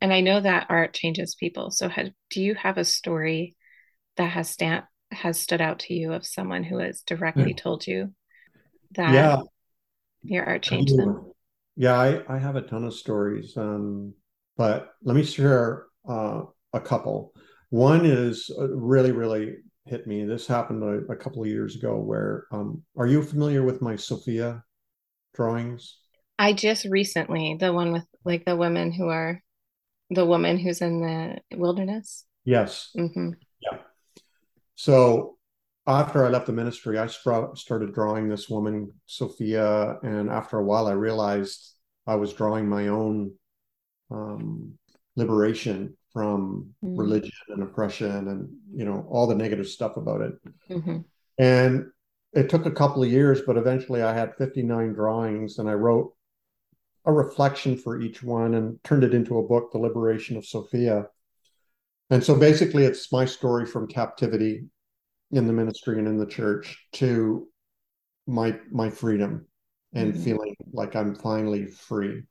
And 0.00 0.12
I 0.12 0.20
know 0.20 0.40
that 0.40 0.66
art 0.68 0.94
changes 0.94 1.34
people. 1.34 1.70
So 1.70 1.88
have, 1.88 2.10
do 2.30 2.42
you 2.42 2.54
have 2.54 2.78
a 2.78 2.84
story 2.84 3.56
that 4.16 4.30
has 4.30 4.50
stand 4.50 4.84
has 5.10 5.38
stood 5.40 5.60
out 5.60 5.80
to 5.80 5.94
you 5.94 6.12
of 6.12 6.26
someone 6.26 6.62
who 6.62 6.78
has 6.78 7.00
directly 7.00 7.50
yeah. 7.50 7.56
told 7.56 7.86
you 7.86 8.12
that 8.92 9.14
yeah. 9.14 9.40
your 10.22 10.44
art 10.44 10.62
changed 10.62 10.96
them? 10.96 11.32
Yeah, 11.76 11.98
I, 11.98 12.22
I 12.28 12.38
have 12.38 12.56
a 12.56 12.62
ton 12.62 12.84
of 12.84 12.94
stories. 12.94 13.56
Um, 13.56 14.14
but 14.56 14.92
let 15.02 15.16
me 15.16 15.22
share 15.22 15.86
uh, 16.06 16.42
a 16.72 16.80
couple. 16.80 17.32
One 17.70 18.06
is 18.06 18.50
uh, 18.58 18.68
really, 18.68 19.12
really 19.12 19.56
hit 19.84 20.06
me. 20.06 20.24
This 20.24 20.46
happened 20.46 20.82
a, 20.82 21.12
a 21.12 21.16
couple 21.16 21.42
of 21.42 21.48
years 21.48 21.76
ago. 21.76 21.98
Where 21.98 22.46
um, 22.52 22.82
are 22.96 23.06
you 23.06 23.22
familiar 23.22 23.62
with 23.62 23.82
my 23.82 23.96
Sophia 23.96 24.62
drawings? 25.34 25.98
I 26.38 26.52
just 26.52 26.84
recently 26.84 27.56
the 27.58 27.72
one 27.72 27.92
with 27.92 28.06
like 28.24 28.44
the 28.44 28.56
women 28.56 28.92
who 28.92 29.08
are 29.08 29.42
the 30.10 30.24
woman 30.24 30.58
who's 30.58 30.80
in 30.80 31.00
the 31.00 31.56
wilderness. 31.56 32.24
Yes. 32.44 32.90
Mm-hmm. 32.96 33.30
Yeah. 33.60 33.78
So 34.74 35.36
after 35.86 36.24
I 36.24 36.28
left 36.28 36.46
the 36.46 36.52
ministry, 36.52 36.98
I 36.98 37.06
started 37.08 37.92
drawing 37.92 38.28
this 38.28 38.48
woman, 38.48 38.92
Sophia, 39.06 39.98
and 40.02 40.30
after 40.30 40.58
a 40.58 40.64
while, 40.64 40.86
I 40.86 40.92
realized 40.92 41.74
I 42.06 42.14
was 42.14 42.32
drawing 42.32 42.68
my 42.68 42.88
own 42.88 43.34
um, 44.10 44.78
liberation 45.16 45.97
from 46.18 46.68
mm-hmm. 46.84 46.96
religion 46.96 47.30
and 47.50 47.62
oppression 47.62 48.26
and 48.26 48.48
you 48.74 48.84
know 48.84 49.06
all 49.08 49.28
the 49.28 49.36
negative 49.36 49.68
stuff 49.68 49.96
about 49.96 50.20
it 50.20 50.32
mm-hmm. 50.68 50.98
and 51.38 51.86
it 52.32 52.50
took 52.50 52.66
a 52.66 52.72
couple 52.72 53.04
of 53.04 53.08
years 53.08 53.40
but 53.46 53.56
eventually 53.56 54.02
i 54.02 54.12
had 54.12 54.34
59 54.34 54.94
drawings 54.94 55.58
and 55.58 55.70
i 55.70 55.72
wrote 55.72 56.12
a 57.04 57.12
reflection 57.12 57.76
for 57.76 58.00
each 58.00 58.20
one 58.20 58.54
and 58.54 58.82
turned 58.82 59.04
it 59.04 59.14
into 59.14 59.38
a 59.38 59.46
book 59.46 59.70
the 59.70 59.78
liberation 59.78 60.36
of 60.36 60.44
sophia 60.44 61.06
and 62.10 62.24
so 62.24 62.34
basically 62.34 62.82
it's 62.82 63.12
my 63.12 63.24
story 63.24 63.64
from 63.64 63.86
captivity 63.86 64.64
in 65.30 65.46
the 65.46 65.52
ministry 65.52 66.00
and 66.00 66.08
in 66.08 66.18
the 66.18 66.26
church 66.26 66.84
to 66.90 67.46
my 68.26 68.58
my 68.72 68.90
freedom 68.90 69.46
and 69.94 70.14
mm-hmm. 70.14 70.24
feeling 70.24 70.56
like 70.72 70.96
i'm 70.96 71.14
finally 71.14 71.64
free 71.66 72.24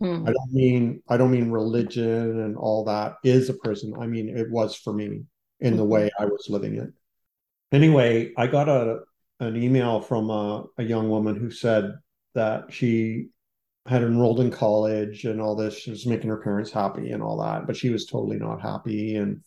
Hmm. 0.00 0.26
I 0.26 0.32
don't 0.32 0.52
mean 0.52 1.02
I 1.08 1.16
don't 1.16 1.30
mean 1.30 1.50
religion 1.50 2.40
and 2.40 2.56
all 2.56 2.84
that 2.84 3.16
is 3.24 3.48
a 3.48 3.54
prison. 3.54 3.94
I 3.98 4.06
mean 4.06 4.28
it 4.28 4.50
was 4.50 4.74
for 4.74 4.92
me 4.92 5.22
in 5.60 5.76
the 5.76 5.84
hmm. 5.84 5.90
way 5.90 6.10
I 6.18 6.26
was 6.26 6.46
living 6.48 6.76
it. 6.76 6.90
Anyway, 7.72 8.32
I 8.36 8.46
got 8.46 8.68
a 8.68 9.00
an 9.40 9.60
email 9.60 10.00
from 10.00 10.30
a, 10.30 10.64
a 10.78 10.84
young 10.84 11.08
woman 11.08 11.36
who 11.36 11.50
said 11.50 11.94
that 12.34 12.72
she 12.72 13.28
had 13.86 14.02
enrolled 14.02 14.40
in 14.40 14.50
college 14.50 15.24
and 15.24 15.40
all 15.40 15.56
this. 15.56 15.76
She 15.76 15.90
was 15.90 16.06
making 16.06 16.30
her 16.30 16.38
parents 16.38 16.70
happy 16.70 17.10
and 17.10 17.22
all 17.22 17.38
that, 17.42 17.66
but 17.66 17.76
she 17.76 17.90
was 17.90 18.06
totally 18.06 18.38
not 18.38 18.62
happy. 18.62 19.16
And 19.16 19.42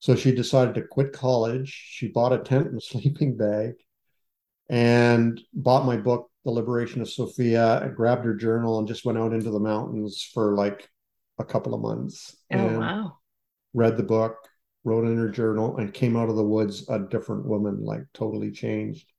so 0.00 0.16
she 0.16 0.34
decided 0.34 0.74
to 0.74 0.82
quit 0.82 1.12
college. 1.12 1.68
She 1.68 2.08
bought 2.08 2.32
a 2.32 2.38
tent 2.38 2.68
and 2.68 2.78
a 2.78 2.80
sleeping 2.84 3.36
bag 3.36 3.74
and 4.68 5.40
bought 5.52 5.86
my 5.86 5.96
book 5.96 6.29
the 6.44 6.50
liberation 6.50 7.02
of 7.02 7.10
Sophia, 7.10 7.82
I 7.84 7.88
grabbed 7.88 8.24
her 8.24 8.34
journal 8.34 8.78
and 8.78 8.88
just 8.88 9.04
went 9.04 9.18
out 9.18 9.32
into 9.32 9.50
the 9.50 9.60
mountains 9.60 10.28
for 10.32 10.54
like 10.54 10.88
a 11.38 11.44
couple 11.44 11.74
of 11.74 11.82
months. 11.82 12.36
Oh, 12.52 12.78
wow. 12.78 13.18
Read 13.74 13.96
the 13.96 14.02
book, 14.02 14.36
wrote 14.84 15.06
in 15.06 15.16
her 15.18 15.28
journal, 15.28 15.76
and 15.76 15.92
came 15.92 16.16
out 16.16 16.28
of 16.28 16.36
the 16.36 16.44
woods 16.44 16.88
a 16.88 16.98
different 16.98 17.46
woman, 17.46 17.84
like 17.84 18.02
totally 18.14 18.50
changed. 18.50 19.10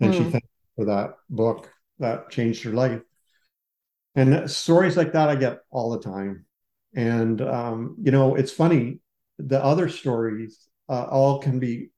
And 0.00 0.12
mm. 0.12 0.16
she 0.16 0.22
hmm. 0.24 0.30
thanked 0.30 0.48
for 0.76 0.86
that 0.86 1.14
book 1.28 1.70
that 1.98 2.30
changed 2.30 2.64
her 2.64 2.72
life. 2.72 3.00
And 4.14 4.50
stories 4.50 4.96
like 4.96 5.12
that 5.12 5.28
I 5.28 5.36
get 5.36 5.60
all 5.70 5.90
the 5.90 6.00
time. 6.00 6.46
And, 6.94 7.40
um, 7.40 7.96
you 8.02 8.10
know, 8.10 8.34
it's 8.34 8.52
funny, 8.52 9.00
the 9.38 9.62
other 9.62 9.88
stories 9.88 10.68
uh, 10.88 11.04
all 11.04 11.38
can 11.38 11.58
be 11.58 11.90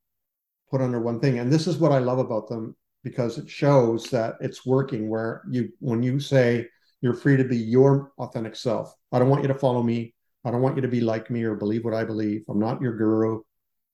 put 0.70 0.80
under 0.80 1.00
one 1.00 1.20
thing. 1.20 1.38
And 1.38 1.52
this 1.52 1.66
is 1.66 1.78
what 1.78 1.92
I 1.92 1.98
love 1.98 2.18
about 2.18 2.48
them 2.48 2.76
because 3.04 3.38
it 3.38 3.48
shows 3.48 4.04
that 4.10 4.34
it's 4.40 4.66
working 4.66 5.08
where 5.08 5.42
you 5.48 5.68
when 5.78 6.02
you 6.02 6.18
say 6.18 6.66
you're 7.00 7.14
free 7.14 7.36
to 7.36 7.44
be 7.44 7.56
your 7.56 8.12
authentic 8.18 8.56
self 8.56 8.92
i 9.12 9.18
don't 9.18 9.28
want 9.28 9.42
you 9.42 9.48
to 9.48 9.54
follow 9.54 9.82
me. 9.82 10.12
I 10.46 10.50
don't 10.50 10.60
want 10.60 10.76
you 10.76 10.82
to 10.82 10.88
be 10.88 11.00
like 11.00 11.30
me 11.30 11.44
or 11.44 11.54
believe 11.54 11.84
what 11.84 11.94
i 11.94 12.04
believe. 12.04 12.42
I'm 12.48 12.58
not 12.58 12.82
your 12.82 12.96
guru. 12.96 13.40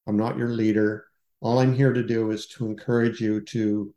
I'm 0.06 0.16
not 0.16 0.38
your 0.38 0.48
leader. 0.48 1.04
All 1.40 1.58
i'm 1.58 1.74
here 1.74 1.92
to 1.92 2.02
do 2.02 2.30
is 2.30 2.46
to 2.48 2.66
encourage 2.66 3.20
you 3.20 3.40
to 3.42 3.92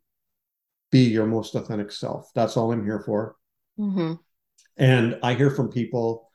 be 0.90 1.04
your 1.04 1.26
most 1.26 1.54
authentic 1.54 1.90
self. 1.90 2.30
That's 2.34 2.56
all 2.56 2.72
i'm 2.72 2.84
here 2.84 3.00
for. 3.00 3.36
Mm-hmm. 3.78 4.12
and 4.76 5.18
i 5.24 5.34
hear 5.34 5.50
from 5.50 5.68
people 5.68 6.30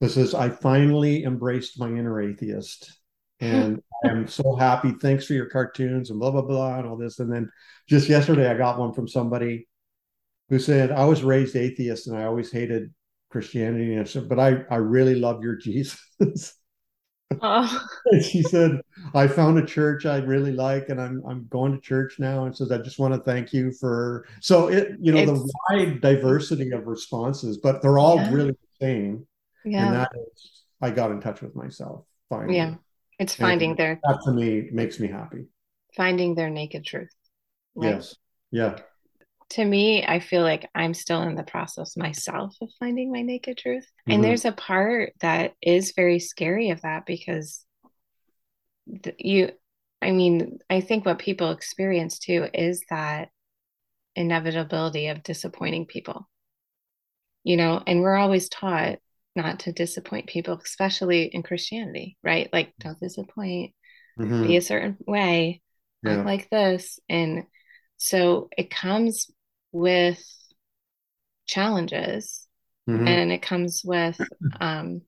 this 0.00 0.16
is 0.16 0.32
i 0.32 0.48
finally 0.48 1.24
embraced 1.24 1.80
my 1.80 1.88
inner 1.88 2.20
atheist 2.20 2.97
and 3.40 3.82
I'm 4.04 4.26
so 4.26 4.56
happy. 4.56 4.92
Thanks 4.92 5.26
for 5.26 5.34
your 5.34 5.46
cartoons 5.46 6.10
and 6.10 6.18
blah 6.18 6.30
blah 6.30 6.42
blah 6.42 6.78
and 6.78 6.86
all 6.86 6.96
this. 6.96 7.18
And 7.18 7.32
then 7.32 7.50
just 7.88 8.08
yesterday, 8.08 8.50
I 8.50 8.56
got 8.56 8.78
one 8.78 8.92
from 8.92 9.08
somebody 9.08 9.68
who 10.48 10.58
said, 10.58 10.90
"I 10.90 11.04
was 11.04 11.22
raised 11.22 11.56
atheist 11.56 12.06
and 12.06 12.16
I 12.16 12.24
always 12.24 12.50
hated 12.50 12.92
Christianity." 13.30 13.92
And 13.92 14.00
I 14.00 14.04
said, 14.04 14.28
"But 14.28 14.40
I 14.40 14.64
I 14.70 14.76
really 14.76 15.14
love 15.14 15.42
your 15.42 15.56
Jesus." 15.62 16.54
Oh. 17.42 17.86
and 18.06 18.24
she 18.24 18.42
said, 18.42 18.80
"I 19.14 19.28
found 19.28 19.58
a 19.58 19.66
church 19.66 20.06
I 20.06 20.18
really 20.18 20.52
like, 20.52 20.88
and 20.88 21.00
I'm 21.00 21.22
I'm 21.28 21.46
going 21.48 21.72
to 21.72 21.80
church 21.80 22.16
now." 22.18 22.44
And 22.44 22.56
says, 22.56 22.72
"I 22.72 22.78
just 22.78 22.98
want 22.98 23.14
to 23.14 23.20
thank 23.20 23.52
you 23.52 23.72
for." 23.72 24.26
So 24.40 24.68
it 24.68 24.96
you 25.00 25.12
know 25.12 25.20
it's, 25.20 25.30
the 25.30 25.54
wide 25.70 26.00
diversity 26.00 26.70
of 26.72 26.86
responses, 26.86 27.58
but 27.58 27.82
they're 27.82 27.98
all 27.98 28.16
yeah. 28.16 28.32
really 28.32 28.50
the 28.52 28.86
same. 28.86 29.26
Yeah, 29.64 29.86
and 29.86 29.96
that 29.96 30.10
is, 30.14 30.64
I 30.80 30.90
got 30.90 31.10
in 31.10 31.20
touch 31.20 31.40
with 31.40 31.54
myself 31.54 32.04
finally. 32.28 32.56
Yeah 32.56 32.74
it's 33.18 33.34
finding 33.34 33.70
and 33.70 33.78
their 33.78 34.00
that 34.04 34.20
to 34.24 34.32
me 34.32 34.68
makes 34.72 35.00
me 35.00 35.08
happy. 35.08 35.46
Finding 35.96 36.34
their 36.34 36.50
naked 36.50 36.84
truth. 36.84 37.10
Like, 37.74 37.96
yes. 37.96 38.16
Yeah. 38.50 38.78
To 39.50 39.64
me, 39.64 40.04
I 40.06 40.20
feel 40.20 40.42
like 40.42 40.68
I'm 40.74 40.92
still 40.94 41.22
in 41.22 41.34
the 41.34 41.42
process 41.42 41.96
myself 41.96 42.54
of 42.60 42.68
finding 42.78 43.10
my 43.10 43.22
naked 43.22 43.56
truth. 43.56 43.84
Mm-hmm. 43.84 44.12
And 44.12 44.24
there's 44.24 44.44
a 44.44 44.52
part 44.52 45.14
that 45.20 45.54
is 45.62 45.94
very 45.96 46.18
scary 46.18 46.70
of 46.70 46.82
that 46.82 47.06
because 47.06 47.64
you 49.18 49.50
I 50.00 50.12
mean, 50.12 50.58
I 50.70 50.80
think 50.80 51.04
what 51.04 51.18
people 51.18 51.50
experience 51.50 52.18
too 52.18 52.46
is 52.54 52.84
that 52.88 53.30
inevitability 54.14 55.08
of 55.08 55.22
disappointing 55.22 55.86
people. 55.86 56.28
You 57.42 57.56
know, 57.56 57.82
and 57.86 58.00
we're 58.00 58.16
always 58.16 58.48
taught 58.48 58.98
not 59.36 59.60
to 59.60 59.72
disappoint 59.72 60.26
people, 60.26 60.60
especially 60.62 61.24
in 61.24 61.42
Christianity, 61.42 62.18
right? 62.22 62.48
Like, 62.52 62.74
don't 62.80 62.98
disappoint, 63.00 63.74
Mhm. 64.16 64.44
be 64.44 64.56
a 64.56 64.62
certain 64.62 64.98
way, 65.06 65.62
Yeah. 66.02 66.12
act 66.12 66.26
like 66.26 66.50
this. 66.50 67.00
And 67.08 67.44
so 67.98 68.48
it 68.58 68.70
comes 68.70 69.30
with 69.72 70.22
challenges 71.46 72.46
Mhm. 72.86 73.06
and 73.06 73.32
it 73.32 73.42
comes 73.42 73.82
with 73.84 74.20
um, 74.60 75.02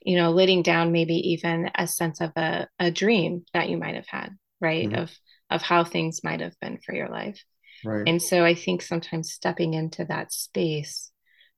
you 0.00 0.16
know 0.16 0.30
letting 0.30 0.62
down 0.62 0.92
maybe 0.92 1.14
even 1.32 1.70
a 1.74 1.86
sense 1.86 2.20
of 2.20 2.32
a, 2.36 2.68
a 2.78 2.90
dream 2.90 3.44
that 3.54 3.68
you 3.68 3.76
might 3.76 3.94
have 3.94 4.06
had 4.08 4.30
right 4.60 4.92
Mhm. 4.92 4.94
of 4.94 5.12
of 5.50 5.62
how 5.62 5.84
things 5.84 6.24
might 6.24 6.40
have 6.40 6.54
been 6.60 6.78
for 6.78 6.94
your 6.94 7.08
life 7.08 7.42
Right. 7.82 8.06
and 8.06 8.22
so 8.22 8.44
i 8.44 8.54
think 8.54 8.82
sometimes 8.82 9.32
stepping 9.32 9.74
into 9.74 10.04
that 10.04 10.32
space 10.32 11.10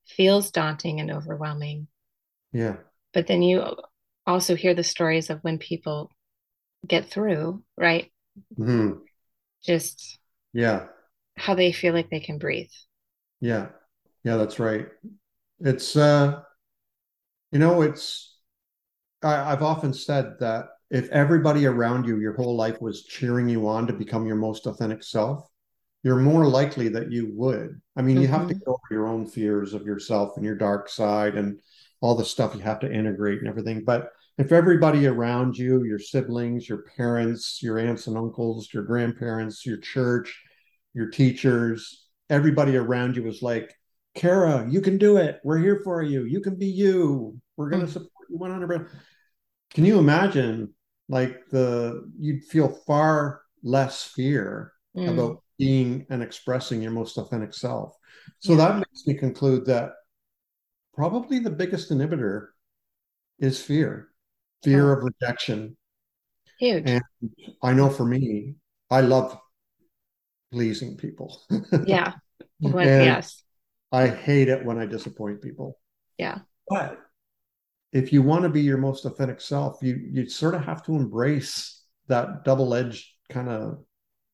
feels 0.07 0.51
daunting 0.51 0.99
and 0.99 1.11
overwhelming 1.11 1.87
Yeah. 2.51 2.77
but 3.13 3.27
then 3.27 3.41
you 3.41 3.63
also 4.25 4.55
hear 4.55 4.73
the 4.73 4.83
stories 4.83 5.29
of 5.29 5.39
when 5.43 5.57
people 5.57 6.11
get 6.87 7.09
through 7.09 7.63
right 7.77 8.11
Mhm. 8.57 9.09
just 9.63 10.19
Yeah. 10.53 10.87
how 11.37 11.55
they 11.55 11.71
feel 11.71 11.91
like 11.91 12.11
they 12.11 12.19
can 12.19 12.37
breathe 12.37 12.69
Yeah. 13.41 13.69
Yeah, 14.23 14.37
that's 14.37 14.59
right. 14.59 14.87
It's 15.61 15.95
uh 15.95 16.43
you 17.51 17.59
know, 17.59 17.81
it's 17.81 18.37
I, 19.23 19.53
I've 19.53 19.63
often 19.63 19.93
said 19.93 20.35
that 20.39 20.67
if 20.91 21.09
everybody 21.11 21.65
around 21.67 22.07
you 22.07 22.19
your 22.19 22.35
whole 22.35 22.55
life 22.55 22.81
was 22.81 23.05
cheering 23.05 23.49
you 23.49 23.67
on 23.67 23.87
to 23.87 23.93
become 23.93 24.25
your 24.27 24.37
most 24.37 24.67
authentic 24.67 25.03
self, 25.03 25.49
you're 26.03 26.17
more 26.17 26.47
likely 26.47 26.89
that 26.89 27.11
you 27.11 27.31
would. 27.35 27.81
I 27.97 28.01
mean, 28.03 28.19
you 28.19 28.27
have 28.29 28.47
to 28.47 28.53
Mhm. 28.53 28.59
get 28.59 28.67
over 28.67 28.79
your 28.91 29.07
own 29.07 29.27
fears 29.27 29.73
of 29.73 29.85
yourself 29.85 30.37
and 30.37 30.45
your 30.45 30.55
dark 30.55 30.89
side 30.89 31.35
and 31.37 31.59
all 32.01 32.15
the 32.15 32.25
stuff 32.25 32.55
you 32.55 32.61
have 32.61 32.79
to 32.79 32.91
integrate 32.91 33.39
and 33.39 33.47
everything. 33.47 33.83
But 33.83 34.11
if 34.37 34.51
everybody 34.51 35.05
around 35.05 35.57
you, 35.57 35.83
your 35.83 35.99
siblings, 35.99 36.67
your 36.69 36.83
parents, 36.95 37.61
your 37.61 37.77
aunts 37.77 38.07
and 38.07 38.17
uncles, 38.17 38.69
your 38.73 38.83
grandparents, 38.83 39.65
your 39.65 39.77
church, 39.77 40.41
your 40.93 41.09
teachers, 41.09 42.07
everybody 42.29 42.77
around 42.77 43.15
you 43.15 43.23
was 43.23 43.41
like, 43.41 43.73
Kara, 44.15 44.65
you 44.69 44.81
can 44.81 44.97
do 44.97 45.17
it. 45.17 45.39
We're 45.43 45.59
here 45.59 45.81
for 45.83 46.01
you. 46.01 46.23
You 46.23 46.41
can 46.41 46.55
be 46.55 46.67
you. 46.67 47.39
We're 47.57 47.69
going 47.69 47.81
to 47.81 47.87
Mm. 47.87 47.93
support 47.93 48.29
you 48.29 48.37
100%. 48.37 48.87
Can 49.71 49.85
you 49.85 49.99
imagine 49.99 50.73
like 51.09 51.49
the 51.49 52.09
you'd 52.19 52.43
feel 52.45 52.69
far 52.69 53.41
less 53.63 54.03
fear 54.03 54.71
Mm. 54.95 55.09
about 55.13 55.43
being 55.57 56.05
and 56.09 56.23
expressing 56.23 56.81
your 56.81 56.91
most 56.91 57.17
authentic 57.17 57.53
self. 57.53 57.95
So 58.39 58.53
Yeah. 58.53 58.59
that 58.59 58.75
makes 58.77 59.05
me 59.05 59.13
conclude 59.13 59.65
that 59.65 59.93
probably 60.99 61.39
the 61.39 61.49
biggest 61.49 61.89
inhibitor 61.91 62.47
is 63.39 63.61
fear, 63.61 64.09
fear 64.63 64.91
Oh. 64.91 64.97
of 64.97 65.03
rejection. 65.05 65.77
huge 66.59 66.83
And 66.85 67.01
I 67.63 67.71
know 67.73 67.89
for 67.89 68.03
me, 68.03 68.55
I 68.91 68.99
love 68.99 69.39
pleasing 70.51 70.97
people. 70.97 71.41
yeah 71.85 72.13
When- 72.59 72.85
yes 72.85 73.41
I 73.93 74.07
hate 74.07 74.49
it 74.49 74.65
when 74.65 74.77
I 74.77 74.85
disappoint 74.85 75.41
people. 75.41 75.79
yeah 76.17 76.39
But 76.67 76.99
if 77.93 78.11
you 78.13 78.21
want 78.21 78.43
to 78.43 78.49
be 78.49 78.61
your 78.61 78.77
most 78.77 79.05
authentic 79.05 79.39
self, 79.39 79.79
you 79.81 79.95
you 79.95 80.29
sort 80.29 80.53
of 80.53 80.65
have 80.65 80.83
to 80.85 80.95
embrace 80.95 81.81
that 82.07 82.43
double-edged 82.43 83.07
kind 83.29 83.47
of 83.49 83.83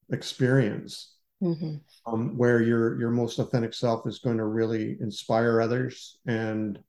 experience 0.09 1.14
hmm 1.45 1.75
um, 2.05 2.37
where 2.37 2.61
your 2.61 2.99
your 2.99 3.09
most 3.09 3.39
authentic 3.39 3.73
self 3.73 4.05
is 4.07 4.19
going 4.19 4.37
to 4.37 4.45
really 4.45 4.97
inspire 5.01 5.61
others 5.61 6.17
and 6.25 6.79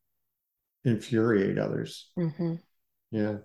infuriate 0.84 1.58
others. 1.58 2.10
hmm 2.16 2.56
Yeah. 3.10 3.38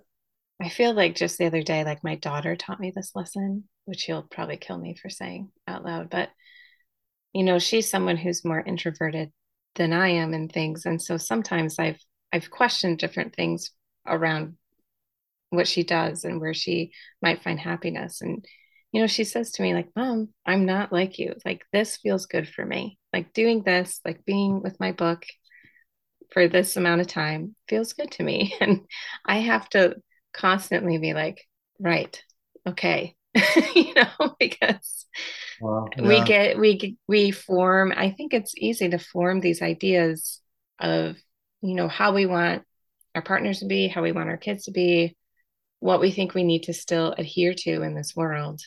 I 0.61 0.69
feel 0.69 0.93
like 0.93 1.15
just 1.15 1.37
the 1.37 1.45
other 1.47 1.63
day, 1.63 1.83
like 1.83 2.03
my 2.03 2.15
daughter 2.15 2.55
taught 2.55 2.79
me 2.79 2.91
this 2.91 3.15
lesson, 3.15 3.67
which 3.85 4.03
he'll 4.03 4.23
probably 4.23 4.57
kill 4.57 4.77
me 4.77 4.95
for 4.95 5.09
saying 5.09 5.51
out 5.67 5.83
loud. 5.83 6.09
But, 6.09 6.29
you 7.33 7.43
know, 7.43 7.59
she's 7.59 7.89
someone 7.89 8.17
who's 8.17 8.45
more 8.45 8.59
introverted 8.59 9.31
than 9.75 9.93
I 9.93 10.09
am 10.09 10.33
in 10.33 10.49
things. 10.49 10.85
And 10.85 11.01
so 11.01 11.17
sometimes 11.17 11.79
I've 11.79 11.99
I've 12.33 12.49
questioned 12.49 12.97
different 12.99 13.35
things 13.35 13.71
around 14.05 14.55
what 15.49 15.67
she 15.67 15.83
does 15.83 16.23
and 16.25 16.41
where 16.41 16.53
she 16.53 16.91
might 17.21 17.43
find 17.43 17.59
happiness. 17.59 18.21
And, 18.21 18.45
you 18.91 19.01
know, 19.01 19.07
she 19.07 19.23
says 19.23 19.51
to 19.51 19.61
me, 19.63 19.73
like, 19.73 19.89
Mom, 19.95 20.29
I'm 20.45 20.65
not 20.65 20.91
like 20.91 21.19
you. 21.19 21.35
Like 21.45 21.63
this 21.71 21.97
feels 21.97 22.25
good 22.25 22.47
for 22.47 22.65
me. 22.65 22.97
Like 23.13 23.33
doing 23.33 23.63
this, 23.63 23.99
like 24.05 24.25
being 24.25 24.61
with 24.61 24.79
my 24.79 24.91
book 24.91 25.25
for 26.31 26.47
this 26.47 26.77
amount 26.77 27.01
of 27.01 27.07
time 27.07 27.55
feels 27.67 27.93
good 27.93 28.11
to 28.11 28.23
me. 28.23 28.55
And 28.61 28.81
I 29.25 29.39
have 29.39 29.67
to 29.69 29.95
constantly 30.33 30.97
be 30.97 31.13
like, 31.13 31.41
right, 31.79 32.21
okay, 32.67 33.15
you 33.75 33.93
know, 33.93 34.35
because 34.39 35.05
Wow. 35.59 35.89
we 36.01 36.21
get 36.21 36.57
we 36.57 36.97
we 37.07 37.31
form. 37.31 37.93
I 37.95 38.11
think 38.11 38.33
it's 38.33 38.53
easy 38.57 38.89
to 38.89 38.97
form 38.97 39.39
these 39.41 39.61
ideas 39.61 40.41
of 40.79 41.17
you 41.61 41.75
know 41.75 41.87
how 41.87 42.13
we 42.13 42.25
want 42.25 42.63
our 43.13 43.21
partners 43.21 43.59
to 43.59 43.65
be, 43.65 43.87
how 43.87 44.01
we 44.01 44.11
want 44.11 44.29
our 44.29 44.37
kids 44.37 44.63
to 44.65 44.71
be, 44.71 45.15
what 45.79 45.99
we 45.99 46.11
think 46.11 46.33
we 46.33 46.43
need 46.43 46.63
to 46.63 46.73
still 46.73 47.13
adhere 47.17 47.53
to 47.53 47.81
in 47.83 47.93
this 47.93 48.15
world. 48.15 48.61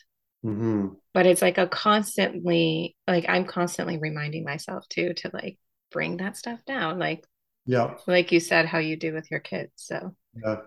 Hmm 0.45 0.95
But 1.13 1.27
it's 1.27 1.43
like 1.43 1.59
a 1.59 1.67
constantly 1.69 2.97
like 3.07 3.27
I'm 3.29 3.47
constantly 3.47 3.99
reminding 3.99 4.45
myself 4.45 4.89
too 4.89 5.15
to 5.15 5.31
like 5.33 5.59
bring 5.91 6.17
that 6.19 6.37
stuff 6.37 6.65
down, 6.67 6.99
like 6.99 7.27
Yeah. 7.67 7.97
like 8.07 8.33
you 8.33 8.41
said, 8.41 8.67
how 8.67 8.79
you 8.79 8.97
do 8.97 9.15
with 9.15 9.31
your 9.31 9.41
kids. 9.41 9.73
So 9.77 10.17
Yeah. 10.35 10.61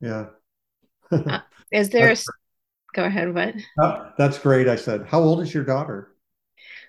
Yeah. 0.00 0.26
Uh, 1.28 1.40
is 1.70 1.90
there 1.90 2.12
a 2.12 2.16
go 2.94 3.04
ahead, 3.04 3.34
what? 3.34 3.56
that's 4.18 4.38
great. 4.38 4.68
I 4.68 4.76
said, 4.76 5.06
how 5.06 5.20
old 5.20 5.40
is 5.40 5.52
your 5.54 5.64
daughter? 5.64 6.10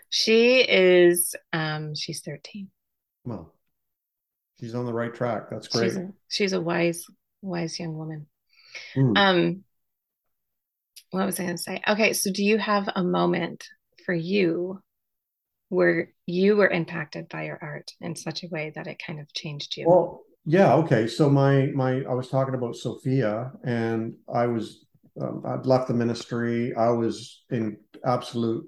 She 0.10 0.62
is 0.62 1.36
um 1.54 1.94
she's 1.96 2.22
13. 2.22 2.72
Well, 3.26 3.54
she's 4.60 4.76
on 4.76 4.86
the 4.86 4.94
right 4.94 5.14
track. 5.14 5.50
That's 5.50 5.68
great. 5.68 5.94
She's 5.94 5.98
a 5.98 6.14
she's 6.30 6.54
a 6.54 6.62
wise, 6.62 7.06
wise 7.42 7.80
young 7.80 7.96
woman. 7.98 8.28
Mm. 8.96 9.16
Um 9.16 9.64
what 11.16 11.26
was 11.26 11.40
I 11.40 11.46
gonna 11.46 11.58
say? 11.58 11.82
Okay, 11.88 12.14
so 12.14 12.32
do 12.32 12.44
you 12.44 12.58
have 12.58 12.90
a 12.96 13.04
moment 13.04 13.68
for 14.06 14.14
you 14.14 14.80
where 15.70 16.10
you 16.26 16.56
were 16.56 16.70
impacted 16.70 17.28
by 17.30 17.46
your 17.46 17.60
art 17.62 17.92
in 18.02 18.16
such 18.16 18.44
a 18.44 18.48
way 18.50 18.72
that 18.76 18.88
it 18.88 19.02
kind 19.06 19.20
of 19.20 19.32
changed 19.34 19.78
you? 19.78 19.88
Well, 19.88 20.22
yeah, 20.46 20.76
okay. 20.76 21.08
So 21.08 21.30
my 21.30 21.68
my 21.74 22.04
I 22.04 22.14
was 22.14 22.30
talking 22.30 22.54
about 22.54 22.76
Sophia, 22.76 23.52
and 23.64 24.14
I 24.34 24.46
was 24.48 24.86
um, 25.20 25.44
I'd 25.46 25.66
left 25.66 25.88
the 25.88 25.94
ministry. 25.94 26.76
I 26.76 26.90
was 26.90 27.44
in 27.50 27.78
absolute 28.06 28.66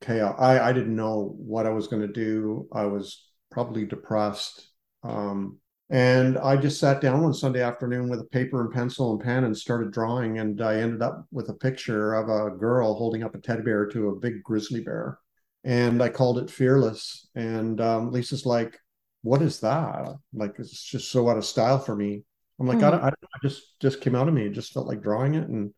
chaos. 0.00 0.36
I 0.38 0.60
I 0.60 0.72
didn't 0.72 0.96
know 0.96 1.34
what 1.38 1.66
I 1.66 1.70
was 1.70 1.86
going 1.86 2.02
to 2.02 2.12
do. 2.12 2.68
I 2.72 2.84
was 2.86 3.24
probably 3.50 3.86
depressed. 3.86 4.68
Um, 5.02 5.58
and 5.90 6.38
I 6.38 6.56
just 6.56 6.78
sat 6.80 7.00
down 7.00 7.22
one 7.22 7.32
Sunday 7.34 7.62
afternoon 7.62 8.08
with 8.08 8.20
a 8.20 8.24
paper 8.24 8.60
and 8.60 8.72
pencil 8.72 9.12
and 9.12 9.20
pen 9.20 9.44
and 9.44 9.56
started 9.56 9.90
drawing. 9.92 10.38
And 10.38 10.60
I 10.60 10.76
ended 10.76 11.02
up 11.02 11.26
with 11.30 11.48
a 11.48 11.54
picture 11.54 12.14
of 12.14 12.28
a 12.28 12.54
girl 12.56 12.94
holding 12.94 13.22
up 13.22 13.34
a 13.34 13.38
teddy 13.38 13.62
bear 13.62 13.86
to 13.86 14.10
a 14.10 14.16
big 14.16 14.42
grizzly 14.42 14.80
bear. 14.80 15.18
And 15.64 16.02
I 16.02 16.10
called 16.10 16.38
it 16.38 16.50
Fearless. 16.50 17.28
And 17.34 17.80
um, 17.80 18.12
Lisa's 18.12 18.44
like, 18.46 18.78
what 19.22 19.42
is 19.42 19.60
that? 19.60 20.14
Like, 20.34 20.56
it's 20.58 20.82
just 20.82 21.10
so 21.10 21.28
out 21.28 21.38
of 21.38 21.44
style 21.44 21.78
for 21.78 21.96
me. 21.96 22.22
I'm 22.60 22.66
like, 22.66 22.82
I, 22.82 22.90
Hmm. 22.90 22.90
don't, 22.90 23.00
I, 23.00 23.10
don't 23.10 23.30
I 23.34 23.38
just 23.42 23.78
just 23.80 24.00
came 24.00 24.14
out 24.14 24.28
of 24.28 24.34
me. 24.34 24.46
It 24.46 24.52
just 24.52 24.72
felt 24.72 24.86
like 24.86 25.00
drawing 25.02 25.34
it. 25.34 25.48
And 25.48 25.72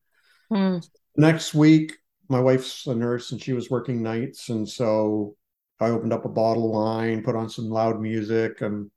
Hmm. 0.51 0.81
next 1.17 1.55
week, 1.55 1.97
my 2.29 2.41
wife's 2.41 2.87
a 2.87 2.95
nurse 2.95 3.33
and 3.33 3.43
she 3.43 3.53
was 3.53 3.71
working 3.71 4.03
nights, 4.03 4.49
and 4.49 4.69
so 4.69 5.37
I 5.81 5.89
opened 5.91 6.13
up 6.13 6.25
a 6.25 6.29
bottle 6.29 6.67
of 6.67 6.71
wine, 6.73 7.23
put 7.23 7.37
on 7.37 7.51
some 7.51 7.69
loud 7.69 8.01
music, 8.01 8.61
and 8.61 8.91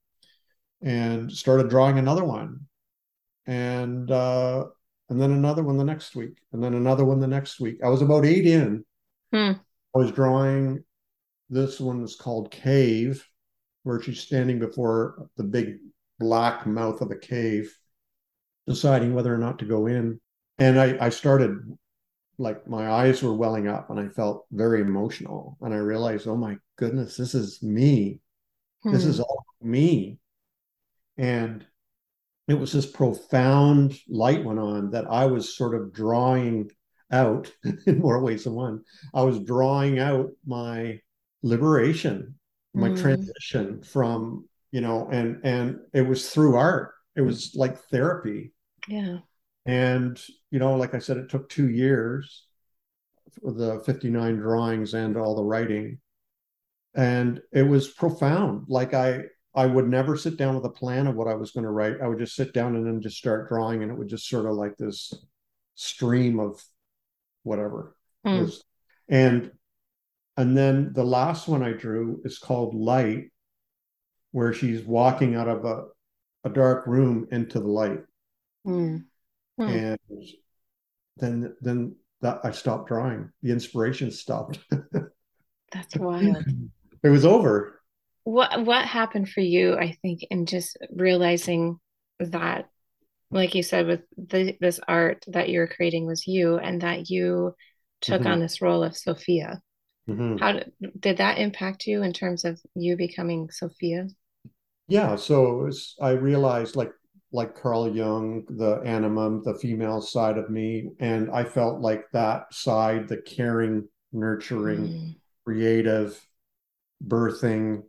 and 0.84 1.32
started 1.32 1.70
drawing 1.70 1.98
another 1.98 2.24
one, 2.24 2.62
and 3.48 4.12
uh, 4.12 4.66
and 5.10 5.20
then 5.22 5.32
another 5.32 5.64
one 5.64 5.78
the 5.78 5.84
next 5.84 6.16
week, 6.16 6.38
and 6.52 6.64
then 6.64 6.74
another 6.74 7.06
one 7.06 7.20
the 7.20 7.28
next 7.28 7.60
week. 7.60 7.78
I 7.84 7.90
was 7.90 8.02
about 8.02 8.26
eight 8.26 8.46
in. 8.46 8.86
Hmm. 9.32 9.54
I 9.96 10.00
was 10.00 10.12
drawing. 10.12 10.84
This 11.50 11.80
one 11.80 12.04
is 12.04 12.16
called 12.16 12.52
Cave, 12.52 13.28
where 13.84 14.02
she's 14.02 14.20
standing 14.22 14.60
before 14.60 15.30
the 15.38 15.44
big 15.44 15.78
black 16.20 16.66
mouth 16.66 17.02
of 17.02 17.12
a 17.12 17.16
cave, 17.16 17.76
deciding 18.68 19.14
whether 19.14 19.34
or 19.34 19.38
not 19.38 19.60
to 19.60 19.66
go 19.66 19.88
in. 19.88 20.20
And 20.58 20.80
I, 20.80 20.98
I 21.00 21.10
started 21.10 21.58
like 22.40 22.68
my 22.68 22.90
eyes 22.90 23.22
were 23.22 23.34
welling 23.34 23.68
up 23.68 23.90
and 23.90 24.00
I 24.00 24.08
felt 24.08 24.46
very 24.52 24.82
emotional. 24.82 25.58
And 25.62 25.74
I 25.74 25.78
realized, 25.78 26.28
oh 26.28 26.36
my 26.38 26.58
goodness, 26.78 27.18
this 27.18 27.36
is 27.36 27.62
me. 27.62 28.20
This 28.84 29.04
Hmm. 29.04 29.10
is 29.10 29.20
all 29.20 29.46
me. 29.62 30.18
And 31.18 31.66
it 32.48 32.56
was 32.56 32.72
this 32.74 32.86
profound 32.86 33.96
light 34.10 34.44
went 34.44 34.60
on 34.60 34.92
that 34.92 35.08
I 35.10 35.26
was 35.28 35.56
sort 35.56 35.76
of 35.76 35.94
drawing 35.94 36.72
out 37.12 37.52
in 37.88 38.00
more 38.00 38.22
ways 38.22 38.46
than 38.46 38.54
one. 38.54 38.84
I 39.14 39.24
was 39.24 39.40
drawing 39.40 40.00
out 40.00 40.32
my 40.46 41.00
liberation, 41.44 42.36
my 42.76 42.90
Hmm. 42.90 42.96
transition 42.96 43.84
from 43.84 44.48
you 44.72 44.82
know, 44.82 45.08
and 45.12 45.40
and 45.44 45.80
it 45.94 46.02
was 46.02 46.32
through 46.32 46.56
art. 46.56 46.94
It 47.16 47.22
was 47.22 47.54
like 47.56 47.78
therapy. 47.90 48.54
Yeah. 48.88 49.20
And 49.66 50.20
you 50.52 50.60
know, 50.60 50.76
like 50.76 50.96
I 50.96 51.00
said, 51.00 51.18
it 51.18 51.30
took 51.30 51.48
two 51.50 51.70
years 51.70 52.48
for 53.42 53.54
the 53.54 53.80
59 53.86 54.38
drawings 54.38 54.94
and 54.94 55.18
all 55.18 55.36
the 55.36 55.44
writing. 55.44 56.00
And 56.96 57.42
it 57.52 57.64
was 57.64 57.88
profound. 57.90 58.66
Like 58.68 58.94
I 58.94 59.26
I 59.56 59.66
would 59.66 59.88
never 59.88 60.18
sit 60.18 60.38
down 60.38 60.56
with 60.56 60.66
a 60.66 60.70
plan 60.70 61.08
of 61.08 61.16
what 61.16 61.28
I 61.28 61.36
was 61.36 61.52
going 61.52 61.66
to 61.66 61.70
write. 61.70 62.02
I 62.02 62.08
would 62.08 62.20
just 62.20 62.36
sit 62.36 62.54
down 62.54 62.76
and 62.76 62.86
then 62.86 63.02
just 63.02 63.18
start 63.18 63.50
drawing, 63.50 63.84
and 63.84 63.92
it 63.92 63.98
would 63.98 64.08
just 64.08 64.28
sort 64.28 64.46
of 64.46 64.54
like 64.54 64.78
this 64.78 65.14
stream 65.76 66.40
of 66.40 66.64
whatever. 67.44 67.96
Mm. 68.26 68.54
And 69.10 69.52
and 70.38 70.58
then 70.58 70.94
the 70.94 71.04
last 71.04 71.48
one 71.48 71.62
I 71.62 71.74
drew 71.74 72.22
is 72.26 72.40
called 72.40 72.74
Light, 72.74 73.32
where 74.32 74.54
she's 74.54 74.82
walking 74.82 75.36
out 75.36 75.48
of 75.48 75.66
a, 75.66 75.86
a 76.44 76.50
dark 76.50 76.88
room 76.88 77.28
into 77.32 77.60
the 77.60 77.68
light. 77.68 78.02
Mm. 78.66 79.06
And 79.60 80.00
then 81.18 81.56
then 81.62 81.96
that 82.22 82.40
I 82.44 82.52
stopped 82.52 82.88
drawing. 82.88 83.30
The 83.44 83.52
inspiration 83.52 84.10
stopped. 84.10 84.60
That's 85.72 85.96
wild. 85.96 86.44
it 87.04 87.10
was 87.10 87.26
over. 87.26 87.83
What 88.24 88.66
what 88.66 88.86
happened 88.86 89.30
for 89.30 89.42
you, 89.42 89.76
I 89.76 89.98
think, 90.02 90.24
in 90.30 90.46
just 90.46 90.78
realizing 90.92 91.80
that 92.20 92.70
like 93.34 93.56
you 93.56 93.64
said 93.64 93.88
with 93.88 94.02
the, 94.16 94.56
this 94.62 94.80
art 94.88 95.26
that 95.28 95.50
you're 95.50 95.68
creating 95.68 96.06
was 96.06 96.28
you 96.28 96.58
and 96.58 96.82
that 96.82 97.10
you 97.10 97.56
took 98.02 98.22
mm-hmm. 98.22 98.32
on 98.32 98.40
this 98.40 98.62
role 98.62 98.84
of 98.84 98.96
sophia 98.96 99.62
mm-hmm. 100.08 100.38
how 100.38 100.54
did, 100.54 100.72
did 101.00 101.18
that 101.18 101.40
impact 101.40 101.88
you 101.88 102.04
in 102.04 102.14
terms 102.14 102.46
of 102.46 102.60
you 102.76 102.96
becoming 102.96 103.50
sophia 103.52 104.08
yeah 104.88 105.16
so 105.16 105.58
was, 105.58 105.96
i 106.02 106.12
realized 106.12 106.76
like 106.76 106.92
like 107.32 107.56
carl 107.56 107.94
jung 107.94 108.44
the 108.58 108.76
anima 108.86 109.42
the 109.42 109.56
female 109.56 110.02
side 110.02 110.38
of 110.38 110.50
me 110.50 110.92
and 111.00 111.32
i 111.32 111.44
felt 111.44 111.82
like 111.82 112.06
that 112.14 112.54
side 112.54 113.08
the 113.08 113.18
caring 113.18 113.88
nurturing 114.12 114.88
mm. 114.88 115.16
creative 115.44 116.24
birthing 117.06 117.82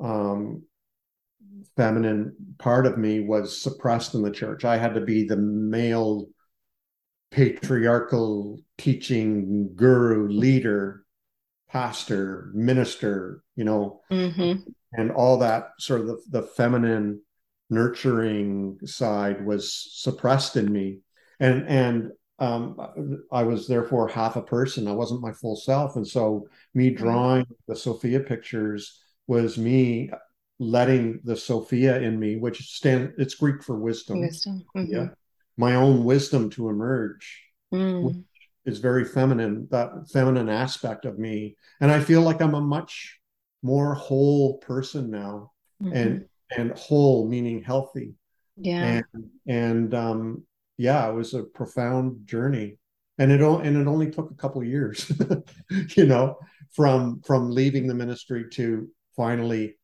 um 0.00 0.62
feminine 1.76 2.34
part 2.58 2.86
of 2.86 2.98
me 2.98 3.20
was 3.20 3.60
suppressed 3.60 4.14
in 4.14 4.22
the 4.22 4.30
church. 4.30 4.64
I 4.64 4.76
had 4.76 4.94
to 4.94 5.00
be 5.00 5.24
the 5.24 5.36
male 5.36 6.26
patriarchal 7.30 8.60
teaching 8.78 9.74
guru, 9.74 10.28
leader, 10.28 11.04
pastor, 11.68 12.50
minister, 12.54 13.42
you 13.56 13.64
know, 13.64 14.00
mm-hmm. 14.10 14.60
and 14.92 15.10
all 15.10 15.38
that 15.38 15.70
sort 15.78 16.02
of 16.02 16.06
the, 16.06 16.22
the 16.30 16.42
feminine 16.42 17.20
nurturing 17.68 18.78
side 18.84 19.44
was 19.44 19.88
suppressed 19.92 20.56
in 20.56 20.72
me. 20.72 21.00
And 21.40 21.68
and 21.68 22.10
um, 22.38 23.24
I 23.32 23.42
was 23.42 23.66
therefore 23.66 24.08
half 24.08 24.36
a 24.36 24.42
person. 24.42 24.88
I 24.88 24.92
wasn't 24.92 25.22
my 25.22 25.32
full 25.32 25.56
self. 25.56 25.96
And 25.96 26.06
so 26.06 26.48
me 26.74 26.90
drawing 26.90 27.46
the 27.66 27.74
Sophia 27.74 28.20
pictures 28.20 29.00
was 29.26 29.58
me 29.58 30.10
letting 30.58 31.20
the 31.24 31.36
Sophia 31.36 32.00
in 32.00 32.18
me, 32.18 32.36
which 32.36 32.74
stand 32.74 33.12
it's 33.18 33.34
Greek 33.34 33.62
for 33.62 33.78
wisdom. 33.78 34.20
Wisdom. 34.20 34.64
Mm-hmm. 34.76 34.92
Yeah. 34.92 35.08
My 35.56 35.74
own 35.74 36.04
wisdom 36.04 36.50
to 36.50 36.68
emerge. 36.68 37.42
Mm. 37.74 38.24
is 38.64 38.78
very 38.78 39.04
feminine, 39.04 39.66
that 39.70 39.90
feminine 40.12 40.48
aspect 40.48 41.04
of 41.04 41.18
me. 41.18 41.56
And 41.80 41.90
I 41.90 41.98
feel 41.98 42.22
like 42.22 42.40
I'm 42.40 42.54
a 42.54 42.60
much 42.60 43.18
more 43.62 43.94
whole 43.94 44.58
person 44.58 45.10
now. 45.10 45.52
Mm-hmm. 45.82 45.96
And 45.96 46.24
and 46.56 46.72
whole 46.78 47.28
meaning 47.28 47.62
healthy. 47.62 48.14
Yeah. 48.56 49.02
And 49.14 49.30
and 49.46 49.94
um 49.94 50.44
yeah, 50.78 51.08
it 51.08 51.14
was 51.14 51.34
a 51.34 51.42
profound 51.42 52.26
journey. 52.26 52.78
And 53.18 53.32
it 53.32 53.40
and 53.40 53.76
it 53.76 53.86
only 53.86 54.10
took 54.10 54.30
a 54.30 54.34
couple 54.34 54.60
of 54.60 54.68
years, 54.68 55.10
you 55.96 56.06
know, 56.06 56.38
from 56.74 57.22
from 57.22 57.50
leaving 57.50 57.86
the 57.86 57.94
ministry 57.94 58.44
to 58.52 58.88
finally 59.16 59.76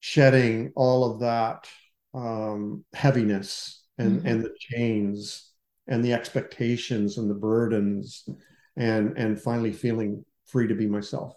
shedding 0.00 0.72
all 0.76 1.10
of 1.10 1.20
that 1.20 1.68
um, 2.14 2.84
heaviness 2.94 3.84
and 3.98 4.18
mm-hmm. 4.18 4.26
and 4.26 4.44
the 4.44 4.54
chains 4.58 5.52
and 5.86 6.04
the 6.04 6.12
expectations 6.12 7.18
and 7.18 7.28
the 7.30 7.34
burdens 7.34 8.28
and 8.76 9.16
and 9.18 9.40
finally 9.40 9.72
feeling 9.72 10.24
free 10.46 10.66
to 10.66 10.74
be 10.74 10.86
myself. 10.86 11.34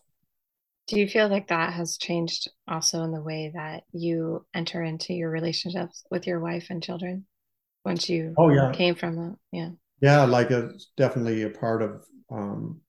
Do 0.88 1.00
you 1.00 1.08
feel 1.08 1.30
like 1.30 1.48
that 1.48 1.74
has 1.74 1.98
changed 1.98 2.50
also 2.68 3.04
in 3.04 3.12
the 3.12 3.22
way 3.22 3.52
that 3.54 3.84
you 3.94 4.46
enter 4.54 4.84
into 4.84 5.14
your 5.14 5.30
relationships 5.30 6.04
with 6.12 6.28
your 6.28 6.39
wife 6.39 6.68
and 6.70 6.84
children 6.84 7.26
once 7.86 8.10
you 8.10 8.34
oh 8.38 8.50
yeah. 8.50 8.72
came 8.74 8.96
from 8.96 9.16
that? 9.16 9.36
Yeah. 9.52 9.70
Yeah 10.02 10.24
like 10.24 10.52
it's 10.52 10.91
definitely 10.98 11.44
a 11.44 11.50
part 11.50 11.82
of 11.82 12.06
um 12.32 12.82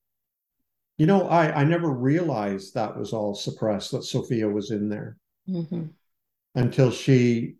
you 0.97 1.05
know 1.05 1.27
i 1.27 1.61
i 1.61 1.63
never 1.63 1.89
realized 1.89 2.73
that 2.73 2.97
was 2.97 3.13
all 3.13 3.33
suppressed 3.35 3.91
that 3.91 4.03
sophia 4.03 4.47
was 4.47 4.71
in 4.71 4.89
there. 4.89 5.17
Mm-hmm. 5.47 5.83
until 6.55 6.89
she 6.89 7.57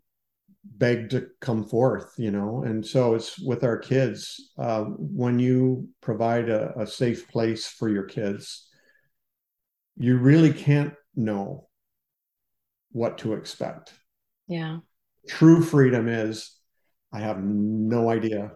begged 0.63 1.11
to 1.11 1.27
come 1.39 1.63
forth 1.63 2.13
you 2.17 2.31
know? 2.31 2.63
And 2.63 2.83
so 2.83 3.13
it's 3.13 3.37
with 3.39 3.63
our 3.63 3.77
kids 3.77 4.51
uh, 4.57 4.85
when 4.85 5.37
you 5.37 5.87
provide 6.01 6.49
a, 6.49 6.73
a 6.79 6.87
safe 6.87 7.27
place 7.29 7.67
for 7.67 7.87
your 7.87 8.05
kids 8.05 8.67
you 9.97 10.17
really 10.17 10.51
can't 10.51 10.95
know 11.15 11.67
what 12.91 13.19
to 13.19 13.33
expect. 13.33 13.93
Yeah. 14.47 14.79
True 15.27 15.61
freedom 15.61 16.07
is 16.07 16.55
i 17.13 17.19
have 17.19 17.43
no 17.43 18.09
idea 18.09 18.51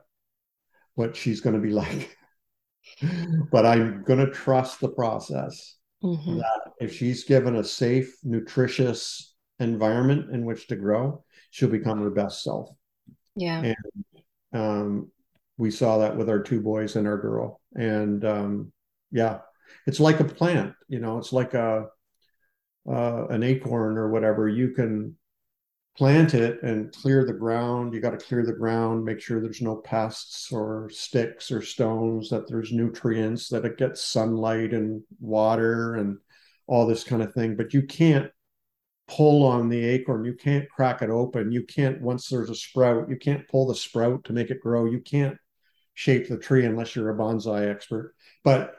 what 0.95 1.15
she's 1.15 1.41
going 1.41 1.55
to 1.55 1.61
be 1.61 1.71
like 1.83 2.17
but 3.51 3.65
i'm 3.65 4.03
going 4.03 4.19
to 4.19 4.31
trust 4.31 4.79
the 4.79 4.89
process 4.89 5.79
mm-hmm. 6.03 6.37
that 6.37 6.61
if 6.79 6.95
she's 6.95 7.23
given 7.23 7.55
a 7.55 7.63
safe, 7.63 8.15
nutritious 8.23 9.35
environment 9.59 10.33
in 10.33 10.45
which 10.45 10.67
to 10.67 10.75
grow, 10.75 11.23
she'll 11.51 11.69
become 11.69 11.99
her 11.99 12.09
best 12.09 12.43
self. 12.43 12.69
Yeah. 13.35 13.61
And 13.63 13.75
um, 14.53 15.11
we 15.57 15.71
saw 15.71 15.99
that 15.99 16.17
with 16.17 16.29
our 16.29 16.41
two 16.41 16.61
boys 16.61 16.95
and 16.95 17.07
our 17.07 17.17
girl. 17.17 17.61
And 17.75 18.23
um, 18.25 18.71
yeah, 19.11 19.39
it's 19.85 19.99
like 19.99 20.19
a 20.19 20.25
plant, 20.25 20.73
you 20.87 20.99
know, 20.99 21.17
it's 21.17 21.33
like 21.33 21.53
a 21.53 21.87
uh, 22.89 23.27
an 23.27 23.43
acorn 23.43 23.97
or 23.97 24.09
whatever. 24.09 24.47
You 24.47 24.69
can 24.69 25.15
plant 25.99 26.33
it 26.33 26.63
and 26.63 26.93
clear 26.93 27.25
the 27.25 27.33
ground. 27.33 27.93
You 27.93 27.99
got 27.99 28.17
to 28.17 28.25
clear 28.25 28.45
the 28.45 28.53
ground, 28.53 29.03
make 29.03 29.19
sure 29.19 29.41
there's 29.41 29.61
no 29.61 29.75
pests 29.75 30.49
or 30.49 30.89
sticks 30.93 31.51
or 31.51 31.61
stones, 31.61 32.29
that 32.29 32.47
there's 32.47 32.71
nutrients, 32.71 33.49
that 33.49 33.65
it 33.65 33.77
gets 33.77 34.01
sunlight 34.01 34.73
and 34.73 35.03
water 35.19 35.95
and 35.95 36.17
all 36.67 36.87
this 36.87 37.03
kind 37.03 37.21
of 37.21 37.33
thing. 37.33 37.57
But 37.57 37.73
you 37.73 37.81
can't 37.81 38.31
pull 39.09 39.45
on 39.45 39.67
the 39.67 39.83
acorn. 39.83 40.23
You 40.23 40.35
can't 40.35 40.69
crack 40.69 41.01
it 41.01 41.09
open. 41.09 41.51
You 41.51 41.63
can't, 41.65 41.99
once 41.99 42.29
there's 42.29 42.49
a 42.49 42.55
sprout, 42.55 43.09
you 43.09 43.17
can't 43.17 43.45
pull 43.49 43.67
the 43.67 43.75
sprout 43.75 44.23
to 44.23 44.33
make 44.33 44.51
it 44.51 44.61
grow. 44.61 44.85
You 44.85 45.01
can't 45.01 45.35
shape 45.95 46.29
the 46.29 46.37
tree 46.37 46.65
unless 46.65 46.95
you're 46.95 47.09
a 47.09 47.17
bonsai 47.17 47.69
expert. 47.69 48.15
But 48.45 48.73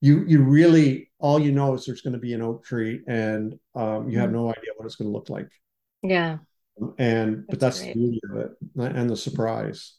you 0.00 0.24
you 0.26 0.42
really 0.42 1.12
all 1.20 1.38
you 1.38 1.52
know 1.52 1.72
is 1.74 1.86
there's 1.86 2.02
going 2.02 2.14
to 2.14 2.18
be 2.18 2.34
an 2.34 2.42
oak 2.42 2.64
tree 2.64 3.00
and 3.06 3.54
um, 3.76 4.10
you 4.10 4.18
have 4.18 4.30
mm-hmm. 4.30 4.38
no 4.38 4.48
idea 4.50 4.72
what 4.76 4.86
it's 4.86 4.96
going 4.96 5.08
to 5.08 5.16
look 5.16 5.30
like. 5.30 5.48
Yeah 6.02 6.38
and 6.98 7.46
but 7.48 7.60
that's, 7.60 7.80
the 7.80 7.92
beauty 7.92 8.20
of 8.30 8.36
it 8.36 8.50
and 8.76 9.08
the 9.08 9.16
surprise. 9.16 9.94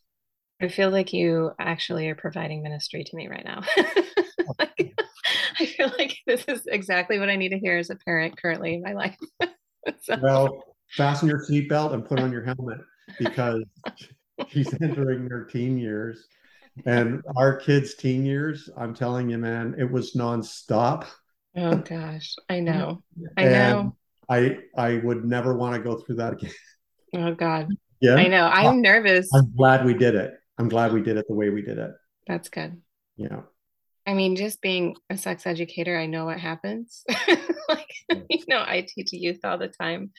I 0.62 0.68
feel 0.70 0.90
like 0.90 1.14
you 1.14 1.52
actually 1.60 2.08
are 2.10 2.16
providing 2.16 2.64
ministry 2.64 3.04
to 3.04 3.16
me 3.16 3.28
right 3.28 3.46
now. 3.46 3.62
Oh, 4.48 4.54
like, 4.60 4.94
i 5.60 5.66
feel 5.66 5.92
like 5.98 6.16
this 6.28 6.46
is 6.48 6.68
exactly 6.68 7.18
what 7.18 7.32
i 7.32 7.36
need 7.36 7.50
to 7.50 7.58
hear 7.58 7.80
as 7.80 7.90
a 7.90 7.96
parent 7.96 8.40
currently 8.40 8.76
in 8.76 8.84
my 8.84 8.94
life. 8.94 9.18
So. 10.02 10.18
well 10.22 10.64
fasten 10.92 11.28
your 11.28 11.44
seatbelt 11.46 11.94
and 11.94 12.06
put 12.06 12.20
on 12.20 12.32
your 12.32 12.44
helmet 12.44 12.80
because 13.20 13.64
she's 14.50 14.72
entering 14.82 15.28
her 15.30 15.46
teen 15.46 15.78
years. 15.78 16.28
And 16.86 17.22
our 17.36 17.56
kids 17.56 17.96
teen 17.96 18.24
years 18.24 18.70
i'm 18.78 18.94
telling 18.94 19.30
you 19.30 19.40
man 19.40 19.76
it 19.80 19.90
was 19.90 20.14
nonstop. 20.14 21.06
Oh 21.56 21.78
gosh. 21.78 22.36
I 22.50 22.60
know. 22.60 23.02
I 23.38 23.46
know 23.46 23.96
I 24.30 24.60
I 24.76 24.98
would 24.98 25.26
never 25.26 25.56
want 25.56 25.76
to 25.76 25.82
go 25.82 25.98
through 25.98 26.16
that 26.16 26.34
again. 26.34 26.52
Oh 27.16 27.34
God. 27.34 27.70
Yeah. 28.02 28.16
I 28.16 28.28
know. 28.28 28.46
I'm 28.46 28.82
nervous. 28.82 29.30
I'm 29.34 29.56
glad 29.56 29.86
we 29.86 29.94
did 29.94 30.16
it. 30.16 30.34
I'm 30.58 30.70
glad 30.70 30.94
we 30.94 31.02
did 31.02 31.18
it 31.18 31.26
the 31.28 31.36
way 31.36 31.50
we 31.50 31.62
did 31.62 31.78
it. 31.78 31.92
That's 32.28 32.50
good. 32.50 32.82
Yeah. 33.18 33.42
I 34.08 34.14
mean, 34.14 34.36
just 34.36 34.62
being 34.62 34.96
a 35.10 35.18
sex 35.18 35.48
educator, 35.48 35.98
I 35.98 36.06
know 36.06 36.26
what 36.26 36.40
happens. 36.40 37.04
like, 37.70 37.90
you 38.10 38.44
know, 38.48 38.60
I 38.60 38.86
teach 38.88 39.14
youth 39.14 39.40
all 39.44 39.58
the 39.58 39.68
time. 39.68 40.12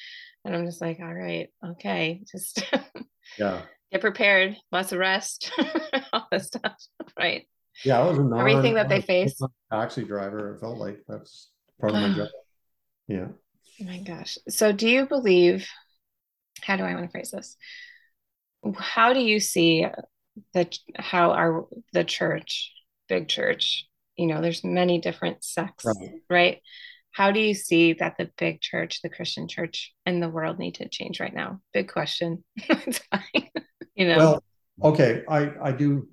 And 0.44 0.54
I'm 0.54 0.64
just 0.64 0.80
like, 0.80 1.00
all 1.00 1.12
right, 1.12 1.48
okay, 1.72 2.22
just 2.30 2.64
yeah, 3.38 3.62
get 3.90 4.00
prepared, 4.00 4.57
lots 4.70 4.92
of 4.92 5.00
rest, 5.00 5.50
all 6.12 6.28
this 6.30 6.46
stuff. 6.46 6.76
Right. 7.18 7.48
Yeah, 7.84 8.00
I 8.00 8.09
was 8.09 8.18
non, 8.18 8.38
everything 8.38 8.74
that 8.74 8.88
they 8.88 9.00
face. 9.00 9.40
Taxi 9.72 10.04
driver, 10.04 10.54
it 10.54 10.61
felt 10.61 10.78
like 10.78 11.00
that's 11.09 11.50
part 11.80 11.94
of 11.94 12.00
my 12.00 12.12
job. 12.16 12.28
Yeah. 13.09 13.26
My 13.81 13.99
gosh. 13.99 14.39
So 14.49 14.72
do 14.72 14.89
you 14.89 15.07
believe 15.07 15.68
how 16.62 16.77
do 16.77 16.85
I 16.85 16.95
want 16.95 17.07
to 17.07 17.11
phrase 17.11 17.31
this? 17.31 17.57
How 18.77 19.12
do 19.12 19.20
you 19.20 19.39
see 19.41 19.87
the 20.55 20.70
how 20.97 21.33
our 21.33 21.66
the 21.93 22.05
church, 22.05 22.72
big 23.09 23.29
church, 23.29 23.87
you 24.16 24.27
know, 24.27 24.41
there's 24.41 24.64
many 24.64 25.01
different 25.01 25.45
sects, 25.45 25.85
right. 25.85 26.11
right? 26.29 26.59
How 27.12 27.31
do 27.31 27.41
you 27.41 27.55
see 27.55 27.95
that 27.95 28.16
the 28.18 28.31
big 28.37 28.61
church, 28.61 29.01
the 29.03 29.09
Christian 29.09 29.49
church, 29.49 29.95
and 30.05 30.22
the 30.22 30.29
world 30.29 30.59
need 30.59 30.77
to 30.77 30.89
change 30.89 31.20
right 31.20 31.35
now? 31.35 31.61
Big 31.72 31.89
question. 31.91 32.45
you 33.95 34.09
know. 34.09 34.16
Well, 34.18 34.45
okay, 34.93 35.22
I 35.29 35.53
I 35.62 35.72
do. 35.72 36.09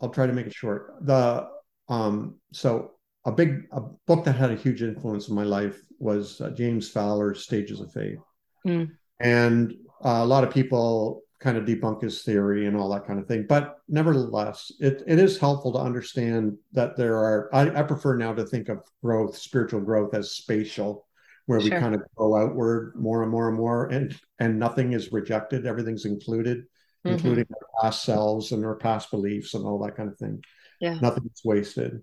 I'll 0.00 0.10
try 0.10 0.26
to 0.26 0.32
make 0.32 0.46
it 0.46 0.54
short. 0.54 0.94
The 1.02 1.48
um 1.88 2.36
so 2.52 2.92
a 3.24 3.32
big 3.32 3.68
a 3.72 3.80
book 4.06 4.24
that 4.24 4.32
had 4.32 4.50
a 4.50 4.56
huge 4.56 4.82
influence 4.82 5.28
in 5.28 5.34
my 5.34 5.44
life 5.44 5.80
was 5.98 6.40
uh, 6.40 6.50
James 6.50 6.90
Fowler's 6.90 7.44
Stages 7.44 7.80
of 7.80 7.92
Faith, 7.92 8.18
mm. 8.66 8.90
and 9.20 9.72
uh, 10.04 10.20
a 10.22 10.26
lot 10.26 10.44
of 10.44 10.52
people 10.52 11.22
kind 11.38 11.56
of 11.56 11.64
debunk 11.64 12.02
his 12.02 12.22
theory 12.22 12.66
and 12.66 12.76
all 12.76 12.88
that 12.88 13.06
kind 13.06 13.18
of 13.18 13.26
thing. 13.26 13.44
But 13.48 13.76
nevertheless, 13.88 14.70
it, 14.80 15.02
it 15.06 15.18
is 15.18 15.38
helpful 15.38 15.72
to 15.72 15.78
understand 15.78 16.56
that 16.72 16.96
there 16.96 17.16
are. 17.16 17.50
I, 17.52 17.80
I 17.80 17.82
prefer 17.82 18.16
now 18.16 18.32
to 18.32 18.44
think 18.44 18.68
of 18.68 18.82
growth, 19.02 19.36
spiritual 19.36 19.80
growth, 19.80 20.14
as 20.14 20.32
spatial, 20.32 21.06
where 21.46 21.60
sure. 21.60 21.70
we 21.70 21.80
kind 21.80 21.94
of 21.94 22.02
go 22.16 22.36
outward 22.36 22.94
more 22.96 23.22
and 23.22 23.30
more 23.30 23.48
and 23.48 23.56
more, 23.56 23.86
and 23.86 24.18
and 24.40 24.58
nothing 24.58 24.92
is 24.92 25.12
rejected, 25.12 25.66
everything's 25.66 26.06
included, 26.06 26.58
mm-hmm. 26.58 27.10
including 27.10 27.46
our 27.50 27.82
past 27.82 28.04
selves 28.04 28.50
and 28.50 28.64
our 28.64 28.76
past 28.76 29.10
beliefs 29.10 29.54
and 29.54 29.64
all 29.64 29.78
that 29.80 29.96
kind 29.96 30.08
of 30.08 30.18
thing. 30.18 30.42
Yeah, 30.80 30.98
nothing's 31.00 31.42
wasted. 31.44 32.02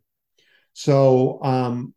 So, 0.74 1.42
um, 1.44 1.94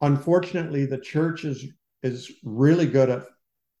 unfortunately, 0.00 0.86
the 0.86 0.98
church 0.98 1.44
is 1.44 1.66
is 2.02 2.32
really 2.44 2.86
good 2.86 3.10
at 3.10 3.24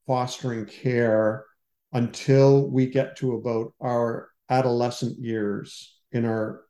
fostering 0.06 0.66
care 0.66 1.44
until 1.92 2.70
we 2.70 2.86
get 2.86 3.16
to 3.16 3.34
about 3.34 3.72
our 3.80 4.30
adolescent 4.48 5.18
years 5.18 5.98
in 6.12 6.24
our 6.24 6.62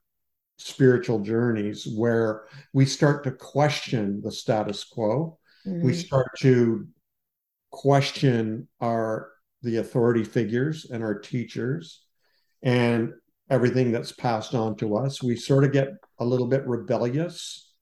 spiritual 0.58 1.20
journeys 1.20 1.86
where 1.86 2.44
we 2.72 2.86
start 2.86 3.22
to 3.24 3.30
question 3.30 4.20
the 4.22 4.32
status 4.32 4.84
quo 4.84 5.38
mm-hmm. 5.66 5.84
we 5.84 5.92
start 5.92 6.26
to 6.38 6.86
question 7.70 8.66
our 8.80 9.30
the 9.62 9.76
authority 9.76 10.24
figures 10.24 10.86
and 10.90 11.02
our 11.02 11.18
teachers 11.18 12.04
and 12.62 13.12
everything 13.48 13.92
that's 13.92 14.12
passed 14.12 14.54
on 14.54 14.76
to 14.76 14.96
us. 14.96 15.22
We 15.22 15.36
sort 15.36 15.64
of 15.64 15.72
get 15.72 15.88
a 16.18 16.24
little 16.24 16.46
bit 16.46 16.66
rebellious 16.66 17.72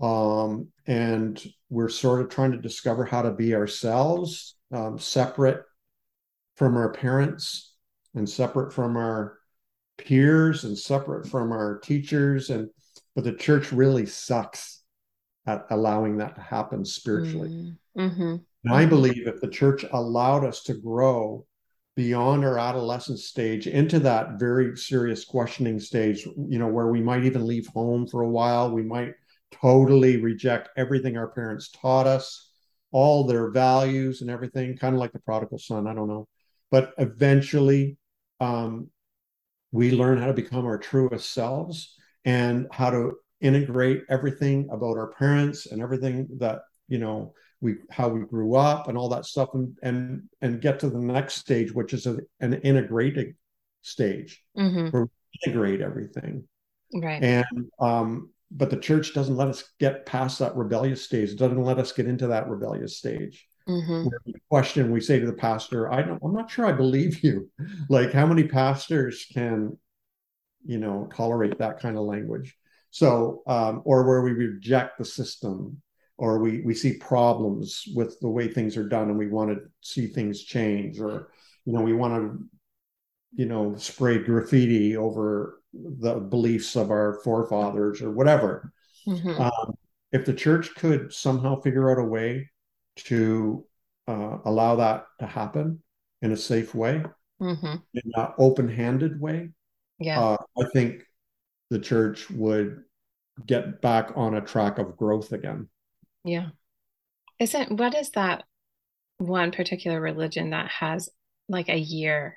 um, 0.00 0.68
and 0.86 1.42
we're 1.70 1.88
sort 1.88 2.20
of 2.20 2.28
trying 2.28 2.52
to 2.52 2.58
discover 2.58 3.04
how 3.04 3.22
to 3.22 3.30
be 3.30 3.54
ourselves 3.54 4.56
um, 4.72 4.98
separate 4.98 5.62
from 6.56 6.76
our 6.76 6.92
parents 6.92 7.74
and 8.14 8.28
separate 8.28 8.72
from 8.72 8.96
our 8.96 9.38
peers 9.98 10.64
and 10.64 10.76
separate 10.76 11.26
from 11.26 11.52
our 11.52 11.78
teachers. 11.78 12.50
And 12.50 12.68
but 13.14 13.24
the 13.24 13.32
church 13.32 13.72
really 13.72 14.06
sucks 14.06 14.82
at 15.46 15.64
allowing 15.70 16.18
that 16.18 16.34
to 16.34 16.42
happen 16.42 16.84
spiritually. 16.84 17.48
Mm-hmm. 17.96 18.36
and 18.64 18.74
i 18.74 18.84
believe 18.84 19.26
if 19.26 19.40
the 19.40 19.48
church 19.48 19.86
allowed 19.90 20.44
us 20.44 20.62
to 20.64 20.74
grow 20.74 21.46
beyond 21.96 22.44
our 22.44 22.58
adolescent 22.58 23.18
stage 23.18 23.66
into 23.66 23.98
that 23.98 24.38
very 24.38 24.76
serious 24.76 25.24
questioning 25.24 25.80
stage 25.80 26.26
you 26.26 26.58
know 26.58 26.68
where 26.68 26.88
we 26.88 27.00
might 27.00 27.24
even 27.24 27.46
leave 27.46 27.66
home 27.68 28.06
for 28.06 28.20
a 28.20 28.28
while. 28.28 28.70
We 28.70 28.82
might 28.82 29.14
totally 29.50 30.18
reject 30.18 30.68
everything 30.76 31.16
our 31.16 31.28
parents 31.28 31.70
taught 31.70 32.06
us 32.06 32.52
all 32.92 33.24
their 33.24 33.50
values 33.50 34.20
and 34.20 34.30
everything 34.30 34.76
kind 34.76 34.94
of 34.94 35.00
like 35.00 35.12
the 35.12 35.18
prodigal 35.20 35.58
son 35.58 35.86
i 35.86 35.94
don't 35.94 36.08
know. 36.08 36.28
But 36.70 36.92
eventually 36.98 37.96
um, 38.40 38.90
we 39.72 39.90
learn 39.92 40.18
how 40.18 40.26
to 40.26 40.32
become 40.32 40.66
our 40.66 40.78
truest 40.78 41.32
selves 41.32 41.94
and 42.24 42.66
how 42.72 42.90
to 42.90 43.12
integrate 43.40 44.02
everything 44.08 44.68
about 44.70 44.96
our 44.96 45.12
parents 45.12 45.66
and 45.66 45.80
everything 45.80 46.26
that 46.38 46.60
you 46.88 46.98
know 46.98 47.32
we 47.60 47.76
how 47.90 48.08
we 48.08 48.20
grew 48.20 48.54
up 48.54 48.88
and 48.88 48.98
all 48.98 49.08
that 49.08 49.24
stuff 49.24 49.50
and 49.54 49.76
and 49.82 50.22
and 50.40 50.60
get 50.60 50.80
to 50.80 50.90
the 50.90 50.98
next 50.98 51.36
stage 51.36 51.72
which 51.72 51.92
is 51.94 52.06
a, 52.06 52.18
an 52.40 52.54
integrating 52.54 53.34
stage 53.82 54.42
mm-hmm. 54.56 54.88
where 54.88 55.04
we 55.04 55.10
integrate 55.46 55.80
everything. 55.80 56.44
Right. 56.94 57.22
And 57.22 57.70
um 57.80 58.30
but 58.50 58.70
the 58.70 58.76
church 58.76 59.12
doesn't 59.12 59.36
let 59.36 59.48
us 59.48 59.64
get 59.80 60.06
past 60.06 60.38
that 60.38 60.56
rebellious 60.56 61.02
stage. 61.02 61.30
It 61.30 61.38
doesn't 61.38 61.62
let 61.62 61.78
us 61.78 61.92
get 61.92 62.06
into 62.06 62.28
that 62.28 62.48
rebellious 62.48 62.98
stage. 62.98 63.46
Mm-hmm. 63.68 64.08
we 64.24 64.34
question 64.48 64.92
we 64.92 65.00
say 65.00 65.18
to 65.18 65.26
the 65.26 65.32
pastor 65.32 65.92
i 65.92 66.00
don't 66.00 66.22
i'm 66.22 66.32
not 66.32 66.48
sure 66.48 66.66
i 66.66 66.72
believe 66.72 67.24
you. 67.24 67.50
Like 67.88 68.12
how 68.12 68.24
many 68.26 68.44
pastors 68.44 69.26
can 69.32 69.76
you 70.64 70.78
know 70.78 71.08
tolerate 71.12 71.58
that 71.58 71.80
kind 71.80 71.96
of 71.96 72.04
language? 72.04 72.56
So 72.90 73.42
um, 73.46 73.82
or 73.84 74.06
where 74.06 74.22
we 74.22 74.32
reject 74.32 74.98
the 74.98 75.04
system 75.04 75.82
or 76.18 76.38
we 76.38 76.60
we 76.62 76.74
see 76.74 76.94
problems 76.94 77.84
with 77.94 78.18
the 78.20 78.28
way 78.28 78.48
things 78.48 78.76
are 78.76 78.88
done 78.88 79.08
and 79.10 79.18
we 79.18 79.28
want 79.28 79.50
to 79.50 79.60
see 79.80 80.06
things 80.06 80.42
change 80.42 80.98
or 81.00 81.28
you 81.64 81.72
know 81.72 81.82
we 81.82 81.92
want 81.92 82.14
to 82.14 82.44
you 83.32 83.46
know 83.46 83.74
spray 83.76 84.18
graffiti 84.18 84.96
over 84.96 85.60
the 85.72 86.14
beliefs 86.14 86.74
of 86.74 86.90
our 86.90 87.20
forefathers 87.22 88.00
or 88.00 88.10
whatever 88.10 88.72
mm-hmm. 89.06 89.40
um, 89.40 89.74
if 90.12 90.24
the 90.24 90.32
church 90.32 90.74
could 90.74 91.12
somehow 91.12 91.60
figure 91.60 91.90
out 91.90 91.98
a 91.98 92.04
way 92.04 92.48
to 92.96 93.64
uh, 94.08 94.38
allow 94.44 94.76
that 94.76 95.06
to 95.20 95.26
happen 95.26 95.82
in 96.22 96.32
a 96.32 96.36
safe 96.36 96.74
way, 96.74 97.02
mm-hmm. 97.40 97.66
in 97.66 98.12
an 98.14 98.28
open-handed 98.38 99.20
way, 99.20 99.50
yeah, 99.98 100.20
uh, 100.20 100.36
I 100.58 100.64
think 100.72 101.02
the 101.70 101.78
church 101.78 102.30
would 102.30 102.82
get 103.44 103.82
back 103.82 104.12
on 104.16 104.34
a 104.34 104.40
track 104.40 104.78
of 104.78 104.96
growth 104.96 105.32
again. 105.32 105.68
Yeah, 106.26 106.48
isn't 107.38 107.78
what 107.78 107.94
is 107.94 108.10
that 108.10 108.44
one 109.18 109.52
particular 109.52 110.00
religion 110.00 110.50
that 110.50 110.68
has 110.68 111.08
like 111.48 111.68
a 111.68 111.78
year? 111.78 112.36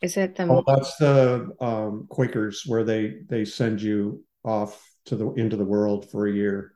Is 0.00 0.16
it 0.16 0.36
the? 0.36 0.44
Oh, 0.44 0.62
that's 0.66 0.96
the 0.96 1.50
um, 1.60 2.06
Quakers, 2.08 2.62
where 2.66 2.84
they 2.84 3.16
they 3.28 3.44
send 3.44 3.82
you 3.82 4.22
off 4.44 4.82
to 5.06 5.16
the 5.16 5.30
into 5.32 5.56
the 5.56 5.64
world 5.64 6.08
for 6.10 6.28
a 6.28 6.32
year, 6.32 6.72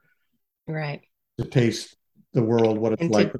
right? 0.66 1.02
To 1.38 1.44
taste 1.44 1.96
the 2.32 2.42
world 2.42 2.78
what 2.78 2.94
it's 2.94 3.14
like. 3.14 3.32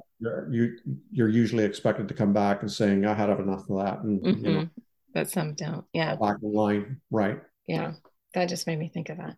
You 0.51 0.77
you're 1.11 1.29
usually 1.29 1.65
expected 1.65 2.07
to 2.07 2.13
come 2.13 2.31
back 2.31 2.61
and 2.61 2.71
saying 2.71 3.05
i 3.05 3.13
had 3.13 3.31
enough 3.31 3.67
of 3.69 3.79
that 3.83 4.01
and 4.03 4.21
mm-hmm. 4.21 4.45
you 4.45 4.53
know. 4.53 4.69
But 5.13 5.29
some 5.29 5.55
don't. 5.55 5.83
Yeah. 5.93 6.15
Back 6.15 6.37
in 6.41 6.53
line 6.53 7.01
right. 7.09 7.39
Yeah. 7.67 7.93
That 8.33 8.47
just 8.47 8.67
made 8.67 8.79
me 8.79 8.89
think 8.93 9.09
of 9.09 9.17
that 9.17 9.35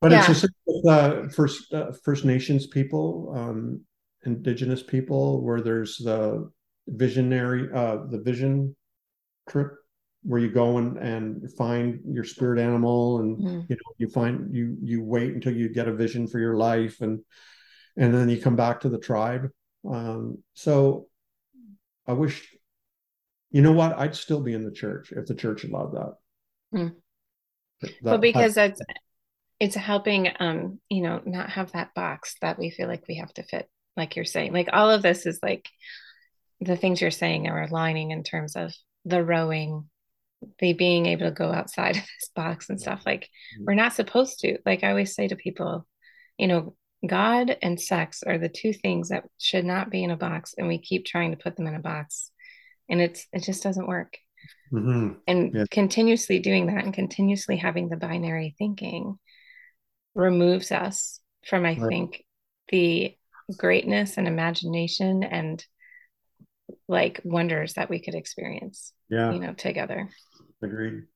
but 0.00 0.10
yeah. 0.10 0.18
it's 0.18 0.40
just 0.40 0.52
uh, 0.88 1.28
first 1.28 1.72
uh, 1.72 1.92
first 2.04 2.24
nations 2.24 2.66
people 2.66 3.32
um 3.36 3.80
indigenous 4.24 4.82
people 4.82 5.42
where 5.42 5.60
there's 5.60 5.96
the 5.96 6.50
visionary 6.88 7.68
uh 7.74 7.98
the 8.10 8.18
vision 8.18 8.74
trip 9.48 9.72
where 10.22 10.40
you 10.40 10.50
go 10.50 10.76
and, 10.76 10.98
and 10.98 11.50
find 11.56 12.00
your 12.06 12.24
spirit 12.24 12.60
animal 12.60 13.20
and 13.20 13.38
mm. 13.38 13.66
you 13.68 13.76
know 13.76 13.94
you 13.96 14.08
find 14.08 14.54
you 14.54 14.76
you 14.82 15.02
wait 15.02 15.32
until 15.32 15.54
you 15.54 15.68
get 15.68 15.88
a 15.88 15.94
vision 15.94 16.26
for 16.26 16.38
your 16.38 16.56
life 16.56 17.00
and 17.00 17.20
and 17.96 18.14
then 18.14 18.28
you 18.28 18.40
come 18.40 18.56
back 18.56 18.80
to 18.80 18.88
the 18.88 18.98
tribe. 18.98 19.50
Um, 19.88 20.42
so 20.54 21.06
I 22.06 22.12
wish, 22.12 22.54
you 23.50 23.62
know 23.62 23.72
what? 23.72 23.98
I'd 23.98 24.14
still 24.14 24.40
be 24.40 24.54
in 24.54 24.64
the 24.64 24.70
church 24.70 25.12
if 25.12 25.26
the 25.26 25.34
church 25.34 25.64
allowed 25.64 25.92
that. 25.92 26.14
That 27.82 27.92
well, 28.02 28.18
because 28.18 28.56
I, 28.56 28.68
that's 28.68 28.80
it's 29.60 29.76
helping, 29.76 30.32
um, 30.40 30.80
you 30.88 31.02
know, 31.02 31.20
not 31.24 31.50
have 31.50 31.72
that 31.72 31.94
box 31.94 32.34
that 32.40 32.58
we 32.58 32.70
feel 32.70 32.88
like 32.88 33.04
we 33.06 33.16
have 33.16 33.32
to 33.34 33.42
fit. 33.42 33.68
Like 33.96 34.16
you're 34.16 34.24
saying, 34.24 34.54
like 34.54 34.70
all 34.72 34.90
of 34.90 35.02
this 35.02 35.26
is 35.26 35.38
like 35.42 35.68
the 36.60 36.76
things 36.76 37.00
you're 37.00 37.10
saying 37.10 37.46
are 37.46 37.62
aligning 37.62 38.10
in 38.10 38.22
terms 38.22 38.56
of 38.56 38.72
the 39.04 39.22
rowing, 39.22 39.88
the 40.58 40.72
being 40.72 41.06
able 41.06 41.26
to 41.26 41.30
go 41.30 41.52
outside 41.52 41.96
of 41.96 42.02
this 42.02 42.30
box 42.34 42.70
and 42.70 42.80
stuff. 42.80 43.02
Like 43.04 43.24
mm-hmm. 43.24 43.64
we're 43.66 43.74
not 43.74 43.92
supposed 43.92 44.40
to. 44.40 44.58
Like 44.64 44.82
I 44.82 44.90
always 44.90 45.14
say 45.14 45.28
to 45.28 45.36
people, 45.36 45.86
you 46.38 46.46
know, 46.46 46.74
God 47.06 47.56
and 47.60 47.80
sex 47.80 48.22
are 48.26 48.38
the 48.38 48.48
two 48.48 48.72
things 48.72 49.10
that 49.10 49.24
should 49.38 49.64
not 49.64 49.90
be 49.90 50.02
in 50.02 50.10
a 50.10 50.16
box, 50.16 50.54
and 50.56 50.68
we 50.68 50.78
keep 50.78 51.04
trying 51.04 51.32
to 51.32 51.36
put 51.36 51.56
them 51.56 51.66
in 51.66 51.74
a 51.74 51.80
box, 51.80 52.30
and 52.88 53.00
it's 53.00 53.26
it 53.32 53.42
just 53.42 53.62
doesn't 53.62 53.88
work. 53.88 54.16
Mm-hmm. 54.72 55.14
And 55.26 55.54
yeah. 55.54 55.64
continuously 55.70 56.38
doing 56.38 56.66
that 56.66 56.84
and 56.84 56.94
continuously 56.94 57.56
having 57.56 57.88
the 57.88 57.96
binary 57.96 58.54
thinking 58.56 59.18
removes 60.14 60.72
us 60.72 61.20
from, 61.46 61.64
I 61.66 61.76
right. 61.76 61.90
think, 61.90 62.24
the 62.68 63.16
greatness 63.56 64.16
and 64.18 64.28
imagination 64.28 65.22
and 65.24 65.64
like 66.88 67.20
wonders 67.24 67.74
that 67.74 67.90
we 67.90 68.00
could 68.00 68.14
experience. 68.14 68.92
Yeah, 69.08 69.34
you 69.34 69.40
know, 69.40 69.54
together. 69.54 70.08
Agreed. 70.62 71.06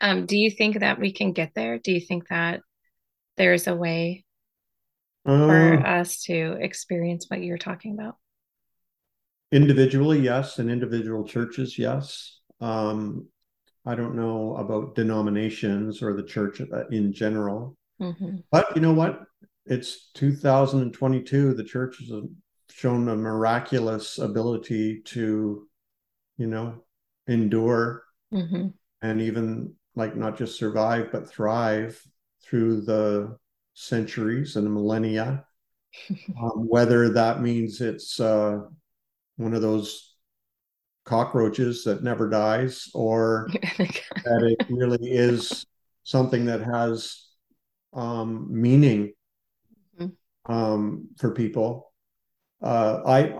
Um, 0.00 0.26
do 0.26 0.36
you 0.36 0.50
think 0.50 0.80
that 0.80 0.98
we 0.98 1.12
can 1.12 1.32
get 1.32 1.52
there? 1.54 1.78
Do 1.78 1.92
you 1.92 2.00
think 2.00 2.28
that 2.28 2.60
there's 3.36 3.66
a 3.66 3.76
way 3.76 4.24
for 5.46 5.74
Uh, 5.76 5.86
us 5.86 6.22
to 6.24 6.56
experience 6.60 7.26
what 7.28 7.42
you're 7.42 7.58
talking 7.58 7.94
about? 7.94 8.16
individually, 9.52 10.20
yes, 10.20 10.58
and 10.58 10.70
individual 10.70 11.24
churches, 11.24 11.78
yes. 11.78 12.40
Um, 12.60 13.28
I 13.86 13.94
don't 13.94 14.14
know 14.14 14.56
about 14.56 14.94
denominations 14.94 16.02
or 16.02 16.14
the 16.14 16.22
church 16.22 16.60
in 16.90 17.12
general. 17.12 17.76
Mm-hmm. 18.00 18.38
But 18.50 18.74
you 18.74 18.82
know 18.82 18.92
what? 18.92 19.22
It's 19.66 20.10
2022. 20.14 21.54
The 21.54 21.64
church 21.64 21.98
has 22.00 22.10
shown 22.70 23.08
a 23.08 23.16
miraculous 23.16 24.18
ability 24.18 25.02
to, 25.06 25.66
you 26.36 26.46
know, 26.46 26.84
endure 27.26 28.04
Mm-hmm. 28.32 28.68
and 29.02 29.20
even 29.20 29.74
like 29.96 30.14
not 30.14 30.38
just 30.38 30.56
survive, 30.56 31.10
but 31.10 31.28
thrive 31.28 32.00
through 32.44 32.82
the 32.82 33.36
centuries 33.74 34.56
and 34.56 34.66
the 34.66 34.70
millennia. 34.70 35.44
Um, 36.40 36.68
whether 36.68 37.08
that 37.14 37.42
means 37.42 37.80
it's 37.80 38.20
uh, 38.20 38.60
one 39.36 39.54
of 39.54 39.62
those 39.62 40.09
cockroaches 41.04 41.84
that 41.84 42.02
never 42.02 42.28
dies 42.28 42.88
or 42.94 43.48
that 43.78 44.56
it 44.58 44.66
really 44.70 45.10
is 45.10 45.64
something 46.04 46.44
that 46.46 46.60
has 46.62 47.26
um, 47.92 48.46
meaning 48.50 49.12
um, 50.46 51.08
for 51.18 51.32
people. 51.32 51.92
Uh, 52.62 53.00
I 53.06 53.34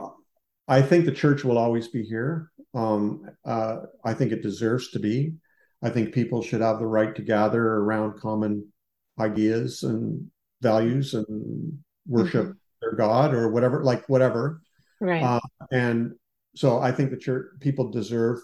I 0.69 0.83
think 0.83 1.05
the 1.05 1.13
church 1.13 1.45
will 1.45 1.59
always 1.59 1.89
be 1.89 2.03
here. 2.03 2.51
Um, 2.75 3.29
uh, 3.45 3.79
I 4.05 4.15
think 4.15 4.33
it 4.33 4.43
deserves 4.43 4.91
to 4.93 4.99
be. 5.01 5.35
I 5.83 5.91
think 5.91 6.15
people 6.15 6.43
should 6.43 6.61
have 6.61 6.79
the 6.79 6.87
right 6.87 7.15
to 7.17 7.23
gather 7.23 7.63
around 7.63 8.21
common 8.21 8.71
ideas 9.19 9.83
and 9.83 10.31
values 10.61 11.15
and 11.15 11.79
worship 12.07 12.47
Mhm. 12.47 12.57
their 12.81 12.93
God 12.95 13.35
or 13.35 13.51
whatever, 13.51 13.83
like 13.83 14.09
whatever. 14.09 14.61
Right. 15.01 15.23
Uh, 15.23 15.41
and 15.73 16.15
so 16.55 16.78
I 16.78 16.92
think 16.92 17.11
the 17.11 17.16
church 17.16 17.46
people 17.61 17.90
deserve 17.90 18.38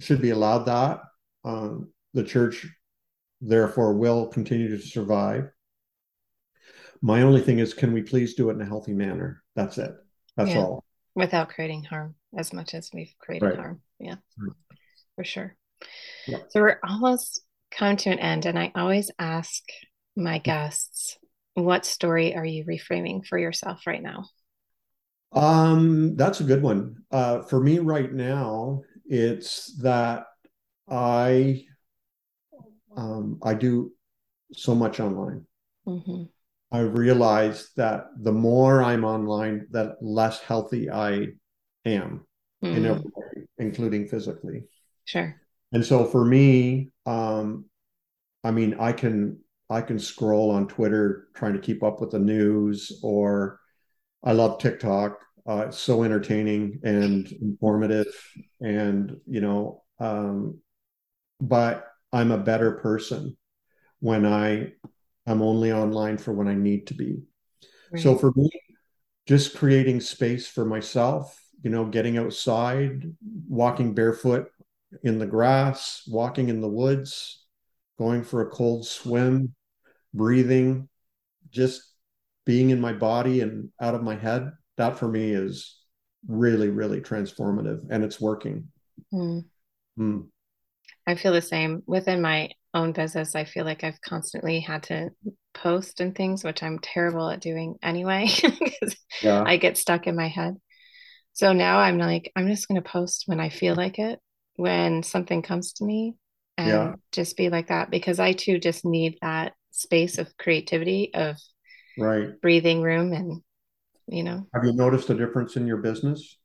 should 0.00 0.20
be 0.20 0.30
allowed 0.30 0.64
that. 0.64 1.00
Um, 1.44 1.92
the 2.14 2.24
church, 2.24 2.66
therefore, 3.40 3.94
will 3.94 4.26
continue 4.26 4.68
to 4.68 4.82
survive. 4.82 5.50
My 7.02 7.22
only 7.22 7.40
thing 7.40 7.58
is, 7.58 7.74
can 7.74 7.92
we 7.92 8.02
please 8.02 8.34
do 8.34 8.50
it 8.50 8.54
in 8.54 8.60
a 8.60 8.66
healthy 8.66 8.92
manner? 8.94 9.42
That's 9.54 9.78
it. 9.78 9.94
That's 10.36 10.50
Yeah. 10.50 10.60
all. 10.60 10.84
Without 11.14 11.48
creating 11.48 11.84
harm 11.84 12.14
as 12.36 12.52
much 12.52 12.74
as 12.74 12.90
we've 12.92 13.14
created 13.18 13.46
Right. 13.46 13.56
harm. 13.56 13.82
Yeah. 13.98 14.16
Right. 14.38 14.56
For 15.14 15.24
sure. 15.24 15.56
Yeah. 16.26 16.38
So 16.48 16.60
we're 16.60 16.80
almost 16.82 17.42
come 17.70 17.96
to 17.98 18.10
an 18.10 18.18
end, 18.18 18.46
and 18.46 18.58
I 18.58 18.72
always 18.74 19.10
ask 19.18 19.62
my 20.16 20.38
guests, 20.38 21.18
what 21.54 21.84
story 21.86 22.34
are 22.34 22.44
you 22.44 22.64
reframing 22.64 23.26
for 23.26 23.38
yourself 23.38 23.86
right 23.86 24.02
now? 24.02 24.24
Um, 25.36 26.16
that's 26.16 26.40
a 26.40 26.44
good 26.44 26.62
one. 26.62 26.96
Uh, 27.10 27.42
for 27.42 27.60
me 27.60 27.78
right 27.78 28.12
now, 28.12 28.82
it's 29.04 29.76
that 29.82 30.24
I 30.88 31.64
um, 32.96 33.38
I 33.42 33.54
do 33.54 33.92
so 34.52 34.74
much 34.74 35.00
online. 35.00 35.44
Mm-hmm. 35.86 36.24
I 36.72 36.80
realized 36.80 37.68
that 37.76 38.06
the 38.18 38.32
more 38.32 38.82
I'm 38.82 39.04
online, 39.04 39.66
that 39.70 39.96
less 40.00 40.40
healthy 40.40 40.90
I 40.90 41.28
am 41.84 42.26
in 42.62 42.82
Mm, 42.82 42.86
every 42.86 43.10
way, 43.14 43.46
including 43.58 44.08
physically. 44.08 44.64
sure. 45.04 45.40
And 45.72 45.84
so 45.84 46.06
for 46.06 46.24
me, 46.24 46.90
um, 47.04 47.66
I 48.42 48.50
mean, 48.50 48.76
I 48.80 48.92
can 48.92 49.38
I 49.68 49.82
can 49.82 49.98
scroll 49.98 50.50
on 50.50 50.68
Twitter 50.68 51.28
trying 51.34 51.52
to 51.52 51.60
keep 51.60 51.82
up 51.82 52.00
with 52.00 52.10
the 52.12 52.18
news, 52.18 52.98
or 53.02 53.60
I 54.24 54.32
love 54.32 54.58
TikTok. 54.58 55.18
Uh, 55.48 55.66
it's 55.68 55.78
so 55.78 56.02
entertaining 56.02 56.80
and 56.82 57.30
informative, 57.40 58.06
and 58.60 59.16
you 59.26 59.40
know, 59.40 59.82
um, 60.00 60.58
but 61.40 61.86
I'm 62.12 62.32
a 62.32 62.38
better 62.38 62.72
person 62.72 63.36
when 64.00 64.26
I 64.26 64.72
I'm 65.26 65.42
only 65.42 65.72
online 65.72 66.18
for 66.18 66.32
when 66.32 66.48
I 66.48 66.54
need 66.54 66.88
to 66.88 66.94
be. 66.94 67.22
So 67.96 68.16
for 68.16 68.32
me, 68.34 68.50
just 69.26 69.56
creating 69.56 70.00
space 70.00 70.46
for 70.48 70.64
myself, 70.64 71.40
you 71.62 71.70
know, 71.70 71.86
getting 71.86 72.18
outside, 72.18 73.02
walking 73.48 73.94
barefoot 73.94 74.48
in 75.02 75.18
the 75.18 75.26
grass, 75.26 76.02
walking 76.06 76.48
in 76.48 76.60
the 76.60 76.68
woods, 76.68 77.44
going 77.98 78.22
for 78.22 78.42
a 78.42 78.50
cold 78.50 78.86
swim, 78.86 79.54
breathing, 80.12 80.88
just 81.50 81.82
being 82.44 82.70
in 82.70 82.80
my 82.80 82.92
body 82.92 83.40
and 83.40 83.70
out 83.80 83.94
of 83.94 84.02
my 84.02 84.16
head, 84.16 84.52
that 84.76 84.98
for 84.98 85.08
me 85.08 85.32
is 85.32 85.78
really, 86.28 86.68
really 86.68 87.00
transformative 87.00 87.86
and 87.90 88.04
it's 88.04 88.20
working. 88.20 88.68
Mm. 89.12 89.44
Mm, 89.98 90.26
I 91.06 91.14
feel 91.14 91.32
the 91.32 91.42
same 91.42 91.82
within 91.86 92.20
my 92.20 92.50
own 92.74 92.92
business. 92.92 93.34
I 93.34 93.44
feel 93.44 93.64
like 93.64 93.84
I've 93.84 94.00
constantly 94.00 94.60
had 94.60 94.84
to 94.84 95.10
post 95.54 96.00
and 96.00 96.14
things, 96.14 96.42
which 96.42 96.62
I'm 96.62 96.78
terrible 96.80 97.30
at 97.30 97.40
doing 97.40 97.76
anyway, 97.82 98.28
because 98.42 98.96
yeah, 99.22 99.42
I 99.44 99.56
get 99.56 99.78
stuck 99.78 100.06
in 100.06 100.16
my 100.16 100.28
head. 100.28 100.56
So 101.32 101.52
now 101.52 101.78
I'm 101.78 101.98
like, 101.98 102.32
I'm 102.34 102.48
just 102.48 102.66
going 102.66 102.82
to 102.82 102.88
post 102.88 103.24
when 103.26 103.40
I 103.40 103.50
feel 103.50 103.74
like 103.74 103.98
it, 103.98 104.18
when 104.56 105.02
something 105.02 105.42
comes 105.42 105.74
to 105.74 105.84
me, 105.84 106.14
and 106.58 106.68
yeah, 106.68 106.94
just 107.12 107.36
be 107.36 107.50
like 107.50 107.68
that 107.68 107.90
because 107.90 108.18
I 108.18 108.32
too 108.32 108.58
just 108.58 108.84
need 108.84 109.18
that 109.22 109.52
space 109.70 110.18
of 110.18 110.36
creativity, 110.38 111.12
of 111.14 111.36
right. 111.98 112.40
breathing 112.40 112.82
room, 112.82 113.12
and 113.12 113.42
you 114.08 114.22
know, 114.24 114.46
Have 114.52 114.64
you 114.64 114.72
noticed 114.72 115.08
a 115.10 115.14
difference 115.14 115.54
in 115.54 115.68
your 115.68 115.76
business? 115.76 116.38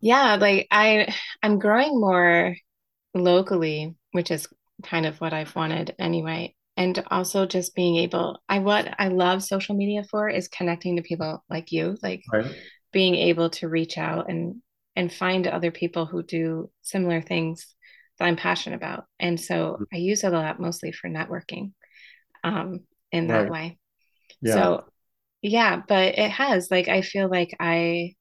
yeah, 0.00 0.36
like 0.36 0.66
I 0.70 1.14
I'm 1.42 1.58
growing 1.58 2.00
more 2.00 2.56
locally, 3.14 3.96
which 4.12 4.30
is 4.30 4.48
kind 4.84 5.06
of 5.06 5.20
what 5.20 5.32
I've 5.32 5.56
wanted 5.56 5.94
anyway. 5.98 6.54
And 6.76 7.02
also 7.10 7.46
just 7.46 7.74
being 7.76 7.96
able, 7.98 8.40
I 8.48 8.60
what 8.60 8.94
I 8.98 9.08
love 9.08 9.44
social 9.44 9.76
media 9.76 10.04
for 10.10 10.28
is 10.28 10.48
connecting 10.48 10.96
to 10.96 11.02
people 11.02 11.44
like 11.50 11.72
you, 11.72 11.96
like 12.02 12.24
Right. 12.32 12.56
being 12.92 13.14
able 13.16 13.50
to 13.50 13.68
reach 13.68 13.98
out 13.98 14.30
and 14.30 14.56
and 14.96 15.12
find 15.12 15.46
other 15.48 15.70
people 15.72 16.06
who 16.06 16.22
do 16.22 16.70
similar 16.82 17.22
things 17.22 17.74
that 18.18 18.26
I'm 18.26 18.36
passionate 18.36 18.76
about. 18.76 19.04
And 19.20 19.40
so 19.40 19.84
I 19.92 19.98
use 19.98 20.24
it 20.24 20.32
a 20.34 20.38
lot 20.38 20.60
mostly 20.60 20.92
for 20.92 21.08
networking 21.10 21.72
um 22.44 22.80
in 23.12 23.28
that 23.28 23.48
Right. 23.48 23.50
way. 23.50 23.78
Yeah. 24.42 24.66
So 24.66 24.84
yeah, 25.46 25.82
but 25.88 26.18
it 26.18 26.30
has 26.30 26.70
like 26.70 26.88
I 26.88 27.02
feel 27.02 27.28
like 27.28 27.54
I 27.60 28.14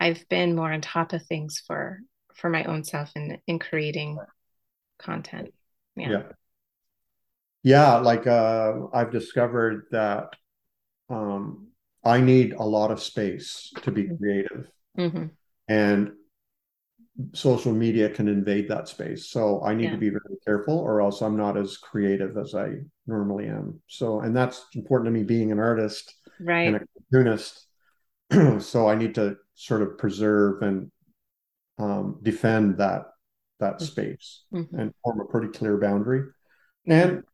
I've 0.00 0.28
been 0.28 0.56
more 0.56 0.72
on 0.72 0.80
top 0.82 1.12
of 1.12 1.26
things 1.26 1.62
for 1.66 2.00
for 2.36 2.50
my 2.50 2.64
own 2.64 2.84
self 2.84 3.12
and 3.16 3.38
in 3.46 3.58
creating 3.58 4.18
content. 4.98 5.50
Yeah. 5.96 6.10
Yeah. 6.10 6.32
Yeah. 7.62 7.96
Like 7.96 8.26
uh, 8.26 8.86
I've 8.92 9.10
discovered 9.12 9.86
that 9.90 10.34
um, 11.10 11.68
I 12.04 12.20
need 12.20 12.54
a 12.54 12.64
lot 12.64 12.90
of 12.92 13.02
space 13.02 13.78
to 13.82 13.92
be 13.92 14.10
creative, 14.18 14.66
hmm 14.96 15.30
and 15.68 16.12
social 17.34 17.72
media 17.72 18.08
can 18.08 18.28
invade 18.28 18.68
that 18.68 18.88
space. 18.88 19.30
So 19.30 19.62
I 19.64 19.74
need 19.74 19.84
Yeah. 19.84 19.90
to 19.90 19.96
be 19.96 20.10
very 20.10 20.36
careful, 20.46 20.78
or 20.78 21.00
else 21.00 21.20
I'm 21.20 21.36
not 21.36 21.56
as 21.56 21.76
creative 21.76 22.36
as 22.36 22.54
I 22.54 22.74
normally 23.06 23.46
am. 23.48 23.80
So, 23.86 24.20
and 24.20 24.36
that's 24.36 24.66
important 24.74 25.06
to 25.06 25.10
me 25.18 25.24
being 25.24 25.50
an 25.52 25.58
artist 25.58 26.14
and 26.64 26.76
Right. 26.76 26.76
a 26.76 26.80
cartoonist. 27.12 27.66
so 28.60 28.88
I 28.88 28.94
need 28.94 29.14
to 29.16 29.36
sort 29.54 29.82
of 29.82 29.98
preserve 29.98 30.62
and 30.62 30.90
um, 31.78 32.18
defend 32.22 32.78
that 32.78 33.06
that 33.60 33.80
space 33.80 34.44
Mhm. 34.52 34.80
and 34.80 34.92
form 35.02 35.20
a 35.20 35.24
pretty 35.24 35.48
clear 35.48 35.78
boundary. 35.78 36.24
And 36.86 37.24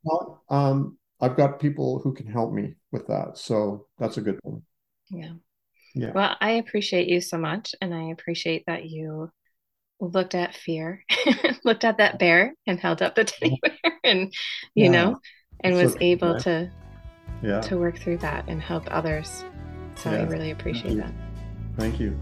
um, 0.49 0.99
I've 1.21 1.37
got 1.37 1.61
people 1.61 2.01
who 2.01 2.15
can 2.15 2.27
help 2.27 2.53
me 2.53 2.75
with 2.93 3.07
that. 3.09 3.39
So 3.39 3.87
that's 3.99 4.17
a 4.17 4.23
good 4.23 4.39
one. 4.43 4.63
Yeah. 5.11 5.33
Yeah. 5.95 6.13
Well, 6.15 6.37
I 6.41 6.53
appreciate 6.53 7.09
you 7.09 7.21
so 7.21 7.39
much. 7.39 7.75
And 7.81 7.95
I 7.95 8.11
appreciate 8.11 8.65
that 8.67 8.87
you 8.87 9.31
looked 10.01 10.35
at 10.35 10.55
fear, 10.57 11.05
looked 11.65 11.85
at 11.85 11.99
that 11.99 12.19
bear 12.19 12.55
and 12.67 12.81
held 12.81 13.03
up 13.03 13.15
the 13.15 13.25
teddy 13.25 13.61
bear 13.63 13.99
and, 14.05 14.33
you 14.75 14.85
Yeah. 14.85 14.91
know, 14.91 15.21
and 15.63 15.75
It's 15.75 15.83
was 15.83 15.97
okay, 15.97 16.01
able 16.01 16.37
to 16.37 16.71
Yeah. 17.45 17.61
to 17.61 17.77
work 17.77 17.99
through 17.99 18.19
that 18.19 18.45
and 18.49 18.61
help 18.61 18.85
others. 18.91 19.45
So 19.97 20.11
I 20.11 20.23
really 20.23 20.51
appreciate 20.51 20.93
you. 20.93 21.01
that. 21.03 21.13
Thank 21.77 22.01
you. 22.01 22.19